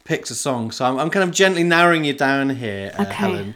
picks 0.06 0.32
a 0.32 0.36
song. 0.36 0.72
So 0.72 0.86
I'm, 0.86 0.98
I'm 0.98 1.10
kind 1.10 1.24
of 1.28 1.36
gently 1.36 1.64
narrowing 1.64 2.06
you 2.06 2.14
down 2.14 2.50
here, 2.52 2.92
uh, 2.98 3.02
Okay. 3.04 3.14
Helen. 3.14 3.56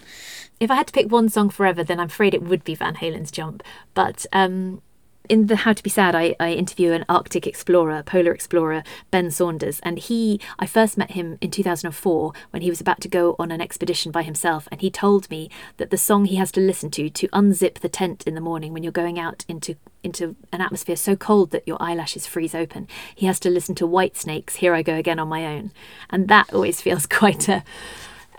If 0.61 0.69
I 0.69 0.75
had 0.75 0.85
to 0.85 0.93
pick 0.93 1.11
one 1.11 1.27
song 1.27 1.49
forever, 1.49 1.83
then 1.83 1.99
I'm 1.99 2.05
afraid 2.05 2.35
it 2.35 2.43
would 2.43 2.63
be 2.63 2.75
Van 2.75 2.93
Halen's 2.93 3.31
Jump. 3.31 3.63
But 3.95 4.27
um, 4.31 4.83
in 5.27 5.47
the 5.47 5.55
How 5.55 5.73
to 5.73 5.81
Be 5.81 5.89
Sad, 5.89 6.13
I, 6.13 6.35
I 6.39 6.51
interview 6.51 6.91
an 6.91 7.03
Arctic 7.09 7.47
explorer, 7.47 8.03
polar 8.03 8.31
explorer, 8.31 8.83
Ben 9.09 9.31
Saunders. 9.31 9.79
And 9.79 9.97
he, 9.97 10.39
I 10.59 10.67
first 10.67 10.99
met 10.99 11.11
him 11.11 11.39
in 11.41 11.49
2004 11.49 12.33
when 12.51 12.61
he 12.61 12.69
was 12.69 12.79
about 12.79 13.01
to 13.01 13.07
go 13.07 13.35
on 13.39 13.49
an 13.49 13.59
expedition 13.59 14.11
by 14.11 14.21
himself. 14.21 14.67
And 14.71 14.81
he 14.81 14.91
told 14.91 15.27
me 15.31 15.49
that 15.77 15.89
the 15.89 15.97
song 15.97 16.25
he 16.25 16.35
has 16.35 16.51
to 16.51 16.61
listen 16.61 16.91
to 16.91 17.09
to 17.09 17.27
unzip 17.29 17.79
the 17.79 17.89
tent 17.89 18.27
in 18.27 18.35
the 18.35 18.39
morning 18.39 18.71
when 18.71 18.83
you're 18.83 18.91
going 18.91 19.17
out 19.17 19.43
into 19.47 19.77
into 20.03 20.35
an 20.51 20.61
atmosphere 20.61 20.95
so 20.95 21.15
cold 21.15 21.49
that 21.51 21.67
your 21.67 21.81
eyelashes 21.81 22.27
freeze 22.27 22.53
open. 22.53 22.87
He 23.15 23.25
has 23.25 23.39
to 23.39 23.49
listen 23.49 23.73
to 23.75 23.87
Whitesnake's 23.87 24.57
Here 24.57 24.75
I 24.75 24.83
Go 24.83 24.93
Again 24.93 25.17
on 25.17 25.27
My 25.27 25.43
Own. 25.43 25.71
And 26.11 26.27
that 26.27 26.53
always 26.53 26.81
feels 26.83 27.07
quite 27.07 27.49
a 27.49 27.63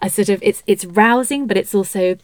a 0.03 0.11
sort 0.11 0.29
of 0.29 0.43
it's 0.43 0.63
it's 0.67 0.85
rousing 0.85 1.47
but 1.47 1.57
it's 1.57 1.75
also 1.75 2.17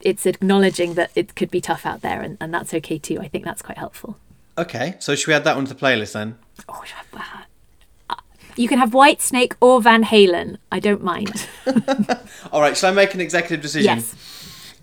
it's 0.00 0.24
acknowledging 0.26 0.94
that 0.94 1.10
it 1.14 1.34
could 1.34 1.50
be 1.50 1.60
tough 1.60 1.84
out 1.84 2.00
there 2.02 2.20
and, 2.22 2.36
and 2.40 2.52
that's 2.54 2.72
okay 2.72 2.98
too 2.98 3.18
i 3.20 3.28
think 3.28 3.44
that's 3.44 3.62
quite 3.62 3.78
helpful 3.78 4.16
Okay, 4.58 4.94
so 5.00 5.14
should 5.14 5.28
we 5.28 5.34
add 5.34 5.44
that 5.44 5.54
one 5.54 5.66
to 5.66 5.74
the 5.74 5.78
playlist 5.78 6.12
then? 6.14 6.38
oh, 6.66 6.82
should 6.86 6.94
I 6.94 6.98
have 6.98 7.10
that? 7.12 7.46
Uh, 8.08 8.14
you 8.56 8.68
can 8.68 8.78
have 8.78 8.92
Whitesnake 8.92 9.52
or 9.60 9.82
van 9.82 10.02
halen 10.04 10.56
i 10.72 10.80
don't 10.80 11.04
mind 11.04 11.46
All 12.52 12.62
right, 12.62 12.74
shall 12.76 12.90
I 12.90 12.94
make 12.94 13.12
an 13.12 13.20
executive 13.20 13.60
decision? 13.60 13.96
yes 13.98 14.14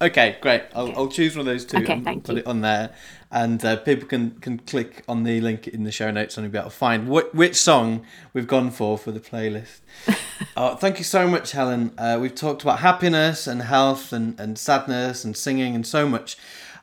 Okay, 0.01 0.35
great. 0.41 0.63
I'll, 0.75 0.91
I'll 0.97 1.07
choose 1.07 1.33
one 1.37 1.41
of 1.41 1.45
those 1.45 1.63
two 1.63 1.77
Okay, 1.77 1.93
and 1.93 2.03
thank 2.03 2.25
put 2.25 2.35
you. 2.35 2.39
it 2.41 2.47
on 2.47 2.59
there. 2.59 2.89
And 3.33 3.65
uh, 3.65 3.77
people 3.77 4.07
can, 4.07 4.31
can 4.41 4.59
click 4.59 5.03
on 5.09 5.23
the 5.23 5.41
link 5.41 5.67
in 5.67 5.85
the 5.85 5.91
show 5.91 6.11
notes 6.11 6.37
and 6.37 6.45
you'll 6.45 6.51
be 6.51 6.59
able 6.59 6.69
to 6.69 6.75
find 6.75 7.07
wh- 7.07 7.33
which 7.33 7.55
song 7.55 8.05
we've 8.31 8.45
gone 8.45 8.69
for 8.69 8.95
for 8.95 9.11
the 9.11 9.19
playlist. 9.19 9.79
uh, 10.55 10.75
thank 10.75 10.99
you 10.99 11.03
so 11.03 11.27
much, 11.27 11.51
Helen. 11.53 11.93
Uh, 11.97 12.19
we've 12.21 12.35
talked 12.35 12.61
about 12.61 12.79
happiness 12.79 13.47
and 13.47 13.63
health 13.63 14.13
and, 14.13 14.39
and 14.39 14.59
sadness 14.59 15.25
and 15.25 15.35
singing 15.35 15.73
and 15.73 15.85
so 15.87 16.07
much. 16.07 16.37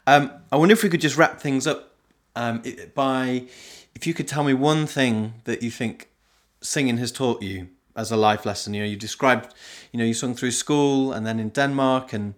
Um, 0.09 0.33
I 0.51 0.57
wonder 0.57 0.73
if 0.73 0.83
we 0.83 0.89
could 0.89 1.01
just 1.01 1.17
wrap 1.17 1.41
things 1.41 1.69
up 1.69 1.95
um, 2.35 2.65
by 2.97 3.45
if 3.95 4.05
you 4.05 4.13
could 4.13 4.27
tell 4.27 4.43
me 4.43 4.53
one 4.53 4.87
thing 4.87 5.35
that 5.45 5.63
you 5.63 5.71
think 5.71 6.09
singing 6.61 6.99
has 6.99 7.13
taught 7.13 7.43
you 7.43 7.69
as 7.95 8.11
a 8.11 8.17
life 8.17 8.45
lesson. 8.45 8.75
You 8.75 8.81
know, 8.81 8.89
you 8.89 8.97
described, 8.97 9.55
you 9.93 9.99
know, 9.99 10.05
you 10.05 10.15
sung 10.15 10.35
through 10.35 10.51
school 10.51 11.13
and 11.13 11.25
then 11.25 11.39
in 11.39 11.51
Denmark 11.51 12.13
and 12.13 12.35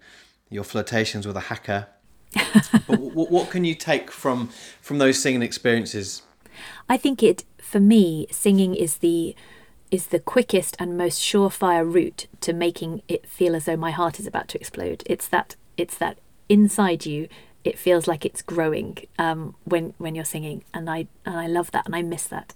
your 0.50 0.64
flirtations 0.64 1.26
with 1.26 1.36
a 1.36 1.40
haka. 1.48 1.88
But 2.86 2.98
what, 2.98 3.30
what 3.30 3.50
can 3.50 3.64
you 3.64 3.74
take 3.74 4.10
from 4.10 4.48
from 4.80 4.98
those 4.98 5.20
singing 5.20 5.42
experiences? 5.42 6.22
i 6.88 6.96
think 6.96 7.22
it 7.22 7.44
for 7.58 7.80
me 7.80 8.26
singing 8.30 8.74
is 8.74 8.98
the 8.98 9.34
is 9.90 10.06
the 10.06 10.18
quickest 10.18 10.76
and 10.78 10.96
most 10.96 11.20
surefire 11.20 11.90
route 11.90 12.26
to 12.40 12.52
making 12.52 13.02
it 13.08 13.26
feel 13.26 13.54
as 13.54 13.66
though 13.66 13.76
my 13.76 13.90
heart 13.90 14.18
is 14.18 14.26
about 14.26 14.48
to 14.48 14.58
explode 14.58 15.02
it's 15.06 15.28
that 15.28 15.56
it's 15.76 15.96
that 15.98 16.18
inside 16.48 17.06
you 17.06 17.28
it 17.64 17.78
feels 17.78 18.08
like 18.08 18.24
it's 18.24 18.42
growing 18.42 18.98
um, 19.18 19.54
when 19.64 19.94
when 19.98 20.14
you're 20.14 20.24
singing 20.24 20.64
and 20.74 20.90
i 20.90 21.06
and 21.24 21.36
i 21.36 21.46
love 21.46 21.70
that 21.70 21.86
and 21.86 21.94
i 21.94 22.02
miss 22.02 22.24
that 22.24 22.54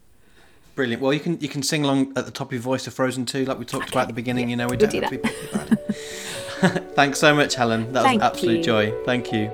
Brilliant. 0.76 1.00
Well, 1.00 1.14
you 1.14 1.20
can 1.20 1.40
you 1.40 1.48
can 1.48 1.62
sing 1.62 1.84
along 1.84 2.12
at 2.16 2.26
the 2.26 2.30
top 2.30 2.48
of 2.48 2.52
your 2.52 2.60
voice 2.60 2.84
to 2.84 2.90
Frozen 2.90 3.24
2, 3.24 3.46
like 3.46 3.58
we 3.58 3.64
talked 3.64 3.88
about 3.88 4.02
at 4.02 4.08
the 4.08 4.12
beginning. 4.12 4.48
yeah, 4.48 4.50
you 4.50 4.56
know, 4.56 4.66
we 4.66 4.76
we'll 4.76 4.80
don't 4.80 4.90
do 4.90 5.00
have 5.00 5.10
to 5.10 5.16
be 5.16 5.22
picky 5.26 5.48
about 5.48 5.72
it. 5.72 6.94
Thanks 6.94 7.18
so 7.18 7.34
much, 7.34 7.54
Helen. 7.54 7.94
That 7.94 8.04
was 8.04 8.12
an 8.12 8.20
absolute 8.20 8.58
you. 8.58 8.62
joy. 8.62 8.94
Thank 9.06 9.32
you. 9.32 9.50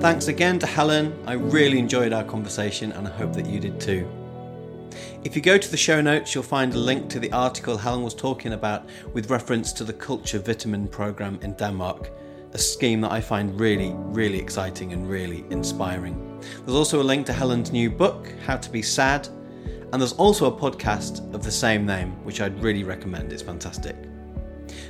Thanks 0.00 0.28
again 0.28 0.58
to 0.60 0.66
Helen. 0.66 1.12
I 1.26 1.34
really 1.34 1.78
enjoyed 1.78 2.14
our 2.14 2.24
conversation 2.24 2.92
and 2.92 3.06
I 3.06 3.10
hope 3.10 3.34
that 3.34 3.44
you 3.44 3.60
did 3.60 3.78
too. 3.78 4.08
If 5.24 5.36
you 5.36 5.42
go 5.42 5.58
to 5.58 5.70
the 5.70 5.76
show 5.76 6.00
notes, 6.00 6.34
you'll 6.34 6.42
find 6.44 6.72
a 6.72 6.78
link 6.78 7.10
to 7.10 7.18
the 7.18 7.30
article 7.32 7.76
Helen 7.76 8.02
was 8.02 8.14
talking 8.14 8.54
about 8.54 8.88
with 9.12 9.28
reference 9.28 9.72
to 9.74 9.84
the 9.84 9.92
Culture 9.92 10.38
Vitamin 10.38 10.88
program 10.88 11.38
in 11.42 11.52
Denmark, 11.52 12.10
a 12.52 12.58
scheme 12.58 13.02
that 13.02 13.12
I 13.12 13.20
find 13.20 13.60
really, 13.60 13.92
really 13.94 14.38
exciting 14.38 14.94
and 14.94 15.06
really 15.06 15.44
inspiring. 15.50 16.40
There's 16.64 16.76
also 16.76 17.02
a 17.02 17.04
link 17.04 17.26
to 17.26 17.34
Helen's 17.34 17.70
new 17.70 17.90
book, 17.90 18.32
How 18.46 18.56
to 18.56 18.70
Be 18.70 18.80
Sad, 18.80 19.28
and 19.92 20.00
there's 20.00 20.14
also 20.14 20.46
a 20.46 20.58
podcast 20.58 21.34
of 21.34 21.42
the 21.42 21.52
same 21.52 21.84
name, 21.84 22.12
which 22.24 22.40
I'd 22.40 22.58
really 22.62 22.84
recommend. 22.84 23.34
It's 23.34 23.42
fantastic. 23.42 23.96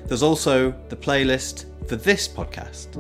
There's 0.04 0.22
also 0.22 0.70
the 0.88 0.96
playlist 0.96 1.64
for 1.88 1.96
this 1.96 2.28
podcast, 2.28 2.96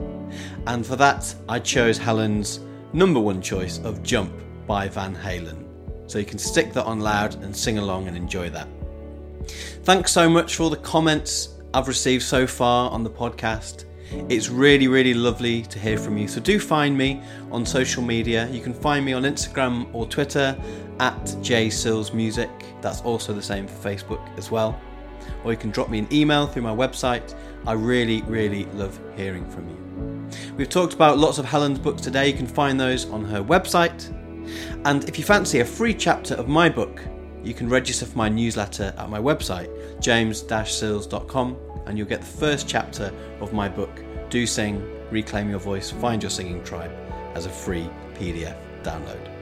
and 0.66 0.84
for 0.84 0.96
that, 0.96 1.34
I 1.48 1.58
chose 1.58 1.98
Helen's 1.98 2.60
number 2.92 3.20
one 3.20 3.42
choice 3.42 3.78
of 3.80 4.02
Jump 4.02 4.32
by 4.66 4.88
Van 4.88 5.14
Halen. 5.14 5.66
So 6.06 6.18
you 6.18 6.24
can 6.24 6.38
stick 6.38 6.72
that 6.72 6.84
on 6.84 7.00
loud 7.00 7.34
and 7.42 7.54
sing 7.54 7.78
along 7.78 8.08
and 8.08 8.16
enjoy 8.16 8.48
that. 8.50 8.66
Thanks 9.82 10.10
so 10.10 10.28
much 10.28 10.56
for 10.56 10.64
all 10.64 10.70
the 10.70 10.76
comments 10.78 11.50
I've 11.74 11.86
received 11.86 12.22
so 12.22 12.46
far 12.46 12.90
on 12.90 13.04
the 13.04 13.10
podcast. 13.10 13.84
It's 14.30 14.48
really, 14.48 14.88
really 14.88 15.12
lovely 15.12 15.62
to 15.62 15.78
hear 15.78 15.98
from 15.98 16.16
you. 16.16 16.26
So 16.28 16.40
do 16.40 16.58
find 16.58 16.96
me 16.96 17.22
on 17.50 17.66
social 17.66 18.02
media. 18.02 18.48
You 18.48 18.62
can 18.62 18.72
find 18.72 19.04
me 19.04 19.12
on 19.12 19.24
Instagram 19.24 19.94
or 19.94 20.06
Twitter 20.06 20.58
at 20.98 21.22
jsillsmusic. 21.42 22.80
That's 22.80 23.02
also 23.02 23.34
the 23.34 23.42
same 23.42 23.66
for 23.66 23.88
Facebook 23.88 24.38
as 24.38 24.50
well. 24.50 24.80
Or 25.44 25.52
you 25.52 25.58
can 25.58 25.70
drop 25.70 25.88
me 25.88 25.98
an 25.98 26.08
email 26.12 26.46
through 26.46 26.62
my 26.62 26.74
website. 26.74 27.34
I 27.66 27.72
really, 27.72 28.22
really 28.22 28.64
love 28.66 28.98
hearing 29.16 29.48
from 29.50 29.68
you. 29.68 30.54
We've 30.56 30.68
talked 30.68 30.94
about 30.94 31.18
lots 31.18 31.38
of 31.38 31.44
Helen's 31.44 31.78
books 31.78 32.02
today. 32.02 32.28
You 32.28 32.34
can 32.34 32.46
find 32.46 32.78
those 32.78 33.06
on 33.06 33.24
her 33.24 33.42
website. 33.42 34.12
And 34.84 35.08
if 35.08 35.18
you 35.18 35.24
fancy 35.24 35.60
a 35.60 35.64
free 35.64 35.94
chapter 35.94 36.34
of 36.34 36.48
my 36.48 36.68
book, 36.68 37.02
you 37.42 37.54
can 37.54 37.68
register 37.68 38.06
for 38.06 38.18
my 38.18 38.28
newsletter 38.28 38.92
at 38.96 39.08
my 39.08 39.18
website, 39.18 39.70
james-sills.com, 40.00 41.56
and 41.86 41.96
you'll 41.96 42.08
get 42.08 42.20
the 42.20 42.26
first 42.26 42.68
chapter 42.68 43.12
of 43.40 43.52
my 43.52 43.68
book, 43.68 44.02
Do 44.28 44.46
Sing, 44.46 44.82
Reclaim 45.10 45.48
Your 45.50 45.60
Voice, 45.60 45.90
Find 45.90 46.22
Your 46.22 46.30
Singing 46.30 46.62
Tribe, 46.64 46.92
as 47.34 47.46
a 47.46 47.50
free 47.50 47.88
PDF 48.14 48.56
download. 48.82 49.37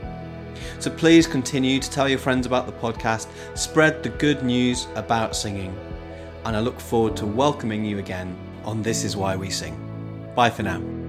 So 0.79 0.91
please 0.91 1.27
continue 1.27 1.81
to 1.81 1.91
tell 1.91 2.09
your 2.09 2.19
friends 2.19 2.47
about 2.47 2.67
the 2.67 2.73
podcast, 2.73 3.29
spread 3.57 4.03
the 4.03 4.11
good 4.11 4.43
news 4.43 4.87
about 4.95 5.37
singing, 5.37 5.77
and 6.45 6.57
I 6.57 6.61
look 6.61 6.81
forward 6.81 7.17
to 7.19 7.27
welcoming 7.27 7.85
you 7.85 7.99
again 7.99 8.37
on 8.65 8.83
This 8.83 9.05
Is 9.05 9.17
Why 9.17 9.37
We 9.37 9.51
Sing. 9.51 9.81
Bye 10.35 10.51
for 10.51 10.63
now. 10.63 11.06